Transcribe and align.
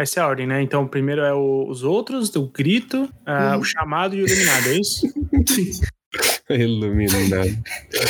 Essa 0.00 0.20
é 0.20 0.22
a 0.22 0.28
ordem, 0.28 0.46
né? 0.46 0.62
Então, 0.62 0.82
o 0.84 0.88
primeiro 0.88 1.20
é 1.22 1.34
o- 1.34 1.66
os 1.68 1.82
outros, 1.82 2.34
o 2.36 2.46
grito, 2.48 3.08
Uhum. 3.26 3.58
o 3.60 3.64
chamado 3.64 4.14
e 4.16 4.22
o 4.22 4.26
iluminado, 4.26 4.68
é 4.68 4.78
isso? 4.78 5.06
Sim. 5.46 5.70
Iluminado. 6.50 7.56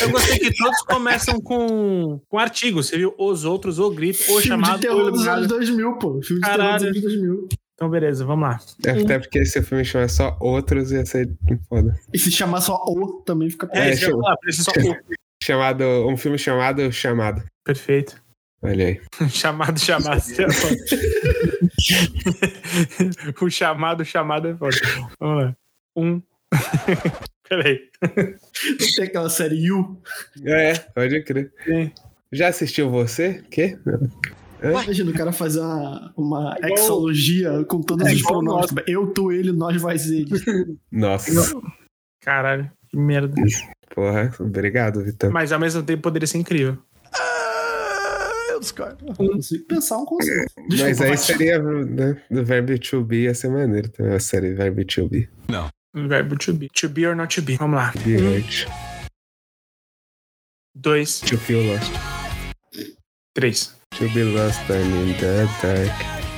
Eu 0.03 0.11
gostei 0.11 0.39
que 0.39 0.55
todos 0.57 0.81
começam 0.83 1.39
com, 1.41 2.19
com 2.29 2.39
artigo. 2.39 2.83
Você 2.83 2.97
viu 2.97 3.15
os 3.19 3.45
outros, 3.45 3.79
o 3.79 3.91
grito, 3.91 4.21
o 4.23 4.25
Filme 4.41 4.43
chamado, 4.47 4.81
de 4.81 4.87
o 4.87 4.91
terror 4.91 5.11
dos 5.11 5.27
anos 5.27 5.47
iluminado. 5.47 5.49
2000, 5.49 5.93
pô. 5.99 6.23
Filme 6.23 6.41
de 6.41 6.47
terror 6.49 6.57
Caralho. 6.59 6.79
dos 6.79 6.85
anos 6.87 7.03
2000. 7.03 7.49
Então, 7.75 7.91
beleza, 7.91 8.25
vamos 8.25 8.49
lá. 8.49 8.59
Até 8.87 9.19
porque 9.19 9.45
se 9.45 9.59
o 9.59 9.63
filme 9.63 9.85
chamar 9.85 10.09
só 10.09 10.37
outros, 10.41 10.93
ia 10.93 11.05
ser 11.05 11.31
foda. 11.69 11.95
E 12.13 12.19
se 12.19 12.31
chamar 12.31 12.61
só 12.63 12.77
O, 12.87 13.23
também 13.27 13.51
fica 13.51 13.69
É, 13.73 13.91
É, 13.91 13.97
precisa 14.41 14.65
só 14.65 14.71
o. 14.71 14.97
Chamado, 15.43 15.85
um 16.07 16.17
filme 16.17 16.39
chamado 16.39 16.91
Chamado. 16.93 17.43
Perfeito. 17.65 18.17
Olha 18.63 18.87
aí. 18.89 19.01
chamado, 19.31 19.79
chamado. 19.81 20.21
é 21.91 23.45
o 23.45 23.51
chamado, 23.51 24.05
chamado 24.05 24.49
é 24.49 24.57
foda. 24.57 24.77
Vamos 25.19 25.45
lá. 25.45 25.57
Um. 25.97 26.23
Peraí. 27.49 27.81
Tem 28.97 29.05
aquela 29.05 29.29
série 29.29 29.57
You. 29.57 30.01
É, 30.45 30.75
pode 30.79 31.23
crer. 31.25 31.53
Sim. 31.65 31.93
Já 32.33 32.49
assistiu 32.49 32.89
você? 32.91 33.43
Quê? 33.51 33.77
Imagina 34.63 35.11
o 35.11 35.15
cara 35.15 35.33
fazer 35.33 35.61
uma, 35.61 36.13
uma 36.17 36.57
É 36.63 36.73
exologia 36.73 37.65
com 37.65 37.81
todos 37.81 38.07
É 38.07 38.13
os 38.13 38.23
pronomes. 38.23 38.71
Eu, 38.87 39.13
tu, 39.13 39.33
ele, 39.33 39.53
nós, 39.53 39.81
vais, 39.81 40.09
ele. 40.09 40.31
Nossa. 40.93 41.61
Caralho, 42.21 42.71
que 42.89 42.97
merda. 42.97 43.35
Porra, 43.95 44.33
obrigado, 44.39 45.03
Vitor. 45.03 45.33
Mas 45.33 45.51
ao 45.51 45.59
mesmo 45.59 45.83
tempo 45.83 46.03
poderia 46.03 46.27
ser 46.27 46.39
incrível. 46.39 46.79
Eu 48.61 48.63
discordo. 48.63 49.07
Não 49.07 49.15
consigo 49.15 49.65
pensar 49.65 49.97
um 49.99 50.05
conceito. 50.05 50.53
Mas 50.59 50.69
Desculpa, 50.69 51.03
aí 51.05 51.09
vai. 51.09 51.17
seria 51.17 51.59
né, 51.59 52.23
do 52.31 52.45
verbo 52.45 52.79
to 52.79 53.03
be, 53.03 53.23
ia 53.23 53.35
ser 53.35 53.49
maneiro 53.49 53.89
também, 53.89 54.13
a 54.15 54.21
série 54.21 54.53
verbo 54.53 54.85
to 54.85 55.09
be. 55.09 55.29
Um 55.95 56.07
verbo 56.07 56.37
to 56.37 56.53
be. 56.53 56.69
To 56.69 56.89
be 56.89 57.07
or 57.07 57.17
not 57.17 57.35
to 57.35 57.43
be. 57.43 57.57
Vamos 57.57 57.77
lá. 57.77 57.93
Be 58.05 58.17
Um, 58.19 58.35
hurt. 58.35 58.67
dois, 60.75 61.21
To 61.21 61.37
feel 61.39 61.63
lost. 61.73 61.91
três. 63.35 63.75
To 63.99 64.09
be 64.11 64.23
lost 64.25 64.61
and 64.71 65.11
in 65.11 65.15
the 65.19 65.47
dark. 65.63 66.30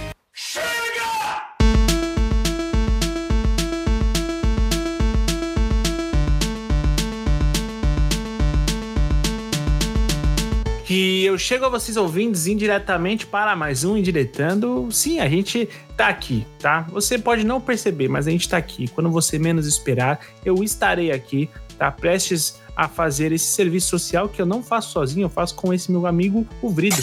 E 10.94 11.24
eu 11.24 11.38
chego 11.38 11.64
a 11.64 11.70
vocês 11.70 11.96
ouvintes 11.96 12.46
indiretamente 12.46 13.26
para 13.26 13.56
mais 13.56 13.82
um 13.82 13.96
Indiretando. 13.96 14.86
Sim, 14.92 15.20
a 15.20 15.26
gente 15.26 15.66
tá 15.96 16.08
aqui, 16.08 16.46
tá? 16.58 16.82
Você 16.90 17.18
pode 17.18 17.46
não 17.46 17.62
perceber, 17.62 18.08
mas 18.08 18.28
a 18.28 18.30
gente 18.30 18.46
tá 18.46 18.58
aqui. 18.58 18.86
Quando 18.88 19.08
você 19.08 19.38
menos 19.38 19.66
esperar, 19.66 20.20
eu 20.44 20.62
estarei 20.62 21.10
aqui, 21.10 21.48
tá? 21.78 21.90
Prestes 21.90 22.60
a 22.76 22.88
fazer 22.88 23.32
esse 23.32 23.46
serviço 23.46 23.88
social 23.88 24.28
que 24.28 24.42
eu 24.42 24.44
não 24.44 24.62
faço 24.62 24.92
sozinho, 24.92 25.24
eu 25.24 25.30
faço 25.30 25.54
com 25.54 25.72
esse 25.72 25.90
meu 25.90 26.06
amigo, 26.06 26.46
o 26.60 26.68
Vrido. 26.68 27.00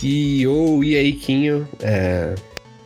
E 0.00 0.46
ou 0.46 0.84
e 0.84 0.94
aí, 0.94 1.12
Quinho? 1.12 1.66
É, 1.80 2.36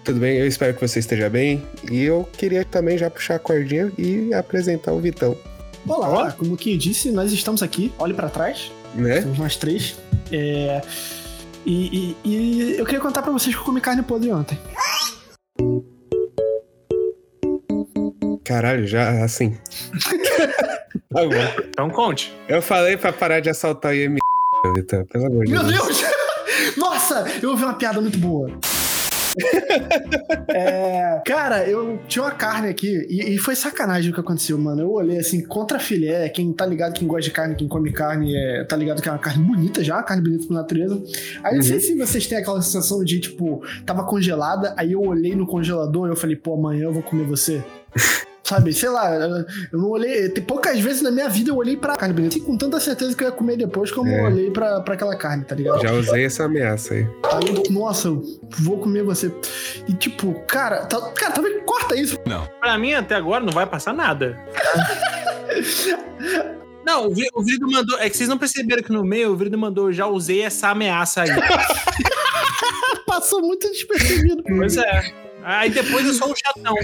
tudo 0.03 0.21
bem? 0.21 0.39
Eu 0.39 0.47
espero 0.47 0.73
que 0.73 0.81
você 0.81 1.01
esteja 1.01 1.29
bem. 1.29 1.63
E 1.93 2.01
eu 2.01 2.27
queria 2.33 2.65
também 2.65 2.97
já 2.97 3.11
puxar 3.11 3.35
a 3.35 3.39
cordinha 3.39 3.93
e 3.99 4.33
apresentar 4.33 4.93
o 4.93 5.01
Vitão, 5.01 5.37
Olá, 5.87 6.33
como 6.33 6.57
quem 6.57 6.79
disse, 6.79 7.11
nós 7.11 7.31
estamos 7.31 7.63
aqui. 7.63 7.93
Olhe 7.99 8.15
pra 8.15 8.31
trás. 8.31 8.73
né? 8.95 9.21
Somos 9.21 9.39
nós 9.39 9.55
três. 9.57 9.95
É, 10.37 10.81
E, 11.67 12.17
e- 12.25 12.29
e 12.29 12.77
eu 12.79 12.85
queria 12.85 13.01
contar 13.01 13.23
pra 13.23 13.31
vocês 13.33 13.55
que 13.55 13.61
eu 13.61 13.65
comi 13.65 13.81
carne 13.81 14.03
podre 14.03 14.31
ontem. 14.33 14.59
Caralho, 18.45 18.87
já 18.87 19.25
assim. 19.25 19.57
tá 21.13 21.23
bom. 21.23 21.65
Então 21.69 21.89
conte. 21.91 22.35
Eu 22.49 22.61
falei 22.61 22.97
pra 22.97 23.13
parar 23.13 23.41
de 23.41 23.49
assaltar 23.49 23.93
o 23.93 23.95
IM, 23.95 24.17
Vitão, 24.75 25.05
pelo 25.07 25.27
amor 25.27 25.45
de 25.45 25.53
Meu 25.53 25.63
Deus. 25.63 25.87
Deus! 25.87 26.03
Nossa, 26.77 27.25
eu 27.43 27.51
ouvi 27.51 27.65
uma 27.65 27.75
piada 27.75 28.01
muito 28.01 28.19
boa. 28.19 28.51
É, 30.49 31.21
cara, 31.27 31.69
eu 31.69 31.99
tinha 32.07 32.23
uma 32.23 32.31
carne 32.31 32.69
aqui 32.69 33.07
e, 33.09 33.35
e 33.35 33.39
foi 33.39 33.57
sacanagem 33.57 34.11
o 34.11 34.15
que 34.15 34.21
aconteceu, 34.21 34.57
mano. 34.57 34.83
Eu 34.83 34.93
olhei 34.93 35.19
assim, 35.19 35.43
contra 35.45 35.79
filé, 35.79 36.29
quem 36.29 36.53
tá 36.53 36.65
ligado, 36.65 36.93
quem 36.93 37.09
gosta 37.09 37.23
de 37.23 37.31
carne, 37.31 37.57
quem 37.57 37.67
come 37.67 37.93
carne, 37.93 38.35
é, 38.37 38.65
tá 38.65 38.77
ligado 38.77 39.03
que 39.03 39.09
é 39.09 39.13
uma 39.13 39.19
carne 39.19 39.43
bonita 39.45 39.83
já, 39.83 39.97
uma 39.97 40.03
carne 40.03 40.23
bonita 40.23 40.47
por 40.47 40.55
natureza. 40.55 41.03
Aí 41.43 41.57
não 41.57 41.63
sei 41.63 41.81
se 41.81 41.97
vocês 41.97 42.27
têm 42.27 42.39
aquela 42.39 42.63
sensação 42.63 43.03
de, 43.03 43.19
tipo, 43.19 43.63
tava 43.85 44.05
congelada, 44.05 44.75
aí 44.77 44.93
eu 44.93 45.01
olhei 45.01 45.35
no 45.35 45.47
congelador 45.47 46.07
e 46.07 46.11
eu 46.13 46.17
falei, 46.17 46.37
pô, 46.37 46.55
amanhã 46.55 46.85
eu 46.85 46.93
vou 46.93 47.03
comer 47.03 47.25
você. 47.25 47.63
Sabe, 48.45 48.75
sei 48.75 48.91
lá, 48.91 49.11
eu 49.73 49.79
não 49.79 49.89
olhei. 49.89 50.29
Tem 50.29 50.45
poucas 50.45 50.79
vezes 50.79 51.01
na 51.01 51.11
minha 51.11 51.31
vida 51.31 51.51
eu 51.51 51.57
olhei 51.57 51.79
pra 51.79 51.97
carne. 51.97 52.29
E 52.29 52.41
com 52.41 52.59
tanta 52.59 52.79
certeza 52.79 53.17
que 53.17 53.25
eu 53.25 53.29
ia 53.29 53.33
comer 53.33 53.57
depois, 53.57 53.91
como 53.91 54.11
É. 54.11 54.21
eu 54.21 54.25
olhei 54.27 54.51
pra, 54.51 54.83
pra 54.83 54.93
aquela 54.95 55.17
carne, 55.17 55.45
tá 55.45 55.55
ligado? 55.55 55.81
Já 55.81 55.93
usei 55.93 56.27
essa 56.27 56.45
ameaça 56.45 56.93
aí. 56.93 57.07
Aí, 57.33 57.55
eu, 57.57 57.73
nossa, 57.73 58.09
eu 58.09 58.23
vou 58.59 58.79
comer 58.79 59.03
você. 59.03 59.33
E 59.89 59.95
tipo, 59.95 60.35
cara, 60.47 60.85
tá, 60.85 61.01
cara, 61.13 61.33
talvez 61.33 61.63
corta 61.65 61.97
isso. 61.97 62.19
Pra 62.61 62.77
mim, 62.77 62.93
até 62.93 63.15
agora, 63.15 63.43
não 63.43 63.53
vai 63.53 63.65
passar 63.65 63.95
nada. 63.95 64.39
Não, 66.85 67.09
o 67.09 67.15
o 67.35 67.43
Vrido 67.43 67.67
mandou. 67.71 67.99
É 67.99 68.11
que 68.11 68.17
vocês 68.17 68.29
não 68.29 68.37
perceberam 68.37 68.83
que 68.83 68.93
no 68.93 69.03
meio 69.03 69.33
o 69.33 69.37
Vrido 69.37 69.57
mandou, 69.57 69.91
já 69.91 70.07
usei 70.07 70.43
essa 70.43 70.69
ameaça 70.69 71.23
aí. 71.23 71.31
Passou 73.07 73.41
muito 73.41 73.71
despercebido. 73.71 74.43
pois 74.47 74.77
é. 74.77 75.15
Aí 75.43 75.71
depois 75.71 76.07
eu 76.07 76.13
sou 76.13 76.31
o 76.31 76.35
chatão. 76.37 76.75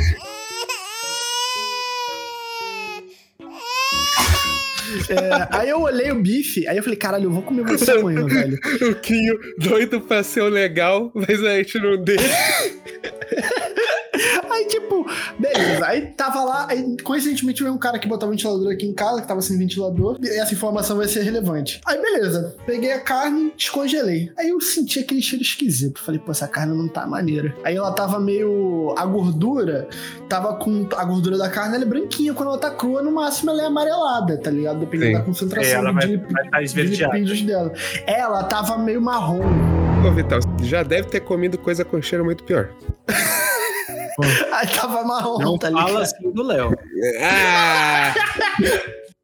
É, 5.09 5.49
aí 5.51 5.69
eu 5.71 5.81
olhei 5.81 6.11
o 6.11 6.17
bife, 6.17 6.67
aí 6.67 6.77
eu 6.77 6.83
falei, 6.83 6.97
caralho, 6.97 7.25
eu 7.25 7.31
vou 7.31 7.43
comer 7.43 7.65
você 7.65 7.93
amanhã, 7.93 8.27
velho. 8.29 8.59
O 8.91 8.95
Quinho 8.97 9.39
doido 9.59 10.01
pra 10.01 10.23
ser 10.23 10.43
o 10.43 10.49
legal, 10.49 11.11
mas 11.15 11.43
a 11.45 11.57
gente 11.57 11.79
não 11.79 12.03
deixa. 12.03 12.25
Tipo, 14.71 15.05
beleza. 15.39 15.87
Aí 15.87 16.03
tava 16.17 16.45
lá, 16.45 16.67
aí 16.71 16.97
coincidentemente 17.03 17.63
veio 17.63 17.75
um 17.75 17.79
cara 17.79 17.99
que 17.99 18.07
botava 18.09 18.31
ventilador 18.31 18.73
aqui 18.73 18.87
em 18.87 18.95
casa, 18.95 19.21
que 19.21 19.27
tava 19.29 19.41
sem 19.43 19.59
ventilador, 19.59 20.17
e 20.23 20.29
essa 20.29 20.55
informação 20.55 20.97
vai 20.97 21.09
ser 21.09 21.23
relevante. 21.23 21.81
Aí, 21.87 22.01
beleza. 22.01 22.55
Peguei 22.65 22.93
a 22.93 23.01
carne, 23.01 23.53
descongelei. 23.57 24.31
Aí 24.39 24.49
eu 24.51 24.61
senti 24.61 25.01
aquele 25.01 25.21
cheiro 25.21 25.43
esquisito. 25.43 26.01
Falei, 26.01 26.21
pô, 26.21 26.31
essa 26.31 26.47
carne 26.47 26.77
não 26.77 26.87
tá 26.89 27.07
maneira. 27.07 27.55
Aí 27.65 27.77
ela 27.77 27.91
tava 27.93 28.21
meio. 28.21 28.95
A 28.97 29.05
gordura 29.05 29.89
tava 30.29 30.55
com. 30.55 30.89
A 30.97 31.05
gordura 31.05 31.37
da 31.37 31.49
carne 31.49 31.75
ela 31.75 31.85
é 31.85 31.89
branquinha. 31.89 32.33
Quando 32.35 32.51
ela 32.51 32.59
tá 32.59 32.71
crua, 32.71 33.03
no 33.03 33.11
máximo 33.11 33.51
ela 33.51 33.63
é 33.63 33.67
amarelada, 33.67 34.39
tá 34.39 34.51
ligado? 34.51 34.79
Dependendo 34.81 35.13
Sim. 35.13 35.19
da 35.19 35.25
concentração 35.25 35.71
É, 35.73 35.75
ela 35.75 35.93
vai 35.93 36.07
de, 36.07 36.17
vai 36.17 36.45
estar 36.45 36.59
de 36.59 36.65
esverdeada. 36.65 37.15
lipídios 37.15 37.43
dela. 37.43 37.73
Ela 38.07 38.45
tava 38.45 38.79
meio 38.79 39.01
marrom. 39.01 39.41
Ô, 40.07 40.13
Vital, 40.13 40.41
já 40.63 40.83
deve 40.83 41.09
ter 41.09 41.21
comido 41.21 41.59
coisa 41.59 41.85
com 41.85 42.01
cheiro 42.01 42.25
muito 42.25 42.45
pior. 42.45 42.69
Aí 44.53 44.67
tava 44.69 45.03
marrom, 45.05 45.39
Não 45.39 45.59
tá 45.59 45.69
ligado? 45.71 45.87
fala 45.89 46.03
assim 46.03 46.31
do 46.33 46.43
Léo. 46.43 46.71
Ah! 47.23 48.15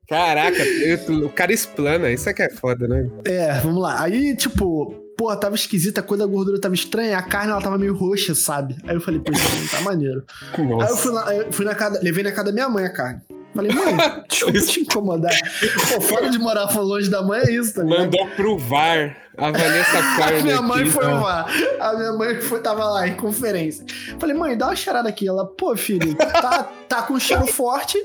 Caraca, 0.09 0.63
eu- 0.65 1.27
o 1.27 1.29
cara 1.31 1.53
explana, 1.53 2.11
isso 2.11 2.29
é 2.29 2.33
que 2.33 2.43
é 2.43 2.49
foda, 2.51 2.87
né? 2.87 3.09
É, 3.25 3.55
vamos 3.61 3.83
lá. 3.83 4.01
Aí, 4.03 4.37
tipo, 4.37 4.95
porra, 5.19 5.37
tava 5.37 5.57
esquisita, 5.57 6.01
a 6.01 6.03
cor 6.05 6.17
da 6.17 6.27
gordura 6.27 6.61
tava 6.61 6.75
estranha, 6.75 7.19
a 7.19 7.23
carne 7.23 7.51
ela 7.51 7.61
tava 7.61 7.77
meio 7.77 7.93
roxa, 7.97 8.33
sabe? 8.35 8.77
Aí 8.87 8.95
eu 8.95 9.01
falei, 9.01 9.19
pô, 9.19 9.33
isso 9.33 9.43
não 9.61 9.67
tá 9.67 9.81
maneiro. 9.81 10.25
Aí 10.55 10.61
eu 10.63 10.67
Nossa. 10.69 10.97
fui, 10.97 11.11
lá, 11.11 11.35
eu 11.35 11.53
fui 11.53 11.65
na 11.65 11.75
casa, 11.75 12.01
levei 12.03 12.23
na 12.23 12.31
casa 12.31 12.45
da 12.45 12.53
minha 12.53 12.69
mãe 12.69 12.85
a 12.85 12.93
carne. 12.93 13.21
Falei, 13.57 13.73
mãe, 13.73 13.97
desculpa 14.29 14.61
te 14.61 14.81
incomodar. 14.81 15.33
Pô, 15.93 16.01
fora 16.01 16.31
de 16.31 16.39
morar 16.39 16.67
longe 16.77 17.09
da 17.11 17.23
mãe 17.23 17.41
é 17.41 17.51
isso, 17.53 17.75
tá 17.75 17.83
ligado? 17.83 18.01
Mandou 18.05 18.27
pro 18.37 18.59
VAR. 18.59 19.17
A 19.39 19.53
carne 19.53 20.43
minha 20.45 20.55
aqui, 20.57 20.65
mãe 20.65 20.87
foi 20.87 21.05
então. 21.05 21.23
lá. 21.23 21.47
A 21.79 21.93
minha 21.95 22.13
mãe 22.13 22.41
foi, 22.41 22.59
tava 22.61 22.85
lá 22.87 23.07
em 23.07 23.15
conferência. 23.15 23.85
Falei, 24.19 24.35
mãe, 24.35 24.57
dá 24.57 24.69
uma 24.69 24.77
cheirada 24.77 25.09
aqui. 25.11 25.29
Ela, 25.29 25.45
pô, 25.45 25.77
filho, 25.77 26.15
tá, 26.15 26.71
tá 26.89 27.03
com 27.03 27.19
cheiro 27.21 27.47
forte, 27.47 27.99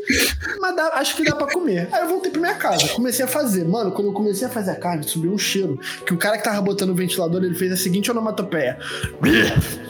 mas 0.60 0.76
dá- 0.76 0.92
acho 0.96 1.16
que 1.16 1.24
dá 1.24 1.34
pra 1.36 1.48
comer. 1.48 1.88
Aí 1.92 2.02
eu 2.02 2.10
voltei 2.10 2.32
pra 2.32 2.42
minha 2.42 2.56
casa, 2.56 2.86
comecei 2.90 3.24
a 3.24 3.28
fazer. 3.30 3.64
Mano, 3.64 3.92
quando 3.94 4.08
eu 4.08 4.14
comecei 4.14 4.46
a 4.46 4.50
fazer 4.50 4.72
a 4.72 4.76
carne, 4.76 5.04
subiu 5.04 5.32
um 5.32 5.38
cheiro. 5.38 5.80
Que 6.06 6.14
o 6.14 6.18
cara 6.18 6.38
que 6.38 6.44
tava 6.44 6.62
botando 6.62 6.90
o 6.90 6.96
ventilador, 6.96 7.42
ele 7.46 7.56
fez 7.56 7.72
a 7.72 7.78
seguinte 7.78 8.12
onomatopeia. 8.12 8.78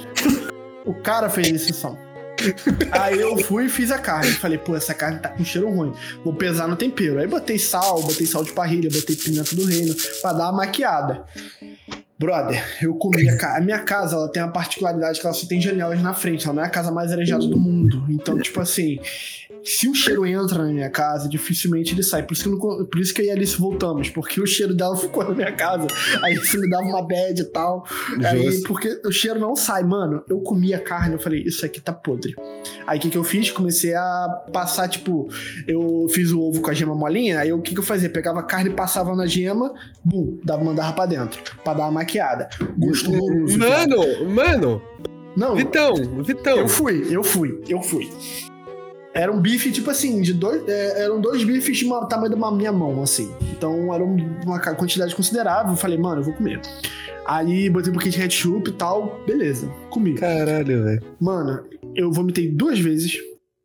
O 0.84 0.96
cara 0.96 1.30
fez 1.30 1.48
esse 1.48 1.74
som. 1.74 1.96
Aí 2.92 3.20
eu 3.20 3.38
fui 3.40 3.66
e 3.66 3.70
fiz 3.70 3.92
a 3.92 3.98
carne. 3.98 4.32
Falei, 4.32 4.58
pô, 4.58 4.76
essa 4.76 4.94
carne 4.94 5.20
tá 5.20 5.30
com 5.30 5.44
cheiro 5.44 5.70
ruim. 5.70 5.94
Vou 6.24 6.34
pesar 6.34 6.68
no 6.68 6.76
tempero. 6.76 7.20
Aí 7.20 7.28
botei 7.28 7.60
sal, 7.60 8.02
botei 8.02 8.26
sal 8.26 8.44
de 8.44 8.52
parrilha, 8.52 8.90
botei 8.92 9.16
pimenta 9.16 9.56
do 9.56 9.66
reino 9.66 9.96
pra 10.22 10.34
dar 10.34 10.50
uma 10.50 10.58
maquiada. 10.58 11.26
Brother, 12.22 12.64
eu 12.80 12.94
comi 12.94 13.28
a 13.28 13.36
casa. 13.36 13.58
A 13.58 13.62
minha 13.62 13.80
casa, 13.80 14.16
ela 14.16 14.32
tem 14.32 14.44
uma 14.44 14.52
particularidade 14.52 15.20
que 15.20 15.26
ela 15.26 15.34
só 15.34 15.48
tem 15.48 15.60
janelas 15.60 16.00
na 16.04 16.14
frente. 16.14 16.46
Ela 16.46 16.54
não 16.54 16.64
é 16.64 16.68
a 16.68 16.70
casa 16.70 16.92
mais 16.92 17.12
arejada 17.12 17.48
do 17.48 17.58
mundo. 17.58 18.06
Então, 18.10 18.38
tipo 18.40 18.62
assim, 18.62 19.00
se 19.64 19.88
o 19.88 19.94
cheiro 19.94 20.26
entra 20.26 20.64
na 20.64 20.72
minha 20.72 20.90
casa, 20.90 21.30
dificilmente 21.30 21.94
ele 21.94 22.04
sai. 22.04 22.24
Por 22.24 22.34
isso 22.34 22.44
que, 22.44 22.50
eu 22.50 22.54
não, 22.54 22.86
por 22.86 23.00
isso 23.00 23.14
que 23.14 23.22
eu 23.22 23.26
e 23.26 23.30
a 23.30 23.34
Alice 23.34 23.58
voltamos, 23.58 24.10
porque 24.10 24.42
o 24.42 24.46
cheiro 24.46 24.74
dela 24.74 24.96
ficou 24.98 25.24
na 25.24 25.32
minha 25.32 25.52
casa. 25.52 25.88
Aí 26.24 26.34
isso 26.34 26.60
me 26.60 26.70
dava 26.70 26.84
uma 26.84 27.02
bad 27.02 27.40
e 27.42 27.46
tal. 27.46 27.86
Aí, 28.26 28.62
porque 28.64 29.02
o 29.06 29.12
cheiro 29.12 29.40
não 29.40 29.56
sai, 29.56 29.84
mano. 29.84 30.24
Eu 30.28 30.40
comi 30.40 30.74
a 30.74 30.80
carne, 30.80 31.14
eu 31.16 31.20
falei, 31.20 31.44
isso 31.44 31.66
aqui 31.66 31.80
tá 31.80 31.94
podre. 31.94 32.36
Aí 32.88 32.98
o 32.98 33.02
que, 33.02 33.10
que 33.10 33.18
eu 33.18 33.24
fiz? 33.24 33.52
Comecei 33.52 33.94
a 33.94 34.28
passar, 34.52 34.88
tipo, 34.88 35.28
eu 35.68 36.08
fiz 36.10 36.32
o 36.32 36.42
ovo 36.42 36.62
com 36.62 36.70
a 36.70 36.74
gema 36.74 36.96
molinha, 36.96 37.40
aí 37.40 37.54
o 37.54 37.62
que, 37.62 37.74
que 37.74 37.80
eu 37.80 37.84
fazia? 37.84 38.10
Pegava 38.10 38.40
a 38.40 38.44
carne, 38.44 38.70
passava 38.70 39.16
na 39.16 39.26
gema, 39.26 39.74
bum, 40.04 40.40
dava, 40.44 40.64
mandava 40.64 40.94
pra 40.94 41.06
dentro, 41.06 41.42
pra 41.64 41.74
dar 41.74 41.84
uma 41.84 41.92
maquiada. 41.92 42.50
Gosto 42.78 43.12
horroroso. 43.12 43.60
cara. 43.60 43.88
Mano, 43.88 44.30
mano, 44.30 44.82
Não, 45.36 45.56
Vitão, 45.56 45.94
Vitão. 46.24 46.58
eu 46.58 46.68
fui, 46.68 47.08
eu 47.10 47.24
fui, 47.24 47.62
eu 47.68 47.82
fui. 47.82 48.10
Era 49.14 49.32
um 49.32 49.40
bife, 49.42 49.72
tipo 49.72 49.90
assim, 49.90 50.22
de 50.22 50.34
dois. 50.34 50.64
é, 50.68 51.04
eram 51.04 51.20
dois 51.20 51.44
bifes 51.44 51.78
de 51.78 51.86
uma, 51.86 52.06
tamanho 52.08 52.36
da 52.36 52.52
minha 52.52 52.72
mão, 52.72 53.02
assim. 53.04 53.30
Então 53.52 53.94
era 53.94 54.04
um- 54.04 54.18
uma 54.46 54.60
quantidade 54.60 55.14
considerável. 55.16 55.72
Eu 55.72 55.78
falei, 55.78 55.98
mano, 55.98 56.22
eu 56.22 56.26
vou 56.26 56.34
comer. 56.34 56.62
Aí 57.26 57.70
botei 57.70 57.90
um 57.92 57.94
pouquinho 57.94 58.14
de 58.14 58.18
ketchup 58.20 58.70
e 58.70 58.74
tal, 58.74 59.22
beleza, 59.28 59.68
comi. 59.90 60.16
Caralho, 60.16 60.84
velho. 60.84 61.02
Mano, 61.20 61.64
eu 61.96 62.12
vomitei 62.12 62.48
duas 62.50 62.80
vezes. 62.80 63.18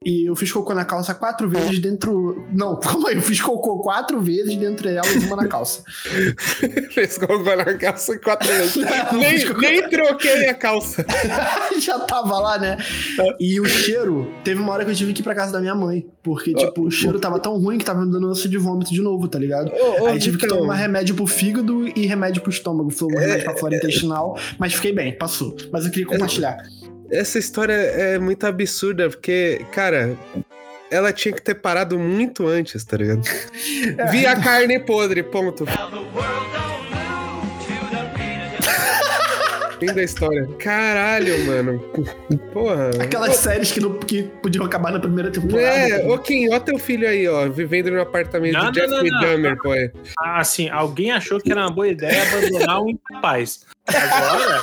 E 0.09 0.25
eu 0.25 0.37
fiz 0.37 0.53
cocô 0.53 0.73
na 0.73 0.85
calça 0.85 1.13
quatro 1.13 1.49
vezes 1.49 1.81
dentro. 1.81 2.47
Não, 2.53 2.79
calma 2.81 3.09
aí, 3.09 3.17
eu 3.17 3.23
fiz 3.23 3.41
cocô 3.41 3.81
quatro 3.81 4.21
vezes 4.21 4.55
dentro 4.57 4.85
delas, 4.89 5.13
uma 5.25 5.35
na 5.35 5.49
calça. 5.49 5.83
Fez 6.95 7.19
gol 7.19 7.43
na 7.43 7.75
calça 7.75 8.17
quatro 8.21 8.47
vezes. 8.47 8.77
Não, 9.13 9.19
nem, 9.19 9.45
cocô- 9.45 9.61
nem 9.61 9.89
troquei 9.91 10.49
a 10.49 10.55
calça. 10.55 11.05
Já 11.81 11.99
tava 11.99 12.39
lá, 12.39 12.57
né? 12.57 12.77
E 13.41 13.59
o 13.61 13.65
cheiro, 13.65 14.31
teve 14.45 14.61
uma 14.61 14.73
hora 14.73 14.85
que 14.85 14.93
eu 14.93 14.95
tive 14.95 15.13
que 15.13 15.23
ir 15.23 15.25
pra 15.25 15.35
casa 15.35 15.51
da 15.53 15.61
minha 15.61 15.75
mãe. 15.75 16.07
Porque, 16.23 16.55
tipo, 16.55 16.83
o 16.83 16.91
cheiro 16.91 17.19
tava 17.19 17.41
tão 17.41 17.59
ruim 17.59 17.77
que 17.79 17.85
tava 17.85 18.05
me 18.05 18.13
dando 18.13 18.29
ânsia 18.29 18.49
de 18.49 18.59
vômito 18.59 18.93
de 18.93 19.03
novo, 19.03 19.27
tá 19.27 19.39
ligado? 19.41 19.73
Ô, 20.01 20.07
Aí 20.07 20.19
tive 20.21 20.39
que 20.39 20.45
Vitão, 20.47 20.59
tomar 20.61 20.75
remédio 20.77 21.17
pro 21.17 21.27
fígado 21.27 21.87
e 21.99 22.07
remédio 22.07 22.43
pro 22.43 22.51
estômago. 22.51 22.91
Foi 22.91 23.09
um 23.13 23.19
remédio 23.19 23.45
pra 23.45 23.57
flora 23.57 23.75
intestinal, 23.77 24.39
mas 24.59 24.73
fiquei 24.73 24.93
bem, 24.93 25.13
passou. 25.19 25.57
Mas 25.73 25.85
eu 25.85 25.91
queria 25.91 26.07
compartilhar. 26.07 26.57
Essa 27.11 27.39
história 27.39 27.73
é 27.73 28.19
muito 28.19 28.47
absurda, 28.47 29.09
porque, 29.09 29.65
cara, 29.73 30.17
ela 30.91 31.13
tinha 31.13 31.35
que 31.35 31.43
ter 31.43 31.55
parado 31.55 31.99
muito 31.99 32.47
antes, 32.47 32.85
tá 32.85 32.97
ligado? 32.97 33.23
Vi 34.11 34.27
a 34.27 34.41
carne 34.41 34.79
podre, 34.81 35.23
ponto. 35.23 35.65
Fim 39.79 39.87
da 39.87 40.03
história. 40.03 40.49
Caralho, 40.59 41.45
mano. 41.47 41.79
Porra. 42.53 42.91
Aquelas 43.01 43.37
séries 43.37 43.71
que, 43.73 43.81
não, 43.81 43.99
que 43.99 44.23
podiam 44.43 44.65
acabar 44.65 44.93
na 44.93 44.99
primeira 44.99 45.31
temporada. 45.31 45.67
É, 45.67 46.07
ô 46.09 46.19
Kim, 46.19 46.53
ó 46.53 46.59
teu 46.59 46.79
filho 46.79 47.07
aí, 47.09 47.29
ó, 47.29 47.49
vivendo 47.49 47.91
no 47.91 48.01
apartamento 48.01 48.55
Não, 48.55 48.71
de 48.71 48.81
Jeffrey 48.81 49.11
não, 49.11 49.21
não. 49.21 49.29
Dahmer, 49.29 49.57
pô. 49.59 49.75
é. 49.75 49.91
Ah, 50.19 50.41
assim, 50.41 50.69
alguém 50.71 51.13
achou 51.13 51.39
que 51.41 51.53
era 51.53 51.61
uma 51.63 51.71
boa 51.71 51.89
ideia 51.89 52.23
abandonar 52.23 52.83
um 52.83 52.89
incapaz. 52.91 53.67
Agora, 53.87 54.63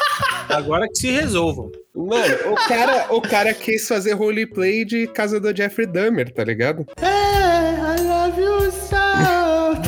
agora 0.50 0.88
que 0.90 0.96
se 0.98 1.12
resolvam. 1.12 1.72
Mano, 1.96 2.36
o 2.52 2.56
cara, 2.56 3.06
o 3.14 3.22
cara 3.22 3.54
quis 3.54 3.88
fazer 3.88 4.14
roleplay 4.14 4.84
de 4.84 5.08
casa 5.08 5.40
do 5.40 5.56
Jeffrey 5.56 5.86
Dahmer, 5.88 6.32
tá 6.34 6.44
ligado? 6.44 6.86
É, 7.02 7.06
I 7.06 8.02
love 8.02 8.42
you 8.42 8.72
so. 8.72 9.33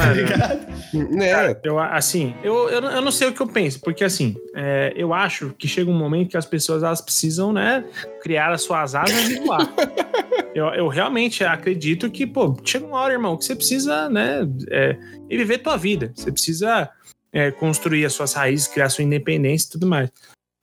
Tá 0.05 0.09
Mano. 0.09 0.21
ligado? 0.21 0.75
Né? 1.11 1.55
Eu, 1.63 1.79
assim, 1.79 2.33
eu, 2.43 2.69
eu, 2.69 2.79
não- 2.81 2.91
eu 2.91 3.01
não 3.01 3.11
sei 3.11 3.27
o 3.27 3.33
que 3.33 3.41
eu 3.41 3.47
penso, 3.47 3.79
porque 3.81 4.03
assim, 4.03 4.35
é, 4.55 4.93
eu 4.95 5.13
acho 5.13 5.53
que 5.57 5.67
chega 5.67 5.89
um 5.91 5.97
momento 5.97 6.29
que 6.29 6.37
as 6.37 6.45
pessoas 6.45 6.83
elas 6.83 7.01
precisam, 7.01 7.51
né, 7.51 7.83
criar 8.21 8.51
as 8.51 8.61
suas 8.61 8.95
asas 8.95 9.29
e 9.29 9.39
voar. 9.41 9.67
eu, 10.55 10.67
eu 10.67 10.87
realmente 10.87 11.43
acredito 11.43 12.09
que, 12.09 12.25
pô, 12.25 12.55
chega 12.63 12.85
uma 12.85 12.99
hora, 12.99 13.13
irmão, 13.13 13.35
que 13.35 13.43
você 13.45 13.55
precisa, 13.55 14.09
né, 14.09 14.47
é, 14.69 14.97
e 15.29 15.37
viver 15.37 15.57
tua 15.57 15.75
vida. 15.77 16.13
Você 16.15 16.31
precisa 16.31 16.89
é, 17.33 17.51
construir 17.51 18.05
as 18.05 18.13
suas 18.13 18.33
raízes, 18.33 18.67
criar 18.67 18.87
sua 18.89 19.03
independência 19.03 19.67
e 19.67 19.71
tudo 19.71 19.87
mais. 19.87 20.09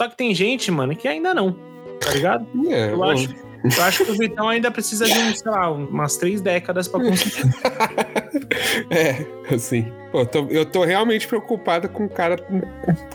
Só 0.01 0.09
que 0.09 0.17
tem 0.17 0.35
gente, 0.35 0.71
mano, 0.71 0.97
que 0.97 1.07
ainda 1.07 1.35
não, 1.35 1.53
tá 2.01 2.11
ligado? 2.13 2.47
É, 2.71 2.91
Eu 2.93 2.97
bom. 2.97 3.05
acho, 3.11 3.29
eu 3.77 3.83
acho 3.85 4.05
que 4.07 4.11
o 4.11 4.17
Vitão 4.17 4.49
ainda 4.49 4.71
precisa 4.71 5.05
de, 5.05 5.19
um, 5.19 5.35
sei 5.35 5.51
lá, 5.51 5.71
umas 5.71 6.17
três 6.17 6.41
décadas 6.41 6.89
pra 6.89 6.99
conseguir. 7.05 7.53
É, 8.91 9.55
assim. 9.55 9.91
Pô, 10.11 10.21
eu 10.21 10.27
tô, 10.27 10.47
eu 10.49 10.67
tô 10.67 10.85
realmente 10.85 11.27
preocupado 11.27 11.89
com 11.89 12.05
o 12.05 12.09
cara 12.09 12.37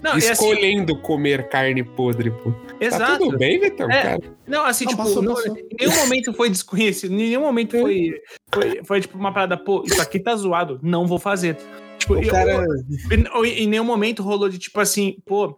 Não, 0.03 0.13
assim, 0.13 0.31
escolhendo 0.31 0.97
comer 0.99 1.47
carne 1.49 1.83
podre, 1.83 2.31
pô. 2.31 2.51
Tá 2.51 2.85
exato. 2.85 3.23
tudo 3.25 3.37
bem, 3.37 3.59
Vitão, 3.59 3.89
É. 3.89 4.01
cara? 4.01 4.19
Não, 4.47 4.65
assim, 4.65 4.85
Não, 4.85 4.91
tipo, 4.91 5.03
passou, 5.03 5.21
não- 5.21 5.35
passou. 5.35 5.57
em 5.57 5.67
nenhum 5.79 5.95
momento 5.95 6.33
foi 6.33 6.49
desconhecido, 6.49 7.11
em 7.13 7.17
nenhum 7.17 7.41
momento 7.41 7.77
foi, 7.79 8.13
foi, 8.53 8.81
foi, 8.83 9.01
tipo, 9.01 9.17
uma 9.17 9.31
parada, 9.33 9.57
pô, 9.57 9.83
isso 9.85 10.01
aqui 10.01 10.19
tá 10.19 10.35
zoado, 10.35 10.79
não 10.81 11.05
vou 11.07 11.19
fazer. 11.19 11.57
Tipo, 11.99 12.13
O 12.15 12.21
eu- 12.23 12.31
cara... 12.31 12.51
eu- 12.53 13.45
em- 13.45 13.63
em 13.63 13.67
nenhum 13.67 13.83
momento 13.83 14.23
rolou 14.23 14.49
de, 14.49 14.57
tipo 14.57 14.79
assim, 14.79 15.17
pô, 15.25 15.57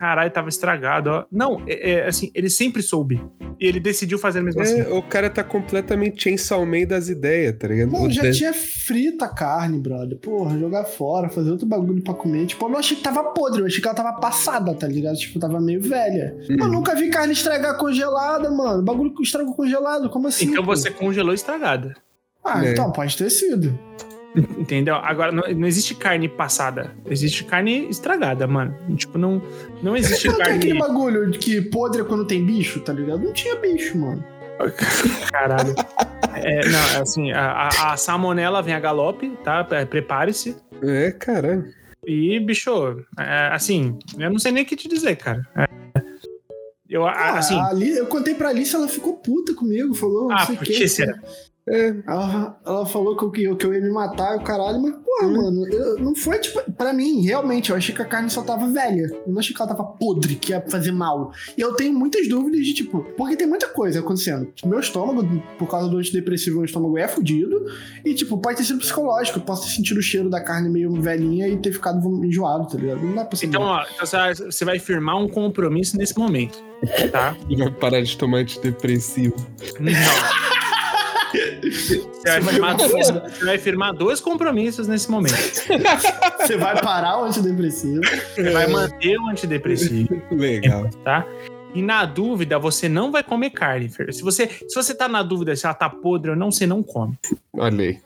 caralho, 0.00 0.30
tava 0.30 0.48
estragado, 0.48 1.10
ó. 1.10 1.24
Não, 1.30 1.62
é, 1.66 1.90
é, 1.90 2.06
assim, 2.08 2.30
ele 2.34 2.48
sempre 2.48 2.82
soube. 2.82 3.22
E 3.60 3.66
ele 3.66 3.78
decidiu 3.78 4.18
fazer 4.18 4.40
mesmo 4.40 4.62
assim. 4.62 4.80
É, 4.80 4.88
o 4.88 5.02
cara 5.02 5.28
tá 5.28 5.44
completamente 5.44 6.22
Chainsaw 6.22 6.64
Man 6.64 6.86
das 6.86 7.10
ideias, 7.10 7.54
tá 7.58 7.68
ligado? 7.68 7.92
Não, 7.92 8.04
O 8.04 8.10
já 8.10 8.30
tinha 8.32 8.54
frita 8.54 9.26
a 9.26 9.28
carne, 9.28 9.78
brother. 9.78 10.16
Porra, 10.16 10.58
jogar 10.58 10.84
fora, 10.84 11.28
fazer 11.28 11.50
outro 11.50 11.66
bagulho 11.66 12.02
pra 12.02 12.14
comer. 12.14 12.46
Tipo, 12.46 12.64
eu 12.64 12.70
não 12.70 12.78
achei 12.78 12.96
que 12.96 13.02
tava 13.02 13.22
podre, 13.34 13.60
eu 13.60 13.66
achei 13.66 13.78
que 13.82 13.86
ela 13.86 13.94
tava 13.94 14.14
passada, 14.14 14.72
tá 14.74 14.88
ligado? 14.88 15.16
Tipo, 15.18 15.38
tava 15.38 15.60
meio 15.60 15.82
velha. 15.82 16.34
Hum. 16.48 16.56
Eu 16.58 16.68
nunca 16.68 16.94
vi 16.94 17.10
carne 17.10 17.34
estragar 17.34 17.76
congelada, 17.76 18.50
mano. 18.50 18.82
Bagulho 18.82 19.14
que 19.14 19.22
estragou 19.22 19.52
congelado, 19.54 20.08
como 20.08 20.28
assim? 20.28 20.46
Então 20.46 20.64
pô? 20.64 20.74
você 20.74 20.90
congelou 20.90 21.34
estragada. 21.34 21.94
Ah, 22.42 22.64
É. 22.66 22.72
então, 22.72 22.90
pode 22.90 23.14
ter 23.18 23.28
sido. 23.28 23.78
Entendeu? 24.36 24.94
Agora, 24.94 25.32
não, 25.32 25.42
não 25.54 25.66
existe 25.66 25.94
carne 25.94 26.28
passada. 26.28 26.94
Existe 27.06 27.44
carne 27.44 27.88
estragada, 27.90 28.46
mano. 28.46 28.76
Tipo, 28.96 29.18
não, 29.18 29.42
não 29.82 29.96
existe 29.96 30.28
Não 30.28 30.36
tem 30.36 30.54
aquele 30.54 30.78
carne. 30.78 30.94
bagulho 30.94 31.30
de 31.30 31.38
que 31.38 31.60
podre 31.62 32.02
é 32.02 32.04
quando 32.04 32.24
tem 32.24 32.44
bicho, 32.44 32.80
tá 32.80 32.92
ligado? 32.92 33.22
Não 33.24 33.32
tinha 33.32 33.56
bicho, 33.56 33.98
mano. 33.98 34.24
Caralho. 35.32 35.74
É, 36.34 36.68
não, 36.68 37.02
assim, 37.02 37.32
a, 37.32 37.68
a, 37.68 37.92
a 37.92 37.96
salmonela 37.96 38.62
vem 38.62 38.74
a 38.74 38.80
galope, 38.80 39.30
tá? 39.42 39.66
É, 39.70 39.84
Prepare-se. 39.84 40.56
É, 40.82 41.10
caralho. 41.10 41.64
E, 42.06 42.38
bicho, 42.40 43.04
é, 43.18 43.48
assim, 43.52 43.98
eu 44.18 44.30
não 44.30 44.38
sei 44.38 44.52
nem 44.52 44.62
o 44.62 44.66
que 44.66 44.76
te 44.76 44.88
dizer, 44.88 45.16
cara. 45.16 45.42
É, 45.56 45.66
eu, 46.88 47.06
Ah, 47.06 47.38
assim, 47.38 47.58
a 47.58 47.66
Ali- 47.68 47.96
eu 47.96 48.06
contei 48.06 48.34
pra 48.34 48.48
Alice, 48.50 48.74
ela 48.74 48.88
ficou 48.88 49.14
puta 49.16 49.54
comigo, 49.54 49.94
falou, 49.94 50.28
não 50.28 50.36
Ah, 50.36 50.46
sei 50.46 50.54
o 50.54 50.58
por 50.58 50.66
que. 50.66 50.72
que 50.74 50.88
será? 50.88 51.14
É, 51.68 51.94
Ela, 52.06 52.58
ela 52.66 52.86
falou 52.86 53.16
que 53.16 53.24
eu, 53.44 53.54
que 53.56 53.66
eu- 53.66 53.74
ia 53.74 53.80
me 53.80 53.90
matar 53.90 54.34
e 54.34 54.38
o 54.38 54.42
caralho, 54.42 54.80
mas, 54.80 54.92
porra, 54.96 55.26
Hum. 55.28 55.36
mano, 55.36 55.68
eu- 55.72 55.98
não 55.98 56.14
foi 56.14 56.38
tipo. 56.38 56.60
Pra 56.72 56.92
mim, 56.92 57.20
realmente, 57.22 57.70
eu 57.70 57.76
achei 57.76 57.94
que 57.94 58.00
a 58.02 58.04
carne 58.06 58.30
só 58.30 58.42
tava 58.42 58.66
velha. 58.68 59.10
Eu 59.26 59.32
não 59.32 59.38
achei 59.38 59.54
que 59.54 59.60
ela 59.60 59.70
tava 59.70 59.84
podre, 59.84 60.34
que 60.36 60.52
ia 60.52 60.60
fazer 60.68 60.90
mal. 60.92 61.32
E 61.56 61.60
eu 61.60 61.74
tenho 61.74 61.92
muitas 61.92 62.26
dúvidas 62.28 62.64
de, 62.64 62.72
tipo, 62.74 63.04
porque 63.16 63.36
tem 63.36 63.46
muita 63.46 63.68
coisa 63.68 64.00
acontecendo. 64.00 64.48
Meu 64.64 64.80
estômago, 64.80 65.42
por 65.58 65.68
causa 65.68 65.88
do 65.88 65.98
antidepressivo, 65.98 66.56
meu 66.56 66.64
estômago 66.64 66.96
é 66.98 67.06
fudido. 67.06 67.64
E, 68.04 68.14
tipo, 68.14 68.38
pode 68.38 68.56
ter 68.56 68.64
sido 68.64 68.78
psicológico. 68.80 69.38
Eu 69.38 69.42
posso 69.42 69.64
ter 69.68 69.74
sentido 69.74 69.98
o 69.98 70.02
cheiro 70.02 70.30
da 70.30 70.40
carne 70.42 70.68
meio 70.70 70.90
velhinha 71.00 71.46
e 71.46 71.56
ter 71.58 71.72
ficado 71.72 72.24
enjoado, 72.24 72.66
tá 72.66 72.78
ligado? 72.78 73.02
Não 73.02 73.14
dá 73.14 73.24
pra 73.24 73.36
saber. 73.36 73.48
então, 73.48 73.62
ó, 73.62 73.82
então 73.94 74.06
você 74.50 74.64
vai- 74.64 74.78
firmar 74.80 75.16
um 75.18 75.28
compromisso 75.28 75.96
nesse 75.98 76.18
momento, 76.18 76.58
tá? 77.12 77.36
vai 77.58 77.70
parar 77.70 78.00
de 78.00 78.16
tomar 78.16 78.38
antidepressivo. 78.38 79.36
Não. 79.78 80.49
Você 81.70 82.40
vai, 82.40 82.42
firmar 82.42 82.76
dois, 82.76 82.90
fora. 83.08 83.28
você 83.28 83.44
vai 83.44 83.58
firmar 83.58 83.94
dois 83.94 84.20
compromissos 84.20 84.88
nesse 84.88 85.10
momento. 85.10 85.34
Você 86.40 86.56
vai 86.56 86.80
parar 86.80 87.20
o 87.20 87.24
antidepressivo. 87.24 88.00
Você 88.34 88.50
vai 88.50 88.66
manter 88.66 89.16
o 89.18 89.28
antidepressivo, 89.28 90.20
Legal. 90.32 90.88
tá? 91.04 91.24
E 91.74 91.80
na 91.80 92.04
dúvida, 92.04 92.58
você 92.58 92.88
não 92.88 93.12
vai 93.12 93.22
comer 93.22 93.50
carne, 93.50 93.88
Fer. 93.88 94.12
Se 94.12 94.22
você, 94.22 94.48
se 94.48 94.74
você 94.74 94.92
tá 94.92 95.08
na 95.08 95.22
dúvida 95.22 95.54
se 95.54 95.64
ela 95.64 95.74
tá 95.74 95.88
podre 95.88 96.30
ou 96.30 96.36
não, 96.36 96.50
você 96.50 96.66
não 96.66 96.82
come. 96.82 97.16
Olha 97.52 97.84
aí. 97.84 98.00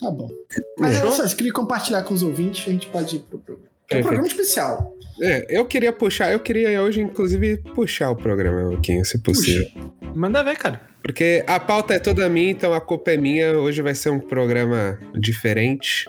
Tá 0.00 0.10
bom. 0.10 0.30
Mas 0.78 0.96
é 0.96 1.10
só, 1.10 1.26
se 1.26 1.34
queria 1.34 1.52
compartilhar 1.52 2.04
com 2.04 2.14
os 2.14 2.22
ouvintes, 2.22 2.68
a 2.68 2.70
gente 2.70 2.86
pode 2.86 3.16
ir 3.16 3.20
pro 3.20 3.38
programa. 3.38 3.67
É 3.90 3.98
um 3.98 4.02
programa 4.02 4.26
especial. 4.26 4.94
É, 5.20 5.46
eu 5.48 5.64
queria 5.64 5.92
puxar, 5.92 6.30
eu 6.32 6.38
queria 6.40 6.80
hoje, 6.82 7.00
inclusive, 7.00 7.56
puxar 7.74 8.10
o 8.10 8.16
programa, 8.16 8.78
Kim, 8.80 9.02
se 9.02 9.18
possível. 9.18 9.66
Manda 10.14 10.42
ver, 10.44 10.56
cara. 10.56 10.80
Porque 11.02 11.42
a 11.46 11.58
pauta 11.58 11.94
é 11.94 11.98
toda 11.98 12.28
minha, 12.28 12.50
então 12.50 12.72
a 12.74 12.80
culpa 12.80 13.12
é 13.12 13.16
minha. 13.16 13.52
Hoje 13.58 13.82
vai 13.82 13.94
ser 13.94 14.10
um 14.10 14.20
programa 14.20 14.98
diferente. 15.18 16.08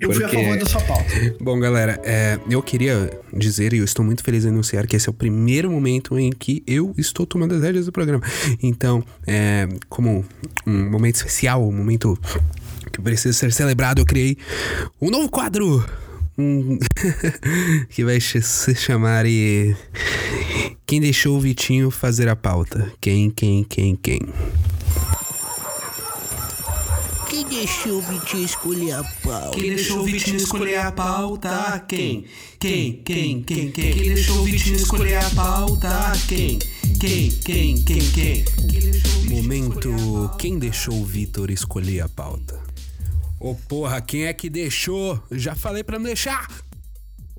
Eu 0.00 0.12
fui 0.12 0.24
a 0.24 0.28
Porque- 0.28 0.42
favor 0.44 0.58
da 0.58 0.66
sua 0.66 0.80
pauta. 0.82 1.04
Bom, 1.40 1.58
galera, 1.58 1.98
é, 2.04 2.38
eu 2.50 2.62
queria 2.62 3.10
dizer, 3.32 3.72
e 3.72 3.78
eu 3.78 3.84
estou 3.84 4.04
muito 4.04 4.22
feliz 4.22 4.44
em 4.44 4.48
anunciar, 4.48 4.86
que 4.86 4.94
esse 4.96 5.08
é 5.08 5.10
o 5.10 5.14
primeiro 5.14 5.70
momento 5.70 6.18
em 6.18 6.30
que 6.30 6.62
eu 6.66 6.92
estou 6.98 7.24
tomando 7.24 7.54
as 7.54 7.62
rédeas 7.62 7.86
do 7.86 7.92
programa. 7.92 8.22
Então, 8.62 9.02
é, 9.26 9.66
como 9.88 10.24
um 10.66 10.90
momento 10.90 11.14
especial, 11.16 11.66
um 11.66 11.72
momento 11.72 12.18
que 12.92 13.00
precisa 13.00 13.32
ser 13.32 13.52
celebrado, 13.52 14.02
eu 14.02 14.06
criei 14.06 14.36
um 15.00 15.08
novo 15.10 15.30
quadro! 15.30 15.84
Que 17.88 18.04
vai 18.04 18.20
se 18.20 18.74
chamar 18.74 19.26
e... 19.26 19.74
Quem 20.86 21.00
deixou 21.00 21.36
o 21.36 21.40
Vitinho 21.40 21.90
fazer 21.90 22.28
a 22.28 22.36
pauta? 22.36 22.92
Quem, 23.00 23.30
quem, 23.30 23.64
quem, 23.64 23.96
quem? 23.96 24.20
Quem 27.28 27.44
deixou 27.46 27.98
o 27.98 28.02
Vitinho 28.02 28.44
escolher 28.44 28.92
a 28.92 29.04
pauta? 29.04 29.58
Quem 29.58 29.74
deixou 29.74 30.00
o 30.00 30.04
Vitinho 30.04 30.36
escolher 30.36 30.76
a 30.76 30.92
pauta? 30.92 31.84
Quem? 31.88 32.24
Quem? 32.60 33.02
Quem? 33.02 33.42
Quem? 33.42 33.70
Quem? 33.72 33.92
Quem 33.92 34.14
deixou 34.14 34.38
o 34.38 34.44
Vitinho 34.44 34.76
escolher 34.76 35.16
a 35.16 35.30
pauta? 35.30 36.12
Quem? 36.28 36.58
Quem? 37.00 37.30
Quem? 37.30 37.74
Quem? 37.82 38.10
Quem? 38.12 38.44
Momento. 39.28 40.30
Quem 40.38 40.58
deixou 40.58 40.94
o 40.94 41.04
Vitor 41.04 41.50
escolher 41.50 42.02
a 42.02 42.08
pauta? 42.08 42.65
Ô 43.46 43.54
porra, 43.54 44.00
quem 44.00 44.26
é 44.26 44.32
que 44.32 44.50
deixou? 44.50 45.22
Já 45.30 45.54
falei 45.54 45.84
pra 45.84 46.00
não 46.00 46.06
deixar. 46.06 46.48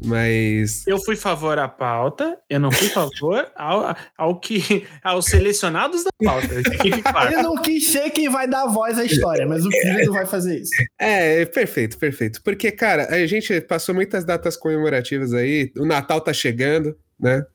Mas. 0.02 0.88
Eu 0.88 0.98
fui 1.00 1.18
favor 1.18 1.60
à 1.60 1.68
pauta, 1.68 2.38
eu 2.50 2.62
não 2.62 2.72
fui 2.72 2.88
favor 2.88 3.46
ao, 3.58 3.94
ao 4.18 4.40
que 4.40 4.88
aos 5.04 5.26
selecionados 5.26 6.06
da 6.06 6.12
pauta. 6.24 6.48
Ele 6.54 7.42
não 7.42 7.62
quis 7.62 7.90
ser 7.90 8.10
quem 8.12 8.30
vai 8.30 8.48
dar 8.48 8.68
voz 8.68 8.98
à 8.98 9.04
história, 9.04 9.46
mas 9.46 9.66
o 9.66 9.70
filho 9.70 10.06
não 10.06 10.14
vai 10.14 10.26
fazer 10.26 10.62
isso. 10.62 10.72
É, 10.98 11.44
perfeito, 11.44 11.98
perfeito. 11.98 12.42
Porque, 12.42 12.72
cara, 12.72 13.14
a 13.14 13.28
gente 13.28 13.60
passou 13.60 13.94
muitas 13.94 14.24
datas 14.24 14.56
comemorativas 14.56 15.34
aí. 15.34 15.74
O 15.76 15.86
Natal 15.86 16.22
tá 16.22 16.32
chegando, 16.32 16.98
né? 17.20 17.46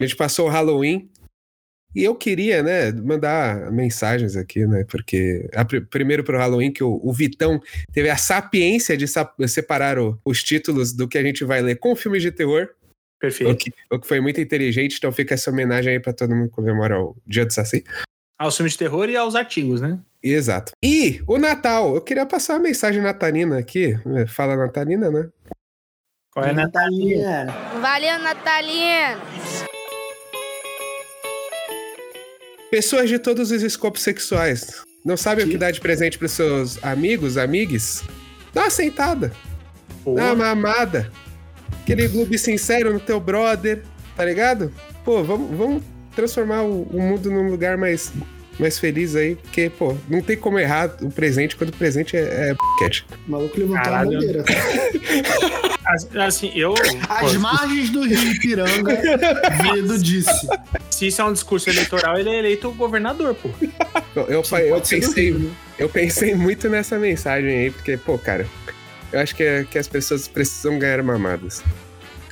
A 0.00 0.04
gente 0.04 0.16
passou 0.16 0.46
o 0.46 0.50
Halloween. 0.50 1.10
E 1.94 2.02
eu 2.04 2.14
queria, 2.14 2.62
né, 2.62 2.90
mandar 2.92 3.70
mensagens 3.70 4.36
aqui, 4.36 4.66
né? 4.66 4.84
Porque 4.88 5.48
a, 5.54 5.64
pr- 5.64 5.82
primeiro 5.88 6.24
pro 6.24 6.36
Halloween, 6.38 6.72
que 6.72 6.82
o, 6.82 7.00
o 7.02 7.12
Vitão 7.12 7.60
teve 7.92 8.10
a 8.10 8.16
sapiência 8.16 8.96
de 8.96 9.06
sa- 9.06 9.32
separar 9.46 9.98
o- 9.98 10.18
os 10.24 10.42
títulos 10.42 10.92
do 10.92 11.06
que 11.06 11.16
a 11.18 11.22
gente 11.22 11.44
vai 11.44 11.62
ler 11.62 11.76
com 11.76 11.94
filmes 11.94 12.22
de 12.22 12.32
terror. 12.32 12.68
O 13.16 13.20
Perfeito. 13.20 13.56
que, 13.56 13.72
o 13.90 13.98
que 13.98 14.06
foi 14.08 14.20
muito 14.20 14.40
inteligente, 14.40 14.96
então 14.98 15.10
fica 15.12 15.34
essa 15.34 15.50
homenagem 15.50 15.92
aí 15.92 16.00
pra 16.00 16.12
todo 16.12 16.34
mundo 16.34 16.48
que 16.50 16.54
comemora 16.56 17.00
o 17.00 17.16
Dia 17.26 17.46
do 17.46 17.52
Saci. 17.52 17.84
Aos 18.38 18.56
filmes 18.56 18.72
de 18.72 18.78
terror 18.80 19.08
e 19.08 19.16
aos 19.16 19.34
artigos, 19.34 19.80
né? 19.80 19.98
Exato. 20.22 20.72
E 20.82 21.22
o 21.26 21.38
Natal, 21.38 21.94
eu 21.94 22.00
queria 22.02 22.26
passar 22.26 22.54
uma 22.54 22.60
mensagem 22.64 23.00
natalina 23.00 23.58
aqui. 23.58 23.96
É, 24.16 24.26
Fala 24.26 24.56
natalina, 24.56 25.10
né? 25.10 25.28
Qual 26.32 26.44
é, 26.44 26.52
né? 26.52 26.62
Natalinha. 26.64 27.46
Valeu, 27.80 28.18
Natalino! 28.18 29.20
Pessoas 32.74 33.08
de 33.08 33.20
todos 33.20 33.52
os 33.52 33.62
escopos 33.62 34.02
sexuais. 34.02 34.82
Não 35.04 35.16
sabem 35.16 35.44
o 35.44 35.48
que 35.48 35.56
dar 35.56 35.70
de 35.70 35.80
presente 35.80 36.18
pros 36.18 36.32
seus 36.32 36.76
amigos, 36.82 37.38
amigues? 37.38 38.02
Dá 38.52 38.62
uma 38.62 38.70
sentada, 38.70 39.30
Pô, 40.02 40.14
dá 40.16 40.32
uma 40.32 40.34
mamada. 40.34 41.08
Aquele 41.82 42.08
clube 42.08 42.36
sincero 42.36 42.92
no 42.92 42.98
teu 42.98 43.20
brother, 43.20 43.84
tá 44.16 44.24
ligado? 44.24 44.72
Pô, 45.04 45.22
vamos, 45.22 45.56
vamos 45.56 45.84
transformar 46.16 46.62
o, 46.62 46.82
o 46.82 47.00
mundo 47.00 47.30
num 47.30 47.48
lugar 47.48 47.78
mais, 47.78 48.12
mais 48.58 48.76
feliz 48.76 49.14
aí, 49.14 49.36
porque, 49.36 49.70
pô, 49.70 49.96
não 50.08 50.20
tem 50.20 50.36
como 50.36 50.58
errar 50.58 50.96
o 51.00 51.12
presente 51.12 51.54
quando 51.54 51.70
o 51.70 51.76
presente 51.76 52.16
é, 52.16 52.50
é 52.50 52.54
p***. 52.54 53.04
O 53.28 53.30
maluco 53.30 53.56
levantou 53.56 53.84
Caralho. 53.84 54.18
a 54.18 54.20
bandeira. 54.20 54.44
as- 55.84 56.16
assim, 56.16 56.50
eu. 56.54 56.74
As 57.08 57.32
pô, 57.32 57.38
margens 57.40 57.90
do 57.90 58.02
Rio 58.02 58.32
Ipiranga, 58.32 59.00
Vedo 59.62 59.98
disse. 59.98 60.46
se 60.90 61.06
isso 61.08 61.20
é 61.20 61.24
um 61.24 61.32
discurso 61.32 61.68
eleitoral, 61.70 62.18
ele 62.18 62.30
é 62.30 62.38
eleito 62.38 62.70
governador, 62.72 63.34
pô. 63.34 63.50
Eu, 64.16 64.24
eu, 64.28 64.42
eu 64.66 64.80
pensei, 64.80 65.32
né? 65.32 65.50
Eu 65.78 65.88
pensei 65.88 66.34
muito 66.34 66.68
nessa 66.68 66.98
mensagem 66.98 67.50
aí, 67.50 67.70
porque, 67.70 67.96
pô, 67.96 68.16
cara, 68.18 68.46
eu 69.12 69.20
acho 69.20 69.34
que, 69.34 69.64
que 69.70 69.78
as 69.78 69.88
pessoas 69.88 70.28
precisam 70.28 70.78
ganhar 70.78 71.02
mamadas. 71.02 71.62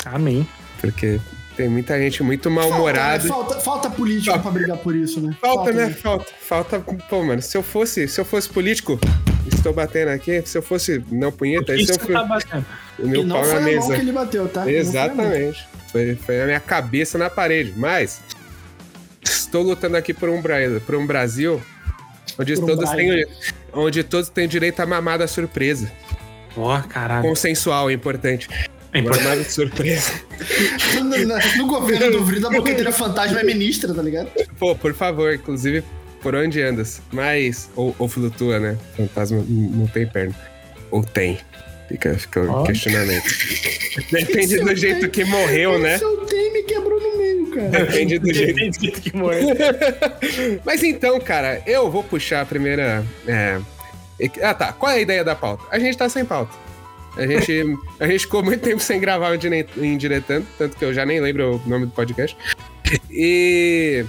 Amém. 0.04 0.46
Porque 0.80 1.20
tem 1.56 1.68
muita 1.68 1.98
gente 1.98 2.22
muito 2.22 2.48
Falta, 2.50 2.62
né? 2.64 2.70
mal-humorada. 2.70 3.28
falta, 3.28 3.60
falta 3.60 3.90
político 3.90 4.38
pra 4.40 4.50
brigar 4.50 4.76
por 4.78 4.94
isso, 4.96 5.20
né? 5.20 5.36
Falta, 5.40 5.72
né? 5.72 5.90
Falta. 5.90 6.26
Falta. 6.40 6.80
Pô, 6.80 7.22
mano, 7.22 7.42
se 7.42 7.56
eu 7.56 7.62
fosse, 7.62 8.08
se 8.08 8.20
eu 8.20 8.24
fosse 8.24 8.48
político, 8.48 8.98
estou 9.46 9.72
batendo 9.72 10.08
aqui, 10.08 10.42
se 10.44 10.56
eu 10.58 10.62
fosse 10.62 11.04
não 11.10 11.30
punheta, 11.30 11.74
Isso 11.74 11.82
esse 11.84 11.92
eu 11.92 11.98
que 11.98 12.04
fui 12.06 12.14
tá 12.14 12.24
batendo. 12.24 12.66
O 12.98 13.04
E 13.06 13.08
meu 13.08 13.24
não 13.24 13.36
pau 13.36 13.44
foi 13.44 13.52
na 13.54 13.58
a 13.58 13.62
mão 13.62 13.72
mesa. 13.72 13.94
que 13.94 14.00
ele 14.00 14.12
bateu, 14.12 14.48
tá? 14.48 14.70
Exatamente. 14.70 15.66
Foi, 15.90 16.14
foi 16.16 16.40
a 16.42 16.46
minha 16.46 16.60
cabeça 16.60 17.18
na 17.18 17.28
parede. 17.30 17.72
Mas 17.76 18.20
estou 19.22 19.62
lutando 19.62 19.96
aqui 19.96 20.12
por 20.14 20.28
um, 20.28 20.42
por 20.84 20.94
um 20.94 21.06
Brasil 21.06 21.60
onde 22.38 22.54
Por 22.54 22.64
um 22.64 22.66
todos, 22.66 22.90
Brasil. 22.90 23.26
têm, 23.26 23.26
onde 23.74 24.02
todos 24.04 24.28
têm 24.28 24.48
direito 24.48 24.80
a 24.80 24.86
mamada 24.86 25.26
surpresa. 25.26 25.90
Ó, 26.56 26.80
caralho. 26.82 27.22
Consensual 27.28 27.90
é 27.90 27.92
importante. 27.92 28.48
É 28.92 28.98
importante. 28.98 29.22
Mamada 29.24 29.44
surpresa. 29.44 30.12
No, 30.96 31.04
no- 31.04 31.38
no 31.56 31.66
governo 31.66 32.10
do 32.10 32.24
Vrida, 32.24 32.48
a 32.48 32.50
boqueteira 32.50 32.90
fantasma 32.92 33.40
é 33.40 33.44
ministra, 33.44 33.94
tá 33.94 34.02
ligado? 34.02 34.28
Pô, 34.58 34.74
por 34.74 34.92
favor, 34.94 35.32
inclusive, 35.32 35.82
por 36.20 36.34
onde 36.34 36.60
andas? 36.60 37.00
Mas. 37.12 37.70
Ou, 37.76 37.94
ou 37.98 38.08
flutua, 38.08 38.58
né? 38.58 38.76
Fantasma 38.96 39.42
não 39.48 39.86
tem 39.86 40.06
perna. 40.06 40.34
Ou 40.90 41.02
tem. 41.04 41.38
Fica, 41.92 42.14
fica 42.18 42.40
o 42.40 42.50
Ó. 42.50 42.62
questionamento. 42.64 43.24
Depende 44.10 44.58
do 44.60 44.74
jeito 44.74 45.08
que 45.10 45.24
morreu, 45.24 45.78
né? 45.78 45.98
Seu 45.98 46.16
tem 46.24 46.52
me 46.52 46.62
quebrou 46.62 46.98
no 46.98 47.18
meio, 47.18 47.46
cara. 47.50 47.68
Depende 47.84 48.18
do 48.18 48.32
jeito. 48.32 48.54
Tem 48.56 48.72
jeito 48.72 49.00
que 49.02 49.14
morreu. 49.16 49.48
Mas 50.64 50.82
então, 50.82 51.20
cara, 51.20 51.62
eu 51.66 51.90
vou 51.90 52.02
puxar 52.02 52.40
a 52.40 52.46
primeira. 52.46 53.04
é, 53.26 53.60
Ah, 54.42 54.54
tá. 54.54 54.72
Qual 54.72 54.90
é 54.90 54.96
a 54.96 55.00
ideia 55.00 55.22
da 55.22 55.34
pauta? 55.34 55.64
A 55.70 55.78
gente 55.78 55.96
tá 55.98 56.08
sem 56.08 56.24
pauta. 56.24 56.56
A 57.16 57.26
gente, 57.26 57.62
a 58.00 58.06
gente 58.06 58.20
ficou 58.20 58.42
muito 58.42 58.62
tempo 58.62 58.80
sem 58.80 58.98
gravar 58.98 59.30
o 59.32 59.36
Dire- 59.36 59.66
em 59.76 59.96
Diretando, 59.98 60.46
tanto 60.56 60.76
que 60.78 60.84
eu 60.84 60.94
já 60.94 61.04
nem 61.04 61.20
lembro 61.20 61.60
o 61.62 61.68
nome 61.68 61.84
do 61.86 61.92
podcast. 61.92 62.34
E. 63.10 64.04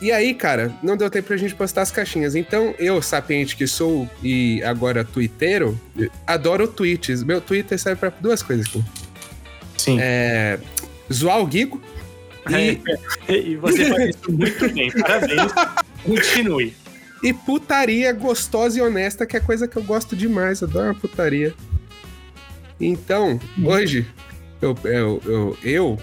E 0.00 0.12
aí, 0.12 0.32
cara, 0.32 0.72
não 0.82 0.96
deu 0.96 1.10
tempo 1.10 1.26
pra 1.28 1.36
gente 1.36 1.54
postar 1.54 1.82
as 1.82 1.90
caixinhas. 1.90 2.36
Então, 2.36 2.74
eu, 2.78 3.02
sapiente 3.02 3.56
que 3.56 3.66
sou 3.66 4.08
e 4.22 4.62
agora 4.62 5.04
twitteiro, 5.04 5.78
adoro 6.26 6.68
tweets. 6.68 7.24
Meu 7.24 7.40
Twitter 7.40 7.78
serve 7.78 7.98
pra 7.98 8.10
duas 8.20 8.42
coisas 8.42 8.66
aqui. 8.66 8.84
Sim. 9.76 9.98
É. 10.00 10.58
Zoar 11.12 11.42
o 11.42 11.50
Gigo. 11.50 11.82
E, 12.48 12.80
É, 13.28 13.38
E 13.40 13.56
você 13.56 13.84
faz 13.90 14.16
isso 14.16 14.32
muito 14.32 14.72
bem. 14.72 14.90
Parabéns. 14.90 15.52
Continue. 16.02 16.74
E 17.22 17.32
putaria 17.34 18.10
gostosa 18.12 18.78
e 18.78 18.80
honesta, 18.80 19.26
que 19.26 19.36
é 19.36 19.40
coisa 19.40 19.68
que 19.68 19.76
eu 19.76 19.82
gosto 19.82 20.16
demais. 20.16 20.62
Adoro 20.62 20.86
uma 20.86 20.94
putaria. 20.94 21.52
Então, 22.80 23.38
hoje, 23.62 24.06
eu, 24.62 24.78
eu, 24.84 25.22
eu, 25.26 25.58
eu 25.62 25.98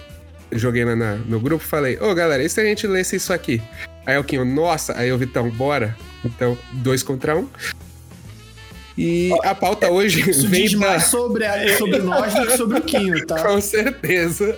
joguei 0.59 0.83
lá 0.85 0.95
na- 0.95 1.15
no 1.15 1.39
grupo 1.39 1.63
e 1.63 1.67
falei: 1.67 1.97
Ô 1.99 2.13
galera, 2.15 2.43
e 2.43 2.49
se 2.49 2.59
a 2.59 2.63
gente 2.65 2.85
lesse 2.87 3.15
isso 3.15 3.31
aqui? 3.33 3.61
Aí 4.05 4.17
o 4.17 4.23
Quinho, 4.23 4.45
nossa, 4.45 4.97
aí 4.97 5.11
o 5.11 5.17
Vitão, 5.17 5.49
bora. 5.49 5.95
Então, 6.23 6.57
dois 6.73 7.01
contra 7.03 7.35
um. 7.35 7.47
E 8.97 9.29
a 9.43 9.53
pauta 9.53 9.89
hoje 9.91 10.29
Isso 10.29 10.47
vem 10.47 10.63
diz 10.63 10.71
da. 10.71 10.77
mais 10.87 11.03
sobre, 11.05 11.45
a- 11.45 11.77
sobre 11.77 11.99
nós 11.99 12.33
do 12.33 12.47
que 12.47 12.55
sobre 12.55 12.77
o 12.79 12.81
Quinho, 12.81 13.23
tá? 13.27 13.43
Com 13.43 13.59
certeza. 13.59 14.57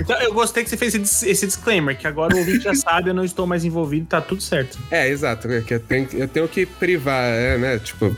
Então, 0.00 0.16
eu 0.22 0.32
gostei 0.32 0.64
que 0.64 0.70
você 0.70 0.78
fez 0.78 0.94
esse, 0.94 1.28
esse 1.28 1.46
disclaimer, 1.46 1.96
que 1.98 2.06
agora 2.06 2.34
o 2.34 2.38
ouvinte 2.38 2.64
já 2.64 2.74
sabe, 2.74 3.10
eu 3.10 3.14
não 3.14 3.22
estou 3.24 3.46
mais 3.46 3.62
envolvido, 3.62 4.06
tá 4.06 4.18
tudo 4.20 4.40
certo. 4.42 4.78
É, 4.90 5.06
exato. 5.08 5.46
é 5.52 5.60
que 5.60 5.74
eu, 5.74 5.80
tenho, 5.80 6.08
eu 6.14 6.26
tenho 6.26 6.48
que 6.48 6.64
privar, 6.64 7.22
é, 7.22 7.58
né? 7.58 7.78
Tipo, 7.78 8.16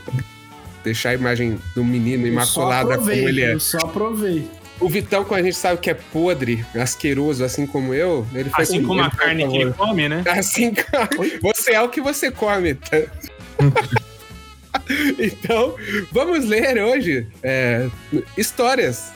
deixar 0.81 1.09
a 1.09 1.13
imagem 1.13 1.59
do 1.75 1.83
menino 1.83 2.25
Eu 2.25 2.33
só 2.45 2.61
imaculada 2.61 2.97
como 2.97 3.11
ele 3.11 3.41
é. 3.41 3.53
Eu 3.53 3.59
só 3.59 3.79
aprovei. 3.79 4.47
O 4.83 4.89
Vitão, 4.89 5.23
quando 5.23 5.39
a 5.39 5.43
gente 5.43 5.55
sabe 5.55 5.79
que 5.79 5.89
é 5.89 5.93
podre, 5.93 6.65
asqueroso, 6.75 7.43
assim 7.43 7.65
como 7.65 7.93
eu, 7.93 8.27
ele 8.33 8.49
faz 8.49 8.69
Assim 8.69 8.83
como 8.83 9.01
a 9.01 9.09
carne 9.09 9.47
que 9.47 9.57
ele 9.57 9.71
come, 9.71 10.09
né? 10.09 10.23
Assim, 10.27 10.73
você 11.41 11.71
é 11.71 11.81
o 11.81 11.87
que 11.87 12.01
você 12.01 12.29
come. 12.29 12.73
tá? 12.73 12.97
então, 15.17 15.75
vamos 16.11 16.45
ler 16.45 16.83
hoje 16.83 17.25
é, 17.41 17.87
histórias 18.37 19.13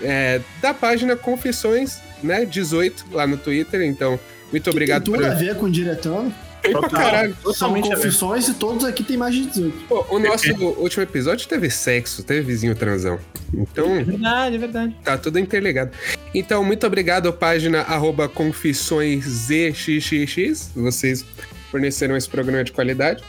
é, 0.00 0.40
da 0.62 0.72
página 0.72 1.14
Confissões, 1.14 2.00
né? 2.22 2.46
18, 2.46 3.04
lá 3.12 3.26
no 3.26 3.36
Twitter. 3.36 3.82
Então, 3.82 4.18
muito 4.50 4.70
obrigado 4.70 5.04
Tem 5.04 5.12
por. 5.12 5.20
tudo 5.20 5.30
a 5.30 5.34
ver 5.34 5.56
com 5.56 5.66
o 5.66 5.70
diretando. 5.70 6.32
Pra 6.70 6.88
caralho. 6.88 7.36
São 7.54 7.80
confissões 7.80 8.48
e 8.48 8.54
todos 8.54 8.84
aqui 8.84 9.02
tem 9.02 9.16
mais 9.16 9.34
de 9.34 9.46
18. 9.46 9.86
Pô, 9.88 10.04
o 10.10 10.18
nosso 10.18 10.52
último 10.54 11.02
episódio 11.02 11.48
teve 11.48 11.70
sexo, 11.70 12.22
teve 12.22 12.42
vizinho 12.42 12.74
transão. 12.74 13.18
Então, 13.52 13.96
É 13.96 14.04
verdade, 14.04 14.56
é 14.56 14.58
verdade. 14.58 14.96
Tá 15.02 15.18
tudo 15.18 15.38
interligado. 15.38 15.90
Então, 16.34 16.64
muito 16.64 16.86
obrigado, 16.86 17.32
página 17.32 17.82
arroba 17.82 18.28
confissõeszxx. 18.28 20.70
Vocês 20.74 21.24
forneceram 21.70 22.16
esse 22.16 22.28
programa 22.28 22.64
de 22.64 22.72
qualidade. 22.72 23.22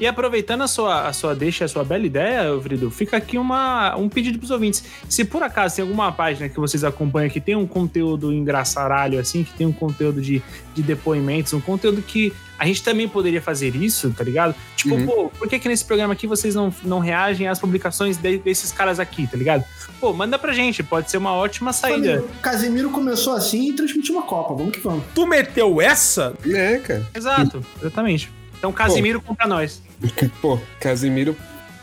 E 0.00 0.06
aproveitando 0.06 0.62
a 0.62 0.66
sua, 0.68 1.06
a 1.08 1.12
sua 1.12 1.34
deixa, 1.34 1.64
a 1.64 1.68
sua 1.68 1.84
bela 1.84 2.04
ideia, 2.04 2.54
Vrido, 2.56 2.90
fica 2.90 3.16
aqui 3.16 3.38
uma, 3.38 3.94
um 3.96 4.08
pedido 4.08 4.38
pros 4.38 4.50
ouvintes. 4.50 4.82
Se 5.08 5.24
por 5.24 5.42
acaso 5.42 5.76
tem 5.76 5.82
alguma 5.82 6.10
página 6.10 6.48
que 6.48 6.58
vocês 6.58 6.82
acompanham 6.82 7.30
que 7.30 7.40
tem 7.40 7.54
um 7.54 7.66
conteúdo 7.66 8.32
engraçaralho, 8.32 9.18
assim, 9.20 9.44
que 9.44 9.52
tem 9.52 9.66
um 9.66 9.72
conteúdo 9.72 10.20
de, 10.20 10.42
de 10.74 10.82
depoimentos, 10.82 11.52
um 11.52 11.60
conteúdo 11.60 12.02
que 12.02 12.32
a 12.58 12.66
gente 12.66 12.82
também 12.82 13.08
poderia 13.08 13.40
fazer 13.42 13.74
isso, 13.76 14.10
tá 14.10 14.22
ligado? 14.24 14.54
Tipo, 14.76 14.94
Uhum. 14.94 15.06
pô, 15.06 15.28
por 15.38 15.48
que 15.48 15.58
que 15.58 15.68
nesse 15.68 15.84
programa 15.84 16.12
aqui 16.12 16.26
vocês 16.26 16.54
não, 16.54 16.72
não 16.84 16.98
reagem 16.98 17.48
às 17.48 17.58
publicações 17.58 18.16
de- 18.16 18.38
desses 18.38 18.70
caras 18.72 18.98
aqui, 19.00 19.26
tá 19.26 19.36
ligado? 19.36 19.64
Pô, 20.00 20.12
manda 20.12 20.38
pra 20.38 20.52
gente, 20.52 20.82
pode 20.82 21.10
ser 21.10 21.16
uma 21.18 21.32
ótima 21.32 21.72
saída. 21.72 22.24
Casemiro 22.42 22.90
começou 22.90 23.34
assim 23.34 23.70
e 23.70 23.72
transmitiu 23.72 24.14
uma 24.16 24.22
Copa. 24.24 24.54
Vamos 24.54 24.72
que 24.72 24.80
vamos. 24.80 25.04
Tu 25.14 25.26
meteu 25.26 25.80
essa? 25.80 26.34
É, 26.46 26.78
cara. 26.78 27.06
Exato, 27.14 27.64
exatamente. 27.80 28.30
Então, 28.64 28.72
Casimiro 28.72 29.20
compra 29.20 29.46
nós. 29.46 29.82
Pô, 30.40 30.58
Casimiro 30.80 31.36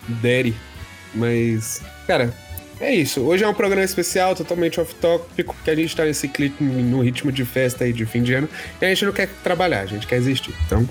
Daddy. 0.08 0.56
Mas, 1.14 1.80
cara, 2.08 2.34
é 2.80 2.92
isso. 2.96 3.22
Hoje 3.22 3.44
é 3.44 3.48
um 3.48 3.54
programa 3.54 3.84
especial, 3.84 4.36
totalmente 4.36 4.82
off-topic, 4.82 5.46
porque 5.46 5.70
a 5.70 5.76
gente 5.76 5.96
tá 5.96 6.06
nesse 6.06 6.28
clipe 6.28 6.64
no 6.64 7.02
ritmo 7.02 7.32
de 7.32 7.46
festa 7.46 7.84
aí 7.84 7.94
de 7.94 8.04
fim 8.08 8.24
de 8.24 8.34
ano 8.34 8.50
e 8.82 8.86
a 8.86 8.90
gente 8.90 9.06
não 9.06 9.14
quer 9.14 9.30
trabalhar, 9.44 9.82
a 9.82 9.86
gente 9.86 10.08
quer 10.08 10.16
existir. 10.16 10.56
Então, 10.66 10.90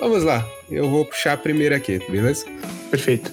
vamos 0.00 0.24
lá. 0.24 0.44
Eu 0.68 0.90
vou 0.90 1.04
puxar 1.04 1.34
a 1.34 1.36
primeira 1.36 1.76
aqui, 1.76 2.00
beleza? 2.10 2.46
Perfeito. 2.90 3.30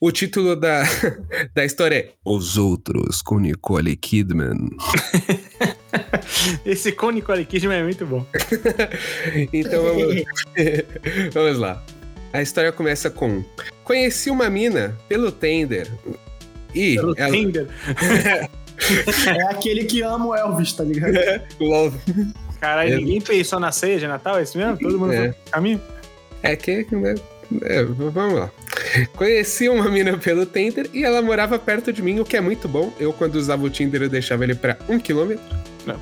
O 0.00 0.10
título 0.10 0.56
da, 0.56 0.82
da 1.54 1.62
história 1.64 1.96
é 1.96 2.10
Os 2.24 2.56
Outros, 2.56 3.20
com 3.20 3.38
Nicole 3.38 3.94
Kidman. 3.96 4.70
Esse 6.64 6.90
com 6.92 7.10
Nicole 7.10 7.44
Kidman 7.44 7.80
é 7.80 7.82
muito 7.82 8.06
bom. 8.06 8.24
então 9.52 9.82
vamos, 9.82 10.24
vamos 11.34 11.58
lá. 11.58 11.82
A 12.32 12.40
história 12.40 12.72
começa 12.72 13.10
com: 13.10 13.44
Conheci 13.84 14.30
uma 14.30 14.48
mina 14.48 14.96
pelo 15.06 15.30
Tender. 15.30 15.86
E 16.74 16.94
Pelo 16.94 17.14
ela, 17.18 17.30
Tinder. 17.32 17.66
É 19.26 19.42
aquele 19.50 19.84
que 19.84 20.00
ama 20.02 20.26
o 20.28 20.34
Elvis, 20.34 20.72
tá 20.72 20.84
ligado? 20.84 21.12
Love. 21.60 21.98
Caralho, 22.60 22.94
É. 22.94 22.96
ninguém 22.96 23.20
pensou 23.20 23.58
na 23.58 23.72
ceia 23.72 23.98
de 23.98 24.06
Natal, 24.06 24.38
é 24.38 24.44
isso 24.44 24.56
mesmo? 24.56 24.78
Todo 24.78 24.98
mundo 24.98 25.12
É. 25.12 25.34
caminho? 25.50 25.80
É 26.42 26.54
que. 26.56 26.86
né, 26.94 27.16
é, 27.62 27.82
vamos 27.82 28.34
lá. 28.38 28.50
Conheci 29.16 29.68
uma 29.68 29.88
mina 29.88 30.16
pelo 30.16 30.46
Tinder 30.46 30.88
e 30.92 31.04
ela 31.04 31.20
morava 31.22 31.58
perto 31.58 31.92
de 31.92 32.02
mim, 32.02 32.20
o 32.20 32.24
que 32.24 32.36
é 32.36 32.40
muito 32.40 32.68
bom. 32.68 32.92
Eu, 32.98 33.12
quando 33.12 33.36
usava 33.36 33.64
o 33.64 33.70
Tinder, 33.70 34.02
eu 34.02 34.08
deixava 34.08 34.44
ele 34.44 34.54
pra 34.54 34.76
um 34.88 34.98
quilômetro. 34.98 35.42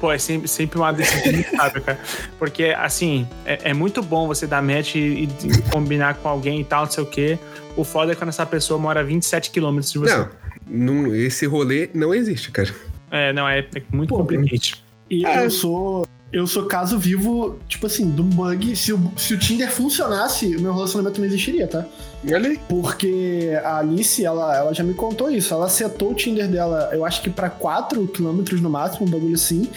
Pô, 0.00 0.10
é 0.12 0.18
sempre, 0.18 0.48
sempre 0.48 0.78
uma 0.78 0.92
decisão 0.92 1.32
muito 1.32 1.56
sábia, 1.56 1.80
cara. 1.80 2.00
Porque, 2.38 2.74
assim, 2.76 3.26
é, 3.46 3.70
é 3.70 3.74
muito 3.74 4.02
bom 4.02 4.26
você 4.26 4.46
dar 4.46 4.62
match 4.62 4.96
e, 4.96 5.24
e 5.24 5.28
combinar 5.70 6.14
com 6.16 6.28
alguém 6.28 6.60
e 6.60 6.64
tal, 6.64 6.84
não 6.84 6.90
sei 6.90 7.04
o 7.04 7.06
quê. 7.06 7.38
O 7.76 7.84
foda 7.84 8.12
é 8.12 8.14
quando 8.14 8.30
essa 8.30 8.44
pessoa 8.44 8.78
mora 8.78 9.00
a 9.00 9.02
27 9.04 9.50
quilômetros 9.50 9.92
de 9.92 9.98
você. 10.00 10.16
Não, 10.16 10.28
não, 10.66 11.14
esse 11.14 11.46
rolê 11.46 11.88
não 11.94 12.12
existe, 12.12 12.50
cara. 12.50 12.74
É, 13.10 13.32
não, 13.32 13.48
é, 13.48 13.60
é 13.60 13.82
muito 13.92 14.12
complicado. 14.14 14.78
E 15.08 15.24
Ah. 15.24 15.44
eu 15.44 15.50
sou. 15.50 16.06
Eu 16.30 16.46
sou 16.46 16.66
caso 16.66 16.98
vivo, 16.98 17.58
tipo 17.66 17.86
assim, 17.86 18.10
de 18.10 18.20
um 18.20 18.28
bug. 18.28 18.76
Se 18.76 18.92
o, 18.92 19.12
se 19.16 19.32
o 19.32 19.38
Tinder 19.38 19.70
funcionasse, 19.70 20.56
o 20.56 20.60
meu 20.60 20.74
relacionamento 20.74 21.18
não 21.20 21.26
existiria, 21.26 21.66
tá? 21.66 21.86
Olha. 22.30 22.58
Porque 22.68 23.58
a 23.64 23.78
Alice, 23.78 24.22
ela, 24.22 24.54
ela 24.54 24.74
já 24.74 24.84
me 24.84 24.92
contou 24.92 25.30
isso. 25.30 25.54
Ela 25.54 25.68
setou 25.70 26.10
o 26.10 26.14
Tinder 26.14 26.46
dela, 26.46 26.90
eu 26.92 27.04
acho 27.04 27.22
que 27.22 27.30
pra 27.30 27.48
4 27.48 28.06
quilômetros 28.08 28.60
no 28.60 28.68
máximo, 28.68 29.06
um 29.06 29.10
bagulho 29.10 29.34
assim. 29.34 29.68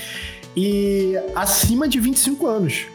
E 0.55 1.13
acima 1.33 1.87
de 1.87 1.99
25 2.01 2.45
anos. 2.45 2.85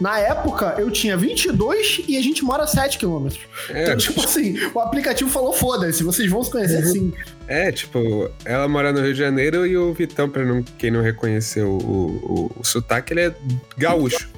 Na 0.00 0.18
época, 0.18 0.74
eu 0.78 0.90
tinha 0.90 1.16
22 1.16 2.02
e 2.06 2.16
a 2.18 2.22
gente 2.22 2.44
mora 2.44 2.64
a 2.64 2.66
7 2.66 2.98
quilômetros. 2.98 3.40
É, 3.70 3.84
Então, 3.84 3.96
tipo 3.96 4.20
assim, 4.22 4.54
o 4.74 4.80
aplicativo 4.80 5.30
falou: 5.30 5.52
foda-se, 5.52 6.02
vocês 6.02 6.30
vão 6.30 6.42
se 6.44 6.50
conhecer 6.50 6.84
Uhum. 6.84 6.92
sim. 6.92 7.12
É, 7.48 7.70
tipo, 7.72 8.30
ela 8.44 8.68
mora 8.68 8.92
no 8.92 9.00
Rio 9.00 9.12
de 9.14 9.18
Janeiro 9.18 9.66
e 9.66 9.76
o 9.76 9.92
Vitão, 9.94 10.28
pra 10.28 10.44
não, 10.44 10.62
quem 10.62 10.90
não 10.90 11.00
reconheceu 11.00 11.68
o, 11.68 12.50
o, 12.56 12.60
o 12.60 12.64
sotaque, 12.64 13.12
ele 13.12 13.20
é 13.22 13.34
gaúcho. 13.78 14.28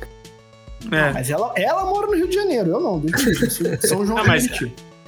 É. 0.92 1.12
Mas 1.12 1.28
ela, 1.30 1.52
ela 1.56 1.84
mora 1.86 2.06
no 2.06 2.14
Rio 2.14 2.28
de 2.28 2.34
Janeiro, 2.36 2.70
eu 2.70 2.80
não. 2.80 3.02
São 3.80 4.04
João 4.06 4.18
Ah, 4.18 4.22
de 4.22 4.28
mas-. 4.28 4.48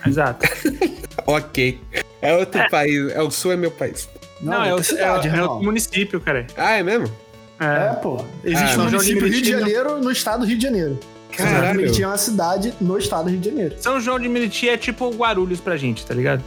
Exato. 0.07 0.49
ok. 1.27 1.79
É 2.23 2.35
outro 2.37 2.61
país. 2.71 3.13
É 3.13 3.23
o 3.23 3.31
sul 3.31 3.53
é 3.53 3.57
meu 3.57 3.71
país. 3.71 4.09
Não, 4.41 4.65
é, 4.65 4.75
outra 4.75 4.81
o, 4.81 4.85
cidade, 4.85 5.29
é, 5.29 5.37
é 5.37 5.43
outro 5.43 5.63
município, 5.63 6.21
cara. 6.21 6.47
Ah, 6.57 6.73
é 6.73 6.83
mesmo? 6.83 7.11
É, 7.61 7.65
É. 7.65 7.93
pô. 7.95 8.25
Existe 8.45 8.63
Ah, 8.63 8.67
um 8.71 8.75
São 8.75 8.89
João 8.89 9.03
de 9.03 9.15
município 9.15 9.29
Rio 9.29 9.43
de 9.43 9.51
Janeiro 9.51 9.99
no 10.03 10.11
estado 10.11 10.41
do 10.41 10.47
Rio 10.47 10.57
de 10.57 10.63
Janeiro. 10.65 10.99
São 11.37 11.47
João 11.47 11.55
de 11.55 11.61
Caralho. 11.61 11.81
Meriti 11.81 12.03
é 12.03 12.07
uma 12.07 12.17
cidade 12.19 12.75
no 12.81 12.99
estado 12.99 13.25
do 13.25 13.31
Rio 13.31 13.39
de 13.41 13.49
Janeiro. 13.51 13.75
São 13.79 14.01
João 14.01 14.19
de 14.19 14.29
Meriti 14.29 14.69
é 14.69 14.77
tipo 14.77 15.11
Guarulhos 15.11 15.61
pra 15.61 15.77
gente, 15.77 16.05
tá 16.07 16.15
ligado? 16.15 16.43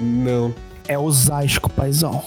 Não. 0.00 0.54
É 0.88 0.98
Osasco, 0.98 1.70
paizão. 1.70 2.22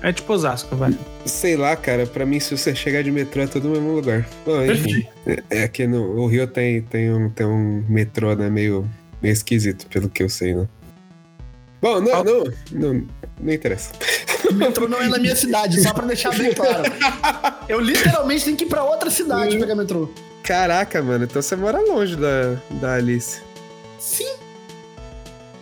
É 0.00 0.12
tipo 0.12 0.32
Osasco, 0.32 0.76
vai. 0.76 0.96
Sei 1.24 1.56
lá, 1.56 1.74
cara, 1.74 2.06
pra 2.06 2.24
mim, 2.24 2.38
se 2.38 2.56
você 2.56 2.72
chegar 2.74 3.02
de 3.02 3.10
metrô, 3.10 3.42
é 3.42 3.46
tudo 3.48 3.68
no 3.68 3.74
mesmo 3.74 3.92
lugar. 3.94 4.28
Bom, 4.46 4.62
enfim. 4.64 5.04
É, 5.26 5.42
é 5.64 5.68
que 5.68 5.86
no, 5.86 6.20
o 6.20 6.26
Rio 6.28 6.46
tem, 6.46 6.80
tem, 6.82 7.12
um, 7.12 7.28
tem 7.28 7.44
um 7.46 7.84
metrô, 7.88 8.34
né? 8.36 8.48
Meio, 8.48 8.88
meio 9.20 9.32
esquisito, 9.32 9.86
pelo 9.88 10.08
que 10.08 10.22
eu 10.22 10.28
sei, 10.28 10.54
né? 10.54 10.68
Bom, 11.82 12.00
não, 12.00 12.22
não, 12.24 12.44
não, 12.72 13.06
não 13.40 13.52
interessa. 13.52 13.90
O 14.50 14.54
metrô 14.54 14.88
não 14.88 15.00
é 15.00 15.08
na 15.08 15.18
minha 15.18 15.36
cidade, 15.36 15.82
só 15.82 15.92
pra 15.92 16.06
deixar 16.06 16.34
bem 16.36 16.52
claro. 16.52 16.82
Eu 17.68 17.80
literalmente 17.80 18.44
tenho 18.44 18.56
que 18.56 18.64
ir 18.64 18.68
pra 18.68 18.82
outra 18.82 19.10
cidade 19.10 19.58
pegar 19.58 19.74
metrô. 19.74 20.08
Caraca, 20.42 21.02
mano, 21.02 21.24
então 21.24 21.42
você 21.42 21.54
mora 21.56 21.80
longe 21.80 22.16
da, 22.16 22.56
da 22.70 22.94
Alice. 22.94 23.40
Sim, 23.98 24.32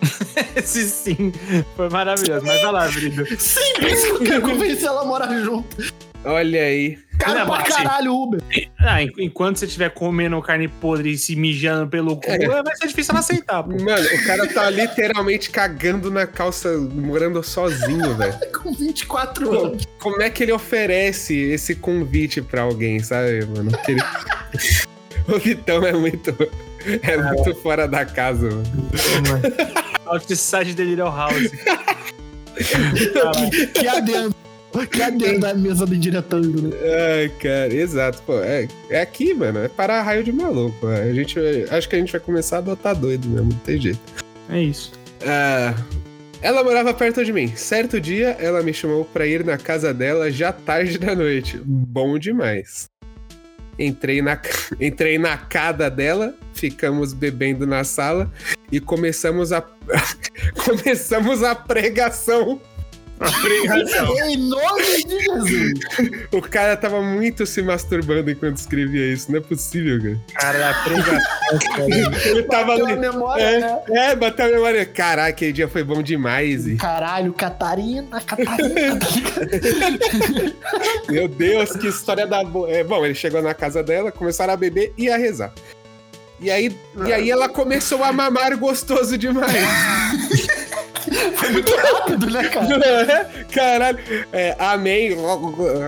Esse 0.55 0.88
sim 0.88 1.33
foi 1.77 1.88
maravilhoso. 1.88 2.44
Mas 2.44 2.62
vai 2.62 2.72
lá, 2.72 2.88
Brito. 2.88 3.25
sim, 3.40 3.72
por 3.75 3.85
isso 3.88 4.07
que 4.07 4.12
eu 4.12 4.18
quero 4.20 4.42
convencer 4.42 4.85
ela 4.87 5.03
a 5.03 5.05
morar 5.05 5.40
junto. 5.40 5.77
Olha 6.26 6.60
aí. 6.60 6.98
Cara, 7.20 7.44
Não, 7.44 7.46
pra 7.54 7.62
assim- 7.62 7.72
caralho, 7.72 8.12
Uber. 8.14 8.40
Ah, 8.80 9.00
en- 9.02 9.12
enquanto 9.20 9.58
você 9.58 9.64
estiver 9.66 9.90
comendo 9.90 10.40
carne 10.42 10.66
podre 10.66 11.12
e 11.12 11.16
se 11.16 11.36
mijando 11.36 11.86
pelo 11.88 12.16
cu, 12.16 12.28
É. 12.30 12.62
vai 12.62 12.76
ser 12.76 12.88
difícil 12.88 13.12
ela 13.12 13.20
aceitar, 13.20 13.62
pô. 13.62 13.70
Mano, 13.70 14.04
o 14.06 14.24
cara 14.26 14.46
tá 14.52 14.68
literalmente 14.68 15.50
cagando 15.50 16.10
na 16.10 16.26
calça, 16.26 16.76
morando 16.76 17.42
sozinho, 17.44 18.14
velho. 18.16 18.34
Com 18.60 18.72
24 18.74 19.48
Pô, 19.48 19.64
anos. 19.66 19.86
Como 20.00 20.20
é 20.20 20.28
que 20.28 20.42
ele 20.42 20.52
oferece 20.52 21.34
esse 21.36 21.76
convite 21.76 22.42
pra 22.42 22.62
alguém, 22.62 22.98
sabe, 22.98 23.46
mano? 23.46 23.70
Ele- 23.86 24.02
o 25.28 25.38
Vitão 25.38 25.86
é 25.86 25.92
muito. 25.92 26.36
É 27.02 27.16
muito 27.16 27.54
fora 27.62 27.86
da 27.88 28.04
casa, 28.04 28.48
mano. 28.50 28.66
Outside 30.06 30.74
Delirial 30.74 31.14
House. 31.16 31.50
Que 33.74 33.86
adendo. 33.88 34.34
Que 34.34 34.45
adendo 34.80 35.40
da 35.40 35.54
mesa 35.54 35.86
do 35.86 35.94
indiretando, 35.94 36.62
né? 36.62 36.70
Ai, 37.18 37.28
cara, 37.40 37.74
exato. 37.74 38.22
Pô, 38.22 38.38
é, 38.40 38.68
é 38.90 39.00
aqui, 39.00 39.34
mano. 39.34 39.60
É 39.60 39.68
para 39.68 40.02
raio 40.02 40.24
de 40.24 40.32
maluco. 40.32 40.86
A 40.86 41.12
gente, 41.12 41.38
acho 41.70 41.88
que 41.88 41.96
a 41.96 41.98
gente 41.98 42.12
vai 42.12 42.20
começar 42.20 42.56
a 42.56 42.58
adotar 42.58 42.94
doido 42.94 43.28
mesmo, 43.28 43.50
não 43.50 43.58
tem 43.60 43.80
jeito. 43.80 44.00
É 44.48 44.60
isso. 44.60 44.92
Ah, 45.24 45.74
ela 46.42 46.62
morava 46.62 46.92
perto 46.94 47.24
de 47.24 47.32
mim. 47.32 47.54
Certo 47.56 48.00
dia, 48.00 48.36
ela 48.38 48.62
me 48.62 48.72
chamou 48.72 49.04
pra 49.04 49.26
ir 49.26 49.44
na 49.44 49.58
casa 49.58 49.92
dela 49.92 50.30
já 50.30 50.52
tarde 50.52 50.98
da 50.98 51.14
noite. 51.14 51.60
Bom 51.64 52.18
demais. 52.18 52.88
Entrei 53.78 54.22
na, 54.22 54.40
entrei 54.80 55.18
na 55.18 55.36
casa 55.36 55.90
dela, 55.90 56.34
ficamos 56.54 57.12
bebendo 57.12 57.66
na 57.66 57.84
sala 57.84 58.30
e 58.70 58.80
começamos 58.80 59.52
a 59.52 59.60
começamos 60.64 61.42
a 61.42 61.54
pregação. 61.54 62.60
Em 64.29 64.37
nome 64.37 65.05
de 65.05 65.20
Jesus. 65.20 65.72
O 66.31 66.42
cara 66.42 66.76
tava 66.76 67.00
muito 67.00 67.46
se 67.46 67.62
masturbando 67.62 68.31
enquanto 68.31 68.59
escrevia 68.59 69.12
isso, 69.12 69.31
não 69.33 69.38
é 69.38 69.42
possível, 69.42 69.98
cara. 70.35 70.52
Cara, 70.52 70.70
a 70.70 70.85
pregação. 70.85 72.26
Ele 72.26 72.42
tava 72.42 72.66
Bateu 72.72 72.87
a 72.87 72.90
ali. 72.90 73.00
memória, 73.00 73.61
né? 73.61 73.79
É, 73.88 73.98
é, 74.11 74.16
bateu 74.16 74.46
a 74.46 74.48
memória. 74.48 74.85
Caraca, 74.85 75.29
aquele 75.31 75.52
dia 75.52 75.68
foi 75.68 75.83
bom 75.83 76.02
demais. 76.02 76.66
E, 76.66 76.76
Caralho, 76.76 77.33
Catarina, 77.33 78.20
Catarina. 78.20 78.98
meu 81.09 81.26
Deus, 81.29 81.72
que 81.72 81.88
história 81.88 82.26
da 82.26 82.44
boa. 82.44 82.70
É, 82.70 82.85
bom, 82.85 83.05
ele 83.05 83.14
chegou 83.14 83.40
na 83.40 83.55
casa 83.55 83.83
dela, 83.83 84.12
começaram 84.12 84.52
a 84.52 84.57
beber 84.57 84.92
e 84.96 85.09
a 85.09 85.16
rezar. 85.16 85.52
E 86.38 86.50
aí, 86.50 86.76
e 87.07 87.12
aí 87.12 87.31
ela 87.31 87.48
começou 87.48 88.05
a 88.05 88.12
mamar 88.12 88.59
gostoso 88.59 89.16
demais. 89.16 89.55
Foi 91.34 91.50
muito 91.50 91.74
rápido, 91.74 92.30
né, 92.30 92.48
cara? 92.48 93.30
Caralho. 93.52 93.98
É, 94.32 94.56
amém. 94.58 95.16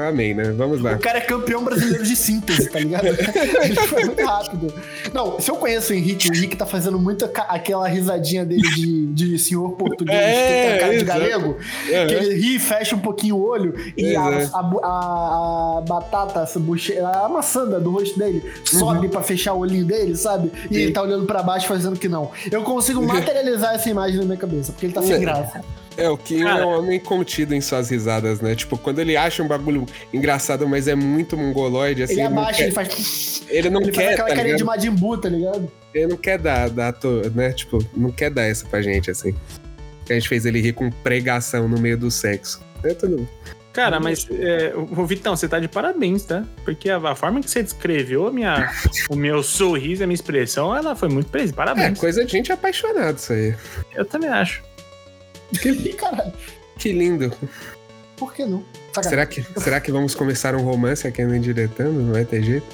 Amém, 0.09 0.35
né? 0.35 0.52
Vamos 0.57 0.81
lá. 0.81 0.92
O 0.92 0.98
cara 0.98 1.18
é 1.18 1.20
campeão 1.22 1.64
brasileiro 1.64 2.04
de 2.04 2.16
síntese, 2.16 2.68
tá 2.70 2.78
ligado? 2.78 3.07
Ele 3.62 3.74
foi 3.74 4.04
muito 4.04 4.24
rápido. 4.24 4.72
Não, 5.12 5.40
se 5.40 5.50
eu 5.50 5.57
conheço 5.57 5.92
o 5.92 5.96
Henrique, 5.96 6.31
o 6.31 6.35
Henrique 6.35 6.57
tá 6.57 6.66
fazendo 6.66 6.98
muito 6.98 7.24
aquela 7.48 7.88
risadinha 7.88 8.44
dele 8.44 8.62
de, 8.74 9.07
de 9.07 9.38
senhor 9.38 9.72
português, 9.72 10.16
É, 10.18 10.74
que 10.74 10.81
cara 10.81 10.98
de 10.98 11.04
galego, 11.04 11.57
que 11.87 11.92
ele 11.92 12.35
ri, 12.35 12.59
fecha 12.59 12.94
um 12.94 12.98
pouquinho 13.00 13.37
o 13.37 13.46
olho 13.46 13.74
e 13.96 14.16
a, 14.16 14.31
Exato. 14.40 14.57
a 14.57 14.62
bu- 14.62 14.81
a- 14.85 15.78
a 15.78 15.81
batata, 15.83 16.40
essa 16.40 16.59
buche, 16.59 16.96
a 16.98 17.28
maçã 17.28 17.64
do 17.66 17.90
rosto 17.90 18.18
dele 18.18 18.42
sobe 18.64 19.09
pra 19.09 19.22
fechar 19.22 19.52
o 19.54 19.59
olhinho 19.61 19.85
dele, 19.85 20.16
sabe? 20.16 20.50
E 20.70 20.74
Sim. 20.74 20.81
ele 20.81 20.92
tá 20.92 21.02
olhando 21.02 21.26
pra 21.26 21.42
baixo 21.42 21.66
fazendo 21.66 21.98
que 21.98 22.09
não. 22.09 22.31
Eu 22.50 22.62
consigo 22.62 23.00
materializar 23.07 23.74
essa 23.74 23.88
imagem 23.88 24.18
na 24.18 24.24
minha 24.24 24.37
cabeça, 24.37 24.72
porque 24.72 24.87
ele 24.87 24.92
tá 24.92 25.02
sem 25.09 25.16
É. 25.16 25.21
graça. 25.21 25.61
É, 25.97 26.09
o 26.09 26.16
Kim 26.16 26.44
Cara. 26.44 26.61
é 26.61 26.64
um 26.64 26.79
homem 26.79 27.01
contido 27.01 27.55
em 27.57 27.61
suas 27.61 27.90
risadas, 27.90 28.40
né? 28.40 28.55
Tipo, 28.55 28.79
quando 28.79 29.01
ele 29.01 29.16
acha 29.16 29.42
um 29.42 29.49
bagulho 29.49 29.85
engraçado, 30.14 30.68
mas 30.68 30.87
é 30.87 30.94
muito 30.94 31.37
mongoloide, 31.37 32.05
assim. 32.05 32.12
Ele 32.21 32.29
não 32.29 32.38
abaixa, 32.42 32.59
quer- 32.59 32.62
ele 32.66 32.73
faz. 32.73 33.42
ele 33.49 33.71
não 33.71 33.81
Ele 33.81 33.92
faz 33.92 34.07
quer, 34.07 34.12
aquela 34.14 34.29
tá 34.29 34.37
carinha 34.37 34.57
de? 34.57 34.62
Majin 34.64 34.90
Buu, 34.90 35.18
tá 35.18 35.29
ligado? 35.29 35.68
Ele 35.92 36.07
não 36.07 36.16
quer 36.16 36.38
dar, 36.38 36.71
dar 36.71 36.92
to- 36.92 37.29
né? 37.35 37.51
Tipo, 37.53 37.85
não 37.97 38.12
quer 38.12 38.31
dar 38.31 38.42
essa 38.44 38.64
pra 38.66 38.81
gente, 38.81 39.11
assim. 39.11 39.35
A 40.09 40.12
gente 40.12 40.29
fez 40.29 40.47
ele 40.47 40.61
rir 40.61 40.73
com 40.73 40.88
pregação 40.88 41.66
no 41.68 41.79
meio 41.81 41.99
do 41.99 42.11
sexo. 42.12 42.61
É 42.85 42.94
tudo. 42.94 43.29
Cara, 43.73 43.99
mas, 44.01 44.27
é, 44.31 44.73
ô 44.77 45.05
Vitão, 45.05 45.37
você 45.37 45.49
tá 45.49 45.59
de 45.59 45.66
parabéns, 45.68 46.25
tá? 46.25 46.44
Porque 46.64 46.88
a, 46.90 46.97
a 46.97 47.14
forma 47.16 47.40
que 47.40 47.51
você 47.51 47.62
descreveu 47.62 48.27
a 48.29 48.33
minha, 48.33 48.71
o 49.11 49.16
meu 49.16 49.42
sorriso, 49.42 50.03
a 50.05 50.07
minha 50.07 50.14
expressão, 50.14 50.75
ela 50.77 50.94
foi 50.94 51.09
muito 51.09 51.29
presa. 51.29 51.53
É, 51.53 51.57
Parabéns. 51.57 51.99
coisa 51.99 52.25
de 52.25 52.31
gente 52.31 52.53
apaixonada 52.53 53.16
isso 53.18 53.33
aí. 53.33 53.55
Eu 53.94 54.05
também 54.05 54.31
acho. 54.31 54.62
Caralho, 55.99 56.33
Que 56.79 56.93
lindo. 56.93 57.33
por 58.17 58.33
que 58.35 58.45
não? 58.45 58.65
Sacanagem. 58.93 59.11
Será 59.11 59.27
que, 59.27 59.61
será 59.61 59.81
que 59.81 59.93
vamos 59.93 60.15
começar 60.15 60.55
um 60.55 60.63
romance 60.63 61.07
aqui 61.07 61.25
no 61.25 61.35
Indiretando? 61.35 61.93
Não 61.93 62.13
vai 62.13 62.25
ter 62.25 62.43
jeito? 62.43 62.67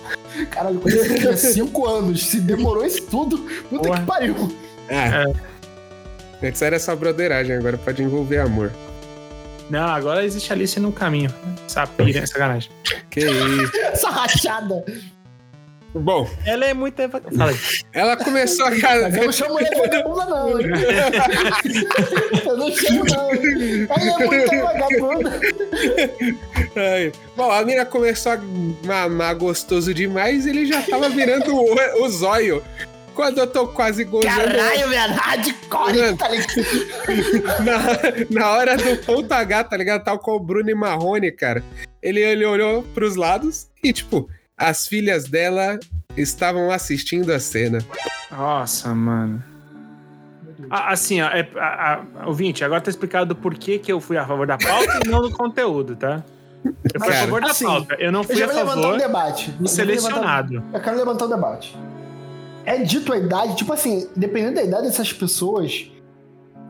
Caralho, 0.50 0.80
eu 1.22 1.30
há 1.30 1.36
cinco 1.36 1.86
anos. 1.86 2.24
Se 2.26 2.40
demorou 2.40 2.84
isso 2.84 3.02
tudo, 3.06 3.38
puta 3.68 3.84
Porra. 3.88 4.00
que 4.00 4.06
pariu. 4.06 4.56
Ah. 4.90 5.24
Antes 6.42 6.60
era 6.62 6.78
só 6.78 6.94
broderagem, 6.96 7.56
agora 7.56 7.78
pode 7.78 8.02
envolver 8.02 8.38
amor. 8.38 8.70
Não, 9.70 9.86
agora 9.86 10.24
existe 10.24 10.52
Alice 10.52 10.78
no 10.78 10.92
caminho. 10.92 11.32
Essa 11.66 11.86
pira, 11.86 12.20
é 12.20 12.26
sacanagem. 12.26 12.70
Que 13.10 13.20
isso. 13.20 13.76
Essa 13.80 14.10
rachada. 14.10 14.84
Bom, 15.94 16.28
Ela 16.44 16.66
é 16.66 16.74
muito. 16.74 16.96
Fala 17.08 17.50
aí. 17.50 17.56
ela 17.92 18.16
começou 18.16 18.66
a 18.66 18.70
Mas 18.70 19.16
eu 19.16 19.24
não 19.24 19.32
chamo 19.32 19.60
ele 19.60 19.70
de 19.70 19.76
vagabunda, 19.76 20.26
não. 20.26 20.60
Eu 22.44 22.56
não 22.56 22.72
chamo, 22.72 23.04
não. 23.04 23.30
Ela 23.30 24.22
é 24.22 24.26
muito 24.26 24.56
vagabunda. 24.60 25.40
Bom, 27.36 27.50
a 27.52 27.62
mina 27.64 27.84
começou 27.86 28.32
a 28.32 28.40
mamar 28.84 29.36
gostoso 29.36 29.94
demais 29.94 30.46
e 30.46 30.50
ele 30.50 30.66
já 30.66 30.82
tava 30.82 31.08
virando 31.08 31.54
o, 31.54 32.02
o 32.02 32.08
zóio. 32.08 32.60
Quando 33.14 33.38
eu 33.38 33.46
tô 33.46 33.68
quase 33.68 34.02
gozando. 34.02 34.34
Caralho, 34.34 34.88
velho. 34.88 35.14
Hardcore, 35.14 36.16
tá 36.16 36.28
ligado? 36.28 36.54
na, 37.64 38.40
na 38.40 38.50
hora 38.50 38.76
do 38.76 38.96
ponto 39.04 39.30
H, 39.32 39.64
tá 39.64 39.76
ligado? 39.76 40.02
Tal 40.02 40.18
com 40.18 40.32
o 40.32 40.40
Bruno 40.40 40.68
e 40.68 40.74
Marrone, 40.74 41.30
cara. 41.30 41.62
Ele, 42.02 42.20
ele 42.20 42.44
olhou 42.44 42.82
pros 42.82 43.14
lados 43.14 43.68
e, 43.84 43.92
tipo, 43.92 44.28
as 44.56 44.86
filhas 44.86 45.24
dela 45.24 45.78
estavam 46.16 46.70
assistindo 46.70 47.32
a 47.32 47.40
cena. 47.40 47.78
Nossa, 48.30 48.94
mano. 48.94 49.42
Ah, 50.70 50.92
Assim, 50.92 51.20
ó, 51.20 51.26
é, 51.28 51.48
a, 51.56 52.00
a, 52.20 52.26
ouvinte, 52.26 52.64
agora 52.64 52.80
tá 52.80 52.90
explicado 52.90 53.34
do 53.34 53.36
porquê 53.36 53.78
que 53.78 53.92
eu 53.92 54.00
fui 54.00 54.16
a 54.16 54.26
favor 54.26 54.46
da 54.46 54.56
pauta 54.56 55.00
e 55.04 55.08
não 55.08 55.20
do 55.20 55.30
conteúdo, 55.30 55.96
tá? 55.96 56.22
Eu 56.64 56.72
fui 57.00 57.08
Cara, 57.10 57.14
a 57.14 57.20
favor 57.24 57.40
da 57.40 57.50
assim, 57.50 57.64
pauta. 57.66 57.94
Eu 57.98 58.10
não 58.10 58.20
Eu 58.20 58.24
fui 58.24 58.36
já 58.36 58.44
a 58.44 58.48
vou 58.48 58.56
levantar 58.56 58.78
um 58.78 58.82
favor 58.82 58.98
debate. 58.98 59.50
do 59.50 59.68
selecionado. 59.68 60.62
Eu 60.72 60.80
quero 60.80 60.96
levantar 60.96 61.26
um 61.26 61.30
debate. 61.30 61.76
É 62.64 62.78
dito 62.78 63.12
a 63.12 63.18
idade, 63.18 63.56
tipo 63.56 63.72
assim, 63.72 64.08
dependendo 64.16 64.54
da 64.54 64.62
idade 64.62 64.86
dessas 64.86 65.12
pessoas, 65.12 65.90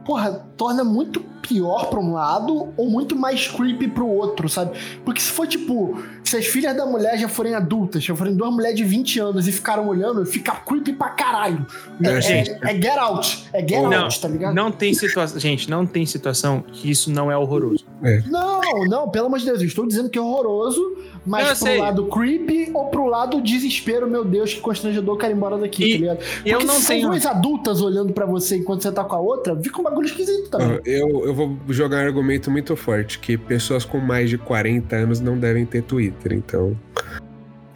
porra, 0.05 0.45
torna 0.57 0.83
muito 0.83 1.25
pior 1.47 1.91
pra 1.91 2.01
um 2.01 2.15
lado 2.15 2.69
ou 2.77 2.89
muito 2.89 3.15
mais 3.15 3.47
creepy 3.47 3.89
pro 3.89 4.07
outro, 4.09 4.49
sabe? 4.49 4.77
Porque 5.05 5.21
se 5.21 5.31
for 5.31 5.47
tipo, 5.47 6.03
se 6.23 6.37
as 6.37 6.47
filhas 6.47 6.75
da 6.77 6.87
mulher 6.87 7.19
já 7.19 7.29
forem 7.29 7.55
adultas, 7.55 8.03
já 8.03 8.17
forem 8.17 8.35
duas 8.35 8.51
mulheres 8.53 8.77
de 8.77 8.85
20 8.85 9.19
anos 9.21 9.47
e 9.47 9.53
ficaram 9.53 9.87
olhando, 9.87 10.25
fica 10.25 10.53
creepy 10.53 10.93
pra 10.95 11.11
caralho. 11.11 11.67
É, 12.03 12.09
É, 12.09 12.13
é- 12.19 12.21
gente. 12.21 12.51
é 12.51 12.75
get 12.75 12.97
out. 12.99 13.45
É 13.53 13.61
get 13.61 13.83
Não, 13.83 14.05
out, 14.05 14.21
tá 14.21 14.29
ligado? 14.29 14.55
Não 14.55 14.71
tem 14.73 14.95
situação. 14.95 15.39
Gente, 15.39 15.69
não 15.71 15.85
tem 15.87 16.07
situação 16.07 16.63
que 16.73 16.91
isso 16.91 17.11
não 17.11 17.31
é 17.31 17.37
horroroso. 17.37 17.85
Não, 18.27 18.61
não, 18.89 19.09
pelo 19.09 19.27
amor 19.27 19.39
de 19.39 19.47
Deus, 19.47 19.61
eu 19.61 19.67
estou 19.67 19.87
dizendo 19.87 20.11
que 20.11 20.19
é 20.19 20.21
horroroso, 20.23 20.81
mas 21.25 21.43
Eu 21.49 21.57
pro 21.57 21.65
sei. 21.67 21.79
lado 21.79 22.07
creepy 22.07 22.71
ou 22.75 22.87
pro 22.87 23.07
lado 23.07 23.41
desespero, 23.41 24.07
meu 24.11 24.25
Deus, 24.25 24.53
que 24.53 24.61
constrangedor, 24.61 25.17
quero 25.17 25.33
ir 25.33 25.37
embora 25.37 25.57
daqui, 25.57 25.85
E 25.85 25.93
tá 25.93 25.99
ligado? 25.99 26.19
E 26.45 26.51
eu 26.51 26.59
Porque 26.59 26.73
não 26.73 26.81
se 26.81 26.87
tenho. 26.89 27.03
são 27.03 27.11
duas 27.11 27.27
adultas 27.27 27.81
olhando 27.81 28.13
pra 28.13 28.27
você 28.27 28.57
enquanto 28.57 28.83
você 28.83 28.93
tá 28.93 29.03
com 29.05 29.15
a 29.15 29.19
outra, 29.21 29.57
fica 29.63 29.81
um 29.81 29.85
bagulho 29.85 30.07
esquisito 30.07 30.51
também. 30.51 30.81
Eu, 30.85 31.25
eu 31.27 31.34
vou 31.35 31.59
jogar 31.69 31.99
um 31.99 32.07
argumento 32.07 32.51
muito 32.51 32.75
forte, 32.77 33.19
que 33.19 33.37
pessoas 33.37 33.85
com 33.85 33.99
mais 33.99 34.31
de 34.31 34.39
40 34.39 34.95
anos 34.97 35.21
não 35.21 35.39
devem 35.39 35.67
ter 35.67 35.83
Twitter, 35.83 36.33
então... 36.33 36.79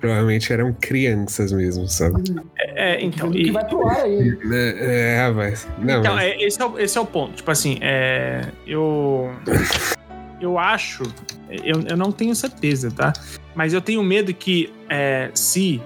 Provavelmente 0.00 0.52
eram 0.52 0.72
crianças 0.74 1.50
mesmo, 1.50 1.88
sabe? 1.88 2.22
É, 2.56 3.04
então. 3.04 3.32
que 3.32 3.48
e- 3.48 3.50
vai 3.50 3.64
pro 3.66 3.84
ar 3.88 4.02
aí. 4.02 4.38
É, 4.52 5.14
é 5.16 5.26
rapaz. 5.26 5.66
Não, 5.76 5.98
Então, 5.98 6.14
mas- 6.14 6.24
é, 6.24 6.40
esse, 6.40 6.62
é 6.62 6.64
o, 6.64 6.78
esse 6.78 6.96
é 6.96 7.00
o 7.00 7.04
ponto. 7.04 7.34
Tipo 7.34 7.50
assim, 7.50 7.78
é, 7.80 8.44
eu. 8.64 9.28
Eu 10.40 10.56
acho. 10.56 11.02
Eu, 11.50 11.82
eu 11.88 11.96
não 11.96 12.12
tenho 12.12 12.32
certeza, 12.36 12.92
tá? 12.92 13.12
Mas 13.56 13.74
eu 13.74 13.80
tenho 13.80 14.00
medo 14.04 14.32
que 14.32 14.72
é, 14.88 15.30
se 15.34 15.82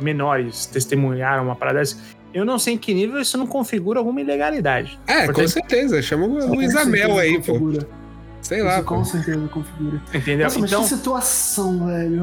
menores 0.00 0.64
testemunharam 0.64 1.44
uma 1.44 1.54
parada 1.56 1.80
dessa, 1.80 1.98
eu 2.34 2.44
não 2.44 2.58
sei 2.58 2.74
em 2.74 2.78
que 2.78 2.92
nível 2.92 3.20
isso 3.20 3.36
não 3.38 3.46
configura 3.46 3.98
alguma 3.98 4.20
ilegalidade. 4.20 4.98
É, 5.06 5.20
com 5.20 5.26
Porque- 5.26 5.48
certeza. 5.48 6.00
Chama 6.02 6.26
o 6.26 6.46
Luísa 6.54 6.80
Com 6.80 6.86
Mel 6.90 7.14
certeza 7.16 7.20
aí, 7.20 7.42
pô. 7.42 7.96
Sei 8.42 8.62
lá, 8.62 8.74
Isso 8.76 8.84
pô. 8.84 8.94
com 8.94 9.04
certeza 9.04 9.48
configura. 9.48 10.00
Entendeu? 10.14 10.44
Nossa, 10.44 10.58
mas 10.60 10.70
então, 10.70 10.82
que 10.82 10.88
situação, 10.88 11.86
velho. 11.86 12.22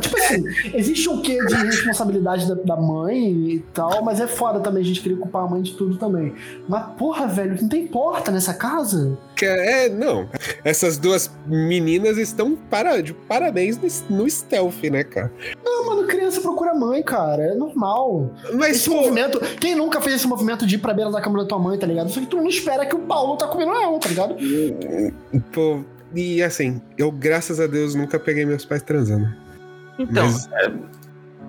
Tipo 0.00 0.16
assim, 0.16 0.42
existe 0.72 1.06
um 1.10 1.20
quê 1.20 1.36
de 1.44 1.54
responsabilidade 1.54 2.48
da, 2.48 2.54
da 2.54 2.76
mãe 2.76 3.50
e 3.50 3.58
tal, 3.74 4.02
mas 4.02 4.20
é 4.20 4.26
foda 4.26 4.60
também 4.60 4.82
a 4.82 4.86
gente 4.86 5.02
querer 5.02 5.16
culpar 5.16 5.44
a 5.44 5.48
mãe 5.48 5.60
de 5.60 5.72
tudo 5.74 5.96
também. 5.98 6.32
Mas, 6.66 6.86
porra, 6.96 7.26
velho, 7.26 7.60
não 7.60 7.68
tem 7.68 7.86
porta 7.86 8.30
nessa 8.30 8.54
casa? 8.54 9.18
Que 9.40 9.46
É, 9.46 9.88
não. 9.88 10.28
Essas 10.62 10.98
duas 10.98 11.34
meninas 11.46 12.18
estão 12.18 12.54
para, 12.54 13.02
de 13.02 13.14
parabéns 13.14 13.78
no, 13.78 14.16
no 14.18 14.28
stealth, 14.28 14.82
né, 14.92 15.02
cara? 15.02 15.32
Não, 15.64 15.86
mano, 15.86 16.06
criança 16.06 16.42
procura 16.42 16.74
mãe, 16.74 17.02
cara. 17.02 17.42
É 17.42 17.54
normal. 17.54 18.30
Mas, 18.52 18.76
Esse 18.76 18.90
pô, 18.90 18.96
movimento. 18.96 19.40
Quem 19.58 19.74
nunca 19.74 19.98
fez 20.02 20.16
esse 20.16 20.26
movimento 20.26 20.66
de 20.66 20.74
ir 20.74 20.78
pra 20.78 20.92
beira 20.92 21.10
da 21.10 21.22
cama 21.22 21.38
da 21.38 21.48
tua 21.48 21.58
mãe, 21.58 21.78
tá 21.78 21.86
ligado? 21.86 22.10
Só 22.10 22.20
que 22.20 22.26
tu 22.26 22.36
não 22.36 22.48
espera 22.48 22.84
que 22.84 22.94
o 22.94 22.98
Paulo 22.98 23.38
tá 23.38 23.46
comendo 23.46 23.72
ela, 23.72 23.98
tá 23.98 24.08
ligado? 24.10 24.36
pô, 25.52 25.82
e 26.14 26.42
assim, 26.42 26.82
eu, 26.98 27.10
graças 27.10 27.60
a 27.60 27.66
Deus, 27.66 27.94
nunca 27.94 28.18
peguei 28.18 28.44
meus 28.44 28.66
pais 28.66 28.82
transando. 28.82 29.26
então 29.98 30.24
Mas- 30.26 30.50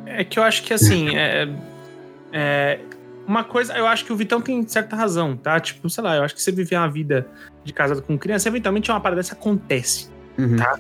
é, 0.06 0.22
é 0.22 0.24
que 0.24 0.40
eu 0.40 0.44
acho 0.44 0.64
que 0.64 0.74
assim. 0.74 1.14
É, 1.18 1.50
é, 2.32 2.80
uma 3.28 3.44
coisa, 3.44 3.74
eu 3.74 3.86
acho 3.88 4.04
que 4.06 4.12
o 4.12 4.16
Vitão 4.16 4.42
tem 4.42 4.66
certa 4.68 4.96
razão, 4.96 5.38
tá? 5.38 5.60
Tipo, 5.60 5.90
sei 5.90 6.04
lá, 6.04 6.16
eu 6.16 6.24
acho 6.24 6.34
que 6.36 6.42
você 6.42 6.52
viver 6.52 6.76
uma 6.76 6.90
vida 6.90 7.28
de 7.64 7.74
casado 7.74 8.02
com 8.02 8.18
criança, 8.18 8.48
eventualmente 8.50 8.90
uma 8.92 9.00
parada 9.00 9.22
dessa 9.22 9.34
acontece. 9.34 10.10
Uhum. 10.38 10.56
Tá. 10.58 10.80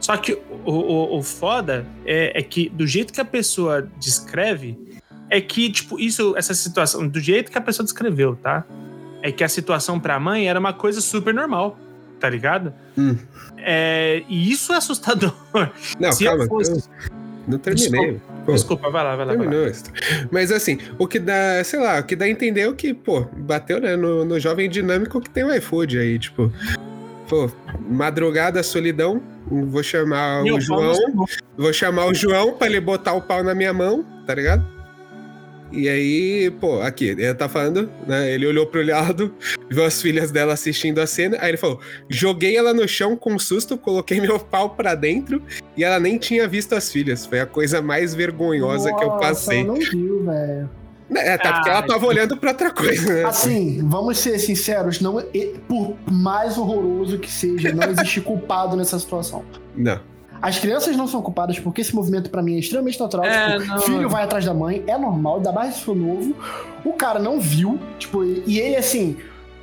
Só 0.00 0.16
que 0.16 0.32
o, 0.64 0.70
o, 0.72 1.18
o 1.18 1.22
foda 1.22 1.86
é, 2.06 2.38
é 2.38 2.42
que 2.42 2.68
do 2.70 2.86
jeito 2.86 3.12
que 3.12 3.20
a 3.20 3.24
pessoa 3.24 3.88
descreve, 3.98 4.78
é 5.28 5.40
que, 5.40 5.70
tipo, 5.70 5.98
isso, 6.00 6.34
essa 6.36 6.54
situação, 6.54 7.06
do 7.06 7.20
jeito 7.20 7.50
que 7.52 7.58
a 7.58 7.60
pessoa 7.60 7.84
descreveu, 7.84 8.34
tá? 8.36 8.64
É 9.22 9.30
que 9.30 9.44
a 9.44 9.48
situação 9.48 10.00
pra 10.00 10.18
mãe 10.18 10.48
era 10.48 10.58
uma 10.58 10.72
coisa 10.72 11.00
super 11.00 11.32
normal, 11.34 11.78
tá 12.18 12.28
ligado? 12.28 12.72
Hum. 12.96 13.16
É, 13.58 14.22
e 14.28 14.50
isso 14.50 14.72
é 14.72 14.76
assustador. 14.76 15.34
Não, 15.98 16.10
Se 16.12 16.24
eu 16.24 16.30
calma. 16.30 16.46
fosse- 16.46 16.72
eu 16.72 16.82
Não 17.46 17.58
terminei. 17.58 18.20
Pô, 18.50 18.54
Desculpa, 18.54 18.90
vai 18.90 19.04
lá, 19.04 19.16
vai 19.16 19.26
lá. 19.26 19.34
Vai 19.34 19.36
lá. 19.36 19.42
terminou 19.42 19.66
isso. 19.68 19.84
Mas 20.30 20.50
assim, 20.50 20.78
o 20.98 21.06
que 21.06 21.18
dá, 21.18 21.62
sei 21.64 21.80
lá, 21.80 22.00
o 22.00 22.04
que 22.04 22.16
dá 22.16 22.24
a 22.24 22.28
entender 22.28 22.62
é 22.62 22.68
o 22.68 22.74
que, 22.74 22.92
pô, 22.92 23.22
bateu, 23.36 23.80
né, 23.80 23.96
no, 23.96 24.24
no 24.24 24.38
jovem 24.40 24.68
dinâmico 24.68 25.20
que 25.20 25.30
tem 25.30 25.44
o 25.44 25.54
iFood 25.54 25.98
aí, 25.98 26.18
tipo. 26.18 26.52
Pô, 27.28 27.48
madrugada, 27.88 28.62
solidão, 28.62 29.22
vou 29.46 29.82
chamar 29.82 30.42
Meu 30.42 30.56
o 30.56 30.60
João. 30.60 30.94
Vou 31.56 31.72
chamar 31.72 32.06
o 32.06 32.14
João 32.14 32.54
pra 32.54 32.66
ele 32.66 32.80
botar 32.80 33.12
o 33.12 33.22
pau 33.22 33.44
na 33.44 33.54
minha 33.54 33.72
mão, 33.72 34.04
tá 34.26 34.34
ligado? 34.34 34.79
E 35.72 35.88
aí, 35.88 36.50
pô, 36.60 36.80
aqui, 36.82 37.06
ele 37.10 37.32
tá 37.34 37.48
falando, 37.48 37.90
né? 38.06 38.30
Ele 38.30 38.46
olhou 38.46 38.66
pro 38.66 38.84
lado, 38.84 39.32
viu 39.70 39.84
as 39.84 40.02
filhas 40.02 40.30
dela 40.30 40.52
assistindo 40.52 41.00
a 41.00 41.06
cena, 41.06 41.38
aí 41.40 41.50
ele 41.50 41.56
falou: 41.56 41.80
joguei 42.08 42.56
ela 42.56 42.74
no 42.74 42.86
chão 42.88 43.16
com 43.16 43.38
susto, 43.38 43.78
coloquei 43.78 44.20
meu 44.20 44.38
pau 44.38 44.70
pra 44.70 44.94
dentro 44.94 45.42
e 45.76 45.84
ela 45.84 46.00
nem 46.00 46.18
tinha 46.18 46.48
visto 46.48 46.74
as 46.74 46.90
filhas. 46.90 47.24
Foi 47.24 47.40
a 47.40 47.46
coisa 47.46 47.80
mais 47.80 48.14
vergonhosa 48.14 48.92
que 48.94 49.02
eu 49.04 49.08
Nossa, 49.08 49.20
passei. 49.20 49.58
ela 49.60 49.68
não 49.68 49.74
viu, 49.76 50.24
velho. 50.24 50.70
É, 51.12 51.36
tá, 51.36 51.54
porque 51.54 51.70
Ah, 51.70 51.72
ela 51.72 51.82
tava 51.82 52.06
olhando 52.06 52.36
pra 52.36 52.50
outra 52.50 52.70
coisa, 52.72 53.12
né? 53.12 53.24
Assim, 53.24 53.80
vamos 53.88 54.18
ser 54.18 54.38
sinceros, 54.38 55.00
não, 55.00 55.18
e- 55.34 55.56
por 55.66 55.96
mais 56.08 56.56
horroroso 56.56 57.18
que 57.18 57.28
seja, 57.30 57.72
não 57.72 57.90
existe 57.90 58.20
culpado 58.20 58.76
nessa 58.76 58.96
situação. 58.98 59.44
Não. 59.76 59.98
As 60.42 60.58
crianças 60.58 60.96
não 60.96 61.06
são 61.06 61.20
culpadas 61.20 61.58
porque 61.58 61.80
esse 61.80 61.94
movimento 61.94 62.30
pra 62.30 62.42
mim 62.42 62.56
é 62.56 62.58
extremamente 62.58 62.98
natural. 62.98 63.26
É, 63.26 63.58
tipo, 63.58 63.66
não. 63.66 63.80
filho 63.80 64.08
vai 64.08 64.24
atrás 64.24 64.44
da 64.44 64.54
mãe, 64.54 64.82
é 64.86 64.96
normal, 64.96 65.36
ainda 65.36 65.52
mais 65.52 65.74
se 65.74 65.82
for 65.82 65.94
novo. 65.94 66.34
O 66.84 66.92
cara 66.94 67.18
não 67.18 67.38
viu, 67.38 67.78
tipo, 67.98 68.24
e 68.24 68.58
ele 68.58 68.76
assim, 68.76 69.16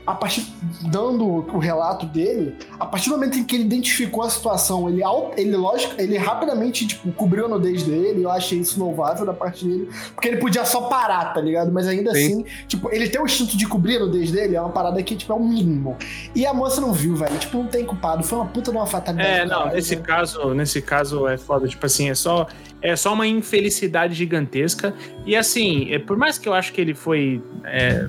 a 0.08 0.16
partir 0.16 0.48
dando 0.84 1.26
o 1.26 1.58
relato 1.58 2.06
dele, 2.06 2.56
a 2.80 2.86
partir 2.86 3.10
do 3.10 3.16
momento 3.16 3.38
em 3.38 3.44
que 3.44 3.58
ele 3.58 3.66
identificou 3.66 4.24
a 4.24 4.30
situação, 4.30 4.88
ele 4.88 5.02
ele 5.36 5.58
lógico, 5.58 5.96
ele 6.02 6.18
rapidamente 6.18 6.88
tipo 6.88 7.12
cobriu 7.12 7.46
a 7.46 7.50
nudez 7.50 7.84
dele, 7.84 8.24
eu 8.24 8.32
achei 8.32 8.60
isso 8.60 8.80
louvável 8.80 9.26
da 9.26 9.34
parte 9.34 9.66
dele, 9.66 9.90
porque 10.16 10.30
ele 10.30 10.38
podia 10.38 10.64
só 10.64 10.84
parar, 10.84 11.34
tá 11.34 11.42
ligado? 11.42 11.74
Mas 11.74 11.88
ainda 11.88 12.14
Sim. 12.14 12.26
assim, 12.26 12.46
tipo, 12.70 12.90
ele 12.90 13.10
tem 13.10 13.20
o 13.20 13.26
instinto 13.26 13.58
de 13.58 13.68
cobrir 13.68 13.98
a 13.98 14.00
nudez 14.00 14.32
dele, 14.32 14.56
é 14.56 14.62
uma 14.62 14.70
parada 14.70 15.04
que 15.04 15.14
tipo 15.14 15.34
é 15.34 15.36
o 15.36 15.44
mínimo. 15.44 15.98
E 16.34 16.46
a 16.46 16.54
moça 16.54 16.80
não 16.80 16.94
viu, 16.94 17.14
velho, 17.18 17.38
tipo, 17.38 17.58
não 17.58 17.68
tem 17.68 17.86
culpado, 17.86 18.24
foi 18.24 18.38
uma 18.38 18.48
puta 18.48 18.72
de 18.72 18.78
uma 18.78 18.88
fatalidade. 18.88 19.30
É, 19.30 19.46
não, 19.46 19.68
nesse 19.68 19.98
né? 19.98 20.02
caso, 20.02 20.54
nesse 20.54 20.82
caso 20.82 21.28
é 21.28 21.38
foda, 21.38 21.68
tipo 21.68 21.86
assim, 21.86 22.10
é 22.10 22.16
só 22.16 22.48
é 22.82 22.96
só 22.96 23.14
uma 23.14 23.28
infelicidade 23.28 24.14
gigantesca. 24.14 24.94
E 25.26 25.36
assim, 25.36 25.92
é, 25.92 26.00
por 26.00 26.16
mais 26.16 26.38
que 26.38 26.48
eu 26.48 26.54
acho 26.54 26.72
que 26.72 26.80
ele 26.80 26.94
foi 26.94 27.42
é, 27.66 28.08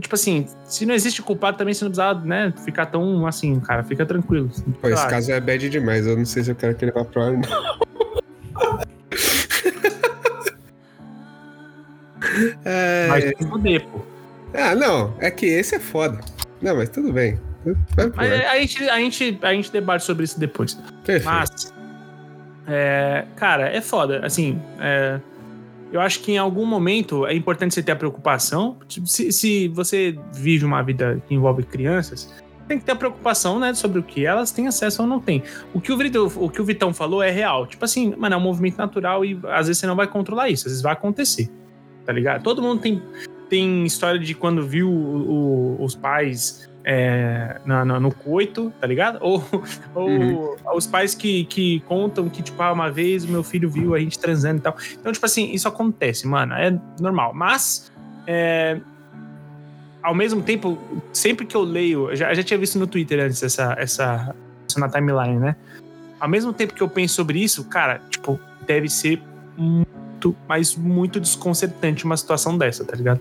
tipo 0.00 0.14
assim, 0.14 0.46
se 0.64 0.84
não 0.84 0.94
existe 0.94 1.22
culpado 1.22 1.56
também, 1.56 1.72
você 1.74 1.84
não 1.84 1.90
precisa, 1.90 2.14
né, 2.24 2.52
ficar 2.64 2.86
tão 2.86 3.26
assim, 3.26 3.58
cara, 3.60 3.82
fica 3.82 4.04
tranquilo. 4.04 4.50
Pô, 4.80 4.88
esse 4.88 5.06
caso 5.08 5.32
é 5.32 5.40
bad 5.40 5.68
demais. 5.68 6.06
Eu 6.06 6.16
não 6.16 6.24
sei 6.24 6.44
se 6.44 6.50
eu 6.50 6.54
quero 6.54 6.74
que 6.74 6.84
ele 6.84 6.92
vá 6.92 7.04
pro 7.04 7.22
ar, 7.22 7.32
não. 7.32 7.42
É, 12.64 13.06
Mas 13.08 13.24
se 13.24 13.48
fuder, 13.48 13.84
pô. 13.86 14.00
Ah, 14.54 14.74
não. 14.74 15.14
É 15.18 15.30
que 15.30 15.46
esse 15.46 15.74
é 15.74 15.80
foda. 15.80 16.20
Não, 16.60 16.76
mas 16.76 16.88
tudo 16.88 17.12
bem. 17.12 17.38
Mas 18.14 18.32
a 18.32 18.58
gente, 18.58 18.88
a, 18.88 18.98
gente, 18.98 19.38
a 19.42 19.52
gente 19.52 19.72
debate 19.72 20.04
sobre 20.04 20.24
isso 20.24 20.38
depois. 20.38 20.74
Perfeito. 21.04 21.24
Mas, 21.24 21.74
é, 22.66 23.24
cara, 23.36 23.68
é 23.68 23.80
foda. 23.80 24.24
Assim, 24.24 24.60
é, 24.80 25.20
eu 25.92 26.00
acho 26.00 26.20
que 26.20 26.32
em 26.32 26.38
algum 26.38 26.66
momento 26.66 27.26
é 27.26 27.34
importante 27.34 27.74
você 27.74 27.82
ter 27.82 27.92
a 27.92 27.96
preocupação. 27.96 28.76
Tipo, 28.86 29.06
se, 29.06 29.32
se 29.32 29.68
você 29.68 30.18
vive 30.34 30.64
uma 30.64 30.82
vida 30.82 31.22
que 31.26 31.34
envolve 31.34 31.62
crianças, 31.62 32.32
tem 32.66 32.78
que 32.78 32.84
ter 32.84 32.92
a 32.92 32.96
preocupação, 32.96 33.58
né, 33.58 33.72
sobre 33.72 33.98
o 33.98 34.02
que 34.02 34.26
elas 34.26 34.50
têm 34.50 34.66
acesso 34.66 35.00
ou 35.00 35.08
não 35.08 35.18
têm. 35.18 35.42
O 35.72 35.80
que 35.80 35.90
o, 35.90 35.96
Vitão, 35.96 36.30
o 36.36 36.50
que 36.50 36.60
o 36.60 36.64
Vitão 36.64 36.92
falou 36.92 37.22
é 37.22 37.30
real. 37.30 37.66
Tipo 37.66 37.84
assim, 37.84 38.14
mano, 38.16 38.34
é 38.34 38.38
um 38.38 38.42
movimento 38.42 38.76
natural 38.76 39.24
e 39.24 39.38
às 39.44 39.66
vezes 39.68 39.78
você 39.78 39.86
não 39.86 39.96
vai 39.96 40.06
controlar 40.06 40.50
isso, 40.50 40.66
às 40.66 40.72
vezes 40.72 40.82
vai 40.82 40.92
acontecer. 40.92 41.50
Tá 42.04 42.12
ligado? 42.12 42.42
Todo 42.42 42.60
mundo 42.62 42.80
tem, 42.82 43.02
tem 43.48 43.84
história 43.84 44.20
de 44.20 44.34
quando 44.34 44.66
viu 44.66 44.90
o- 44.90 45.76
o- 45.78 45.84
os 45.84 45.94
pais 45.94 46.67
é, 46.84 47.60
na- 47.66 47.84
na- 47.84 48.00
no 48.00 48.12
coito, 48.12 48.72
tá 48.80 48.86
ligado? 48.86 49.18
Ou, 49.20 49.44
ou 49.94 50.08
Uhum. 50.08 50.56
os 50.74 50.86
pais 50.86 51.14
que, 51.14 51.44
que 51.44 51.80
contam 51.80 52.28
que, 52.28 52.42
tipo, 52.42 52.62
ah, 52.62 52.72
uma 52.72 52.90
vez 52.90 53.24
o 53.24 53.28
meu 53.28 53.42
filho 53.42 53.68
viu 53.68 53.94
a 53.94 53.98
gente 54.00 54.18
transando 54.18 54.58
e 54.58 54.60
tal. 54.62 54.76
Então, 54.98 55.12
tipo 55.12 55.24
assim, 55.26 55.52
isso 55.52 55.68
acontece, 55.68 56.26
mano, 56.26 56.54
é 56.54 56.78
normal. 57.00 57.32
Mas, 57.34 57.90
é, 58.26 58.78
ao 60.02 60.14
mesmo 60.14 60.40
tempo, 60.42 60.78
sempre 61.12 61.44
que 61.44 61.56
eu 61.56 61.62
leio, 61.62 62.10
eu 62.10 62.16
já, 62.16 62.30
eu 62.30 62.34
já 62.36 62.42
tinha 62.42 62.58
visto 62.58 62.78
no 62.78 62.86
Twitter 62.86 63.20
antes 63.20 63.42
essa, 63.42 63.74
essa, 63.78 64.34
isso 64.66 64.78
na 64.80 64.88
timeline, 64.88 65.38
né? 65.38 65.56
Ao 66.20 66.28
mesmo 66.28 66.52
tempo 66.52 66.72
que 66.74 66.82
eu 66.82 66.88
penso 66.88 67.14
sobre 67.14 67.38
isso, 67.42 67.64
cara, 67.64 68.00
tipo, 68.08 68.40
deve 68.66 68.88
ser 68.88 69.20
muito, 69.56 70.34
mas 70.48 70.74
muito 70.74 71.20
desconcertante 71.20 72.04
uma 72.04 72.16
situação 72.16 72.56
dessa, 72.56 72.84
tá 72.84 72.96
ligado? 72.96 73.20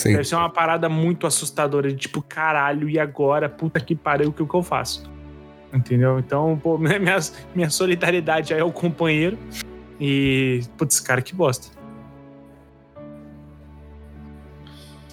Sim. 0.00 0.12
Deve 0.12 0.24
ser 0.24 0.34
uma 0.36 0.48
parada 0.48 0.88
muito 0.88 1.26
assustadora, 1.26 1.88
de 1.90 1.96
tipo, 1.96 2.22
caralho, 2.22 2.88
e 2.88 2.98
agora? 2.98 3.50
Puta 3.50 3.78
que 3.80 3.94
pariu, 3.94 4.30
o 4.30 4.32
que, 4.32 4.42
que 4.46 4.54
eu 4.54 4.62
faço? 4.62 5.02
Entendeu? 5.74 6.18
Então, 6.18 6.58
pô, 6.62 6.78
minha, 6.80 7.18
minha 7.54 7.68
solidariedade 7.68 8.54
aí 8.54 8.60
ao 8.60 8.72
companheiro. 8.72 9.36
E, 10.00 10.62
putz, 10.78 10.98
cara, 11.00 11.20
que 11.20 11.34
bosta. 11.34 11.68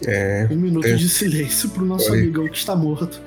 É, 0.05 0.47
Um 0.49 0.55
minuto 0.55 0.87
É. 0.87 0.93
de 0.93 1.09
silêncio 1.09 1.69
pro 1.71 1.83
nosso 1.83 2.09
Oi. 2.13 2.19
amigão 2.21 2.47
que 2.47 2.55
está 2.57 2.73
morto. 2.73 3.19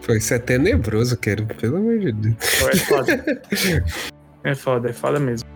foi, 0.00 0.16
isso 0.16 0.32
é 0.32 0.38
tenebroso, 0.38 1.14
quero. 1.18 1.44
Pelo 1.44 1.76
amor 1.76 1.98
de 1.98 2.12
Deus. 2.12 2.36
É 2.72 2.76
foda. 2.76 3.24
é 4.44 4.54
foda, 4.54 4.88
é 4.88 4.92
foda 4.94 5.20
mesmo. 5.20 5.46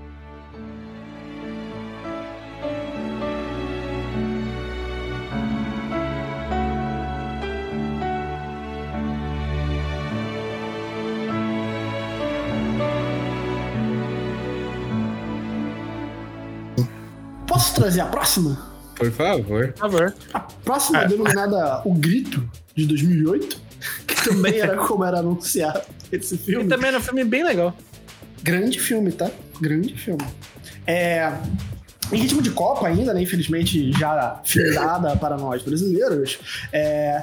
Posso 17.57 17.75
trazer 17.75 18.03
a 18.03 18.05
próxima? 18.05 18.59
Por 18.95 19.11
favor. 19.11 19.69
Por 19.69 19.79
favor. 19.79 20.15
A 20.35 20.41
próxima 20.41 21.05
é 21.05 21.09
denominada 21.09 21.81
O 21.87 21.95
Grito, 21.95 22.47
de 22.75 22.85
2008, 22.85 23.59
que 24.07 24.25
também 24.29 24.61
era 24.61 24.77
como 24.77 25.03
era 25.03 25.21
anunciado 25.21 25.81
esse 26.13 26.35
E 26.35 26.39
filme. 26.39 26.69
também 26.69 26.89
era 26.89 26.99
um 26.99 27.01
filme 27.01 27.25
bem 27.25 27.43
legal. 27.43 27.75
Grande 28.43 28.79
filme, 28.79 29.11
tá? 29.11 29.31
Grande 29.59 29.97
filme. 29.97 30.23
É. 30.87 31.33
Em 32.13 32.19
ritmo 32.19 32.43
de 32.43 32.51
Copa 32.51 32.89
ainda, 32.89 33.15
né? 33.15 33.23
Infelizmente 33.23 33.91
já 33.93 34.39
findada 34.45 35.17
para 35.17 35.39
nós 35.39 35.63
brasileiros. 35.63 36.39
É, 36.71 37.23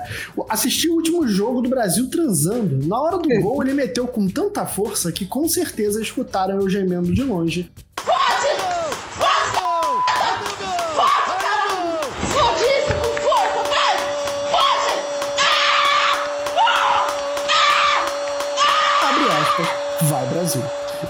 assisti 0.50 0.89
o 0.89 0.96
último 0.96 1.28
jogo 1.28 1.62
do 1.62 1.69
Brasil 1.69 2.10
transando. 2.10 2.88
Na 2.88 3.00
hora 3.00 3.19
do 3.19 3.30
gol, 3.39 3.62
ele 3.62 3.76
meteu 3.76 4.08
com 4.08 4.28
tanta 4.28 4.65
força 4.65 5.12
que 5.12 5.28
com 5.28 5.48
certeza 5.48 6.02
escutaram 6.02 6.60
eu 6.60 6.67
gemendo 6.67 7.13
de 7.13 7.22
longe. 7.24 7.72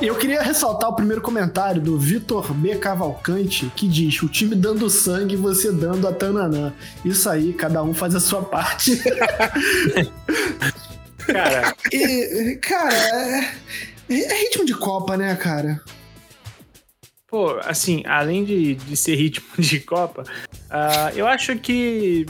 Eu 0.01 0.15
queria 0.15 0.41
ressaltar 0.41 0.89
o 0.89 0.95
primeiro 0.95 1.21
comentário 1.21 1.81
do 1.81 1.97
Vitor 1.97 2.53
B. 2.53 2.75
Cavalcante, 2.75 3.71
que 3.75 3.87
diz: 3.87 4.21
o 4.21 4.27
time 4.27 4.55
dando 4.55 4.89
sangue 4.89 5.35
você 5.35 5.71
dando 5.71 6.07
a 6.07 6.13
tananã. 6.13 6.73
Isso 7.03 7.29
aí, 7.29 7.53
cada 7.53 7.83
um 7.83 7.93
faz 7.93 8.15
a 8.15 8.19
sua 8.19 8.43
parte. 8.43 9.01
Cara, 11.25 11.73
E, 11.89 12.59
cara, 12.61 12.93
é, 12.93 13.53
é 14.09 14.41
ritmo 14.41 14.65
de 14.65 14.73
Copa, 14.73 15.15
né, 15.15 15.33
cara? 15.37 15.81
pô, 17.33 17.59
assim, 17.63 18.03
além 18.05 18.45
de, 18.45 18.75
de 18.75 18.95
ser 18.95 19.15
ritmo 19.15 19.47
de 19.57 19.79
Copa, 19.79 20.23
ah, 20.69 21.11
eu 21.15 21.25
acho 21.25 21.57
que. 21.57 22.27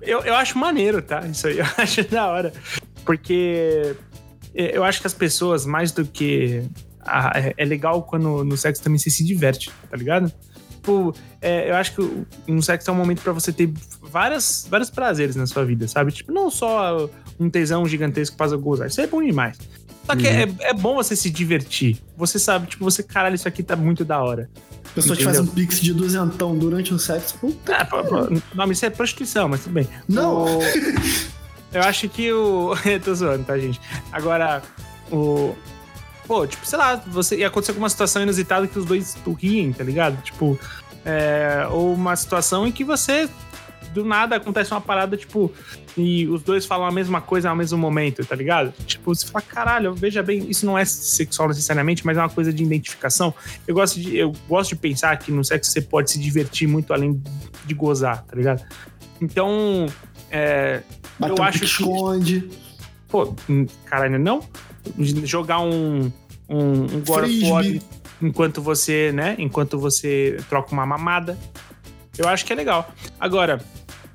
Eu, 0.00 0.20
eu 0.20 0.36
acho 0.36 0.56
maneiro, 0.56 1.02
tá? 1.02 1.26
Isso 1.26 1.48
aí, 1.48 1.58
eu 1.58 1.66
acho 1.76 2.04
da 2.04 2.28
hora. 2.28 2.52
Porque 3.04 3.96
eu 4.54 4.84
acho 4.84 5.00
que 5.00 5.06
as 5.06 5.14
pessoas, 5.14 5.64
mais 5.66 5.92
do 5.92 6.04
que. 6.04 6.62
ah, 7.00 7.32
é- 7.34 7.54
é 7.56 7.64
legal 7.64 8.02
quando 8.02 8.44
no 8.44 8.56
sexo 8.56 8.82
também 8.82 8.98
você 8.98 9.10
se 9.10 9.24
diverte, 9.24 9.70
tá 9.90 9.96
ligado? 9.96 10.32
Tipo, 10.70 11.14
é, 11.40 11.70
eu 11.70 11.74
acho 11.76 11.94
que 11.94 12.24
no 12.50 12.62
sexo 12.62 12.90
é 12.90 12.92
um 12.92 12.96
momento 12.96 13.22
pra 13.22 13.32
você 13.32 13.52
ter 13.52 13.72
várias, 14.02 14.66
vários 14.68 14.90
prazeres 14.90 15.36
na 15.36 15.46
sua 15.46 15.64
vida, 15.64 15.86
sabe? 15.86 16.10
Tipo, 16.12 16.32
não 16.32 16.50
só 16.50 17.08
um 17.38 17.48
tesão 17.48 17.86
gigantesco 17.86 18.36
pra 18.36 18.48
gozar. 18.56 18.88
Isso 18.88 19.00
é 19.00 19.06
bom 19.06 19.22
demais. 19.22 19.56
Só 20.04 20.16
que 20.16 20.26
é, 20.26 20.48
é 20.60 20.74
bom 20.74 20.96
você 20.96 21.14
se 21.14 21.30
divertir. 21.30 21.98
Você 22.16 22.36
sabe, 22.36 22.66
tipo, 22.66 22.82
você, 22.84 23.04
caralho, 23.04 23.36
isso 23.36 23.46
aqui 23.46 23.62
tá 23.62 23.76
muito 23.76 24.04
da 24.04 24.20
hora. 24.20 24.50
A 24.84 24.94
pessoa 24.96 25.16
te 25.16 25.22
faz 25.24 25.38
um 25.38 25.46
pix 25.46 25.80
de 25.80 25.94
duzentão 25.94 26.58
durante 26.58 26.92
o 26.92 26.98
sexo. 26.98 27.38
Puta. 27.38 27.76
Ah, 27.76 27.84
pô, 27.84 28.02
pô, 28.02 28.16
não, 28.52 28.72
isso 28.72 28.84
é 28.84 28.90
prostituição, 28.90 29.48
mas 29.48 29.62
tudo 29.62 29.74
bem. 29.74 29.88
Não. 30.08 30.46
Eu 31.72 31.82
acho 31.82 32.08
que 32.08 32.32
o. 32.32 32.74
tô 33.02 33.14
zoando, 33.14 33.44
tá, 33.44 33.58
gente? 33.58 33.80
Agora, 34.10 34.62
o. 35.10 35.54
Pô, 36.26 36.46
tipo, 36.46 36.64
sei 36.64 36.78
lá, 36.78 36.96
você 36.96 37.36
ia 37.38 37.48
acontecer 37.48 37.72
com 37.72 37.80
uma 37.80 37.90
situação 37.90 38.22
inusitada 38.22 38.66
que 38.66 38.78
os 38.78 38.84
dois 38.84 39.16
riem, 39.38 39.72
tá 39.72 39.82
ligado? 39.82 40.22
Tipo, 40.22 40.58
é, 41.04 41.66
ou 41.70 41.92
uma 41.94 42.14
situação 42.14 42.66
em 42.66 42.72
que 42.72 42.84
você, 42.84 43.28
do 43.92 44.04
nada, 44.04 44.36
acontece 44.36 44.70
uma 44.70 44.80
parada, 44.80 45.16
tipo, 45.16 45.52
e 45.96 46.26
os 46.28 46.42
dois 46.42 46.64
falam 46.64 46.86
a 46.86 46.92
mesma 46.92 47.20
coisa 47.20 47.50
ao 47.50 47.56
mesmo 47.56 47.76
momento, 47.76 48.24
tá 48.24 48.36
ligado? 48.36 48.72
Tipo, 48.86 49.14
você 49.14 49.26
fala, 49.26 49.42
caralho, 49.42 49.94
veja 49.94 50.22
bem, 50.22 50.48
isso 50.48 50.64
não 50.64 50.78
é 50.78 50.84
sexual 50.84 51.48
necessariamente, 51.48 52.06
mas 52.06 52.16
é 52.16 52.20
uma 52.20 52.30
coisa 52.30 52.52
de 52.52 52.62
identificação. 52.62 53.34
Eu 53.66 53.74
gosto 53.74 54.00
de, 54.00 54.16
eu 54.16 54.32
gosto 54.48 54.70
de 54.70 54.76
pensar 54.76 55.16
que 55.18 55.32
no 55.32 55.44
sexo 55.44 55.70
você 55.70 55.82
pode 55.82 56.12
se 56.12 56.20
divertir 56.20 56.68
muito 56.68 56.92
além 56.92 57.20
de 57.66 57.74
gozar, 57.74 58.22
tá 58.22 58.36
ligado? 58.36 58.62
Então, 59.20 59.86
é, 60.32 60.82
Bater 61.18 61.36
eu 61.36 61.42
um 61.42 61.46
acho 61.46 61.58
que- 61.60 61.64
esconde. 61.66 62.50
pô, 63.08 63.34
hum, 63.48 63.66
caralho, 63.84 64.18
não? 64.18 64.40
Jogar 64.98 65.60
um, 65.60 66.10
um, 66.48 66.60
um 66.82 66.86
God 67.06 67.24
of 67.24 67.44
War 67.50 67.62
Frisbee. 67.62 67.82
enquanto 68.20 68.60
você, 68.62 69.12
né? 69.12 69.36
Enquanto 69.38 69.78
você 69.78 70.38
troca 70.48 70.72
uma 70.72 70.84
mamada. 70.86 71.38
Eu 72.18 72.28
acho 72.28 72.44
que 72.44 72.52
é 72.52 72.56
legal. 72.56 72.90
Agora, 73.20 73.62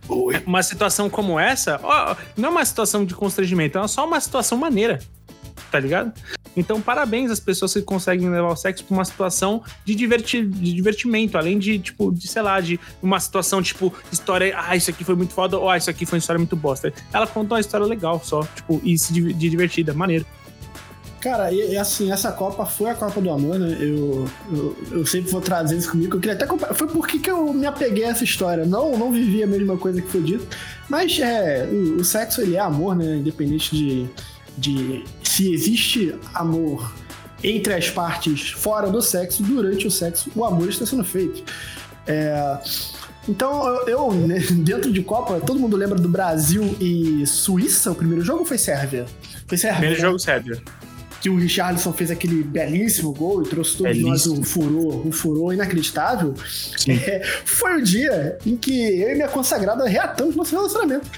Oi. 0.10 0.42
uma 0.46 0.62
situação 0.62 1.10
como 1.10 1.40
essa, 1.40 1.80
ó, 1.84 2.16
não 2.36 2.50
é 2.50 2.52
uma 2.52 2.66
situação 2.66 3.06
de 3.06 3.14
constrangimento, 3.16 3.78
é 3.78 3.88
só 3.88 4.06
uma 4.06 4.20
situação 4.20 4.58
maneira. 4.58 5.00
Tá 5.72 5.80
ligado? 5.80 6.14
Então, 6.58 6.82
parabéns 6.82 7.30
às 7.30 7.40
pessoas 7.40 7.74
que 7.74 7.82
conseguem 7.84 8.28
levar 8.30 8.50
o 8.50 8.56
sexo 8.56 8.84
pra 8.84 8.96
uma 8.96 9.06
situação 9.06 9.62
de, 9.86 9.94
diverti 9.94 10.44
de 10.44 10.74
divertimento, 10.74 11.38
além 11.38 11.60
de, 11.60 11.78
tipo, 11.78 12.12
de, 12.12 12.28
sei 12.28 12.42
lá, 12.42 12.60
de 12.60 12.80
uma 13.02 13.20
situação, 13.20 13.62
tipo, 13.62 13.94
história, 14.12 14.56
ah, 14.58 14.76
isso 14.76 14.90
aqui 14.90 15.04
foi 15.04 15.16
muito 15.16 15.34
foda, 15.34 15.58
ou 15.58 15.70
ah, 15.70 15.78
isso 15.78 15.90
aqui 15.90 16.06
foi 16.06 16.18
uma 16.18 16.22
história 16.22 16.40
muito 16.40 16.56
bosta. 16.56 16.92
Ela 17.14 17.28
contou 17.28 17.56
uma 17.56 17.62
história 17.62 17.86
legal 17.86 18.20
só, 18.24 18.42
tipo, 18.56 18.82
e 18.84 18.98
se 18.98 19.14
de 19.14 19.34
divertida, 19.34 19.94
maneiro. 19.94 20.26
Cara, 21.20 21.52
e, 21.52 21.76
assim, 21.76 22.12
essa 22.12 22.32
Copa 22.32 22.66
foi 22.66 22.92
a 22.92 22.96
Copa 22.96 23.20
do 23.20 23.30
Amor, 23.32 23.58
né? 23.58 23.76
Eu, 23.80 24.28
eu, 24.52 24.78
eu 24.92 25.06
sempre 25.06 25.32
vou 25.32 25.42
trazer 25.42 25.76
isso 25.76 25.92
comigo. 25.92 26.16
Eu 26.16 26.20
queria 26.20 26.36
até. 26.36 26.48
Foi 26.74 26.88
por 26.88 27.08
que 27.08 27.30
eu 27.30 27.52
me 27.54 27.66
apeguei 27.66 28.06
a 28.06 28.10
essa 28.10 28.24
história. 28.24 28.66
Não, 28.66 28.98
não 28.98 29.12
vivi 29.12 29.42
a 29.42 29.48
mesma 29.48 29.78
coisa 29.78 30.02
que 30.02 30.08
foi 30.08 30.22
dito. 30.22 30.48
Mas 30.88 31.20
é, 31.20 31.68
o, 31.70 31.98
o 31.98 32.06
sexo 32.06 32.42
ele 32.42 32.56
é 32.56 32.60
amor, 32.60 32.96
né? 32.96 33.18
Independente 33.18 33.76
de, 33.76 34.08
de 34.58 35.04
se 35.24 35.54
existe 35.54 36.16
amor 36.34 36.94
entre 37.44 37.74
as 37.74 37.90
partes 37.90 38.50
fora 38.50 38.90
do 38.90 39.02
sexo, 39.02 39.44
durante 39.44 39.86
o 39.88 39.92
sexo, 39.92 40.32
o 40.36 40.44
amor 40.44 40.70
está 40.70 40.86
sendo 40.86 41.04
feito. 41.04 41.44
É, 42.06 42.58
Então, 43.28 43.86
eu, 43.88 44.12
né, 44.12 44.40
dentro 44.64 44.92
de 44.92 45.02
Copa, 45.04 45.40
todo 45.40 45.60
mundo 45.60 45.76
lembra 45.76 46.00
do 46.00 46.08
Brasil 46.10 46.76
e 46.80 47.26
Suíça, 47.28 47.92
o 47.92 47.96
primeiro 47.96 48.24
jogo 48.24 48.46
foi 48.46 48.58
Sérvia? 48.58 49.06
Foi 49.46 49.58
Sérvia. 49.58 49.80
Primeiro 49.80 50.02
né? 50.02 50.08
jogo 50.08 50.20
Sérvia. 50.20 50.62
Que 51.20 51.30
o 51.30 51.38
Richarlison 51.38 51.92
fez 51.92 52.12
aquele 52.12 52.44
belíssimo 52.44 53.12
gol 53.12 53.42
e 53.44 53.50
trouxe 53.50 53.78
todos 53.78 53.98
nós 53.98 54.24
Belíssimo. 54.24 54.40
um 54.40 54.44
furor, 54.44 55.08
um 55.08 55.12
furor 55.12 55.54
inacreditável. 55.54 56.34
É, 56.88 57.24
foi 57.44 57.82
o 57.82 57.84
dia 57.84 58.38
em 58.46 58.56
que 58.56 58.72
eu 58.72 59.10
e 59.10 59.16
minha 59.16 59.28
consagrada 59.28 59.86
reatamos 59.88 60.36
nosso 60.36 60.56
relacionamento. 60.56 61.10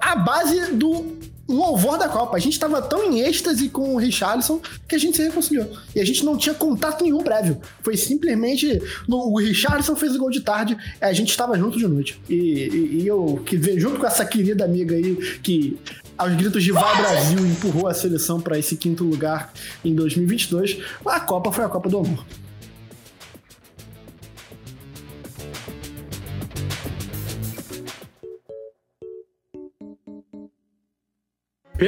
A 0.00 0.14
base 0.14 0.72
do 0.72 1.18
louvor 1.48 1.98
da 1.98 2.08
Copa. 2.08 2.36
A 2.36 2.40
gente 2.40 2.58
tava 2.58 2.80
tão 2.80 3.10
em 3.12 3.20
êxtase 3.20 3.68
com 3.68 3.94
o 3.94 3.98
Richarlison 3.98 4.60
que 4.88 4.94
a 4.94 4.98
gente 4.98 5.16
se 5.16 5.22
reconciliou. 5.22 5.68
E 5.94 6.00
a 6.00 6.04
gente 6.04 6.24
não 6.24 6.36
tinha 6.36 6.54
contato 6.54 7.02
nenhum 7.02 7.22
prévio. 7.22 7.60
Foi 7.82 7.96
simplesmente. 7.96 8.80
no- 9.08 9.32
o 9.32 9.38
Richarlison 9.38 9.94
fez 9.96 10.14
o 10.14 10.18
gol 10.18 10.30
de 10.30 10.40
tarde, 10.40 10.76
a 11.00 11.12
gente 11.12 11.30
estava 11.30 11.58
junto 11.58 11.76
de 11.78 11.86
noite. 11.86 12.20
E, 12.28 12.34
e- 12.34 13.00
e 13.02 13.06
eu, 13.06 13.42
que 13.44 13.58
junto 13.78 13.98
com 13.98 14.06
essa 14.06 14.24
querida 14.24 14.64
amiga 14.64 14.94
aí, 14.94 15.16
que 15.42 15.76
aos 16.16 16.34
gritos 16.34 16.62
de 16.62 16.72
Vai 16.72 16.96
Brasil 17.02 17.44
empurrou 17.46 17.88
a 17.88 17.94
seleção 17.94 18.40
para 18.40 18.58
esse 18.58 18.76
quinto 18.76 19.02
lugar 19.04 19.52
em 19.84 19.94
2022, 19.94 20.78
a 21.04 21.20
Copa 21.20 21.50
foi 21.50 21.64
a 21.64 21.68
Copa 21.68 21.88
do 21.88 21.98
Amor. 21.98 22.24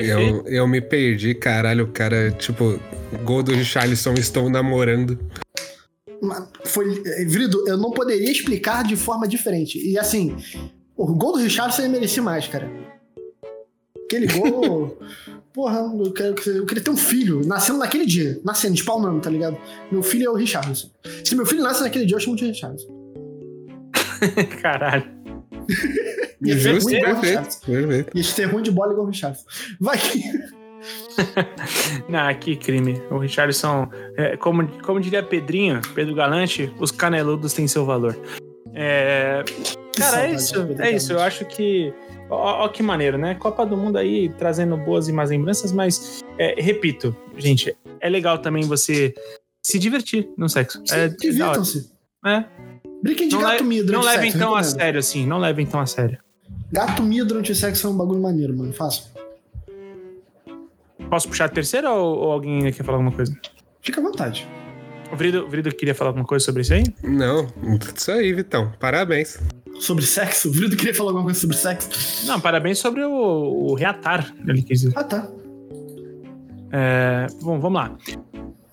Perfeito. 0.00 0.46
Eu, 0.46 0.46
eu 0.46 0.68
me 0.68 0.80
perdi, 0.80 1.35
caralho. 1.35 1.85
O 1.85 1.88
cara, 1.88 2.30
tipo, 2.33 2.78
gol 3.24 3.42
do 3.42 3.52
Richarlison, 3.52 4.14
estou 4.14 4.48
namorando. 4.50 5.18
Foi, 6.64 7.02
eh, 7.04 7.24
Vrido, 7.26 7.68
eu 7.68 7.76
não 7.76 7.90
poderia 7.90 8.30
explicar 8.30 8.83
de 8.85 8.96
forma 8.96 9.28
diferente. 9.28 9.78
E 9.78 9.98
assim, 9.98 10.37
o 10.96 11.07
gol 11.14 11.33
do 11.33 11.38
Richardson 11.38 11.83
ele 11.83 11.92
merecia 11.92 12.22
mais, 12.22 12.48
cara. 12.48 12.70
Aquele 14.04 14.26
gol. 14.26 14.98
porra, 15.52 15.78
eu, 15.78 16.12
quero, 16.12 16.35
eu 16.50 16.66
queria 16.66 16.83
ter 16.83 16.90
um 16.90 16.96
filho, 16.96 17.46
nascendo 17.46 17.78
naquele 17.78 18.04
dia, 18.04 18.40
nascendo, 18.44 18.74
spawnando, 18.74 19.20
tá 19.20 19.30
ligado? 19.30 19.57
Meu 19.90 20.02
filho 20.02 20.26
é 20.26 20.30
o 20.30 20.35
Richardson. 20.35 20.90
Se 21.24 21.35
meu 21.37 21.46
filho 21.46 21.62
nasce 21.62 21.83
naquele 21.83 22.04
dia, 22.04 22.16
eu 22.16 22.20
chamo 22.20 22.37
de 22.37 22.46
Richardson. 22.46 22.88
Caralho. 24.61 25.23
Ser 26.42 26.59
Justo, 26.59 26.88
o 26.88 27.00
perfeito, 27.00 27.61
perfeito. 27.64 28.16
Ia 28.16 28.24
ser 28.24 28.44
ruim 28.44 28.62
de 28.62 28.70
bola 28.70 28.92
igual 28.92 29.07
o 29.07 29.11
Richardson. 29.11 29.44
Vai 29.81 29.98
que. 29.98 30.22
Não, 32.09 32.35
que 32.35 32.57
crime. 32.57 33.00
O 33.11 33.18
Richardson, 33.18 33.88
é, 34.16 34.37
como, 34.37 34.66
como 34.83 35.00
diria 35.00 35.22
Pedrinho, 35.22 35.81
Pedro 35.94 36.14
Galante, 36.14 36.72
os 36.79 36.90
caneludos 36.90 37.55
têm 37.55 37.66
seu 37.66 37.87
valor. 37.87 38.18
É, 38.74 39.42
cara, 39.96 40.27
é 40.27 40.33
isso. 40.33 40.55
É 40.79 40.90
isso. 40.90 41.12
Eu 41.12 41.20
acho 41.20 41.44
que. 41.46 41.92
Ó, 42.29 42.64
ó 42.64 42.68
que 42.68 42.83
maneiro, 42.83 43.16
né? 43.16 43.35
Copa 43.35 43.64
do 43.64 43.77
Mundo 43.77 43.96
aí 43.96 44.29
trazendo 44.37 44.77
boas 44.77 45.09
e 45.09 45.12
más 45.12 45.31
lembranças, 45.31 45.72
mas 45.72 46.22
é, 46.38 46.61
repito, 46.61 47.16
gente, 47.37 47.77
é 48.00 48.09
legal 48.09 48.38
também 48.38 48.64
você 48.64 49.14
se 49.62 49.79
divertir 49.79 50.29
no 50.37 50.48
sexo. 50.48 50.83
É, 50.90 51.05
é. 51.05 51.09
Divirtam-se. 51.09 51.90
É. 52.27 52.44
Brinquem 53.04 53.28
de 53.28 53.34
Não, 53.34 53.42
gato 53.42 53.62
le- 53.62 53.68
mia 53.68 53.82
não 53.84 54.00
levem 54.00 54.32
tão 54.32 54.54
a 54.54 54.62
sério 54.62 54.98
assim, 54.98 55.26
não 55.26 55.36
levem 55.38 55.66
tão 55.66 55.78
a 55.78 55.84
sério. 55.84 56.18
Gato 56.72 57.02
mia 57.02 57.22
durante 57.22 57.54
sexo 57.54 57.86
é 57.86 57.90
um 57.90 57.96
bagulho 57.98 58.22
maneiro, 58.22 58.56
mano. 58.56 58.72
Faça. 58.72 59.12
Posso 61.10 61.28
puxar 61.28 61.44
a 61.44 61.48
terceira 61.50 61.92
ou, 61.92 62.16
ou 62.18 62.32
alguém 62.32 62.56
ainda 62.60 62.72
quer 62.72 62.82
falar 62.82 62.96
alguma 62.96 63.12
coisa? 63.14 63.38
Fica 63.82 64.00
à 64.00 64.02
vontade. 64.02 64.48
O 65.12 65.16
Vrido, 65.16 65.44
o 65.44 65.48
Vrido 65.50 65.68
queria 65.74 65.94
falar 65.94 66.10
alguma 66.10 66.24
coisa 66.24 66.42
sobre 66.46 66.62
isso 66.62 66.72
aí? 66.72 66.82
Não, 67.02 67.46
isso 67.94 68.10
aí, 68.10 68.32
Vitão. 68.32 68.72
Parabéns. 68.80 69.38
Sobre 69.78 70.02
sexo? 70.06 70.48
O 70.48 70.52
Vrido 70.52 70.74
queria 70.74 70.94
falar 70.94 71.10
alguma 71.10 71.24
coisa 71.26 71.38
sobre 71.40 71.56
sexo? 71.58 72.26
Não, 72.26 72.40
parabéns 72.40 72.78
sobre 72.78 73.04
o, 73.04 73.10
o 73.12 73.74
reatar, 73.74 74.34
ele 74.48 74.62
quis 74.62 74.80
dizer. 74.80 74.94
Ah, 74.96 75.04
tá. 75.04 75.28
É, 76.72 77.26
bom, 77.42 77.60
vamos 77.60 77.78
lá. 77.78 77.94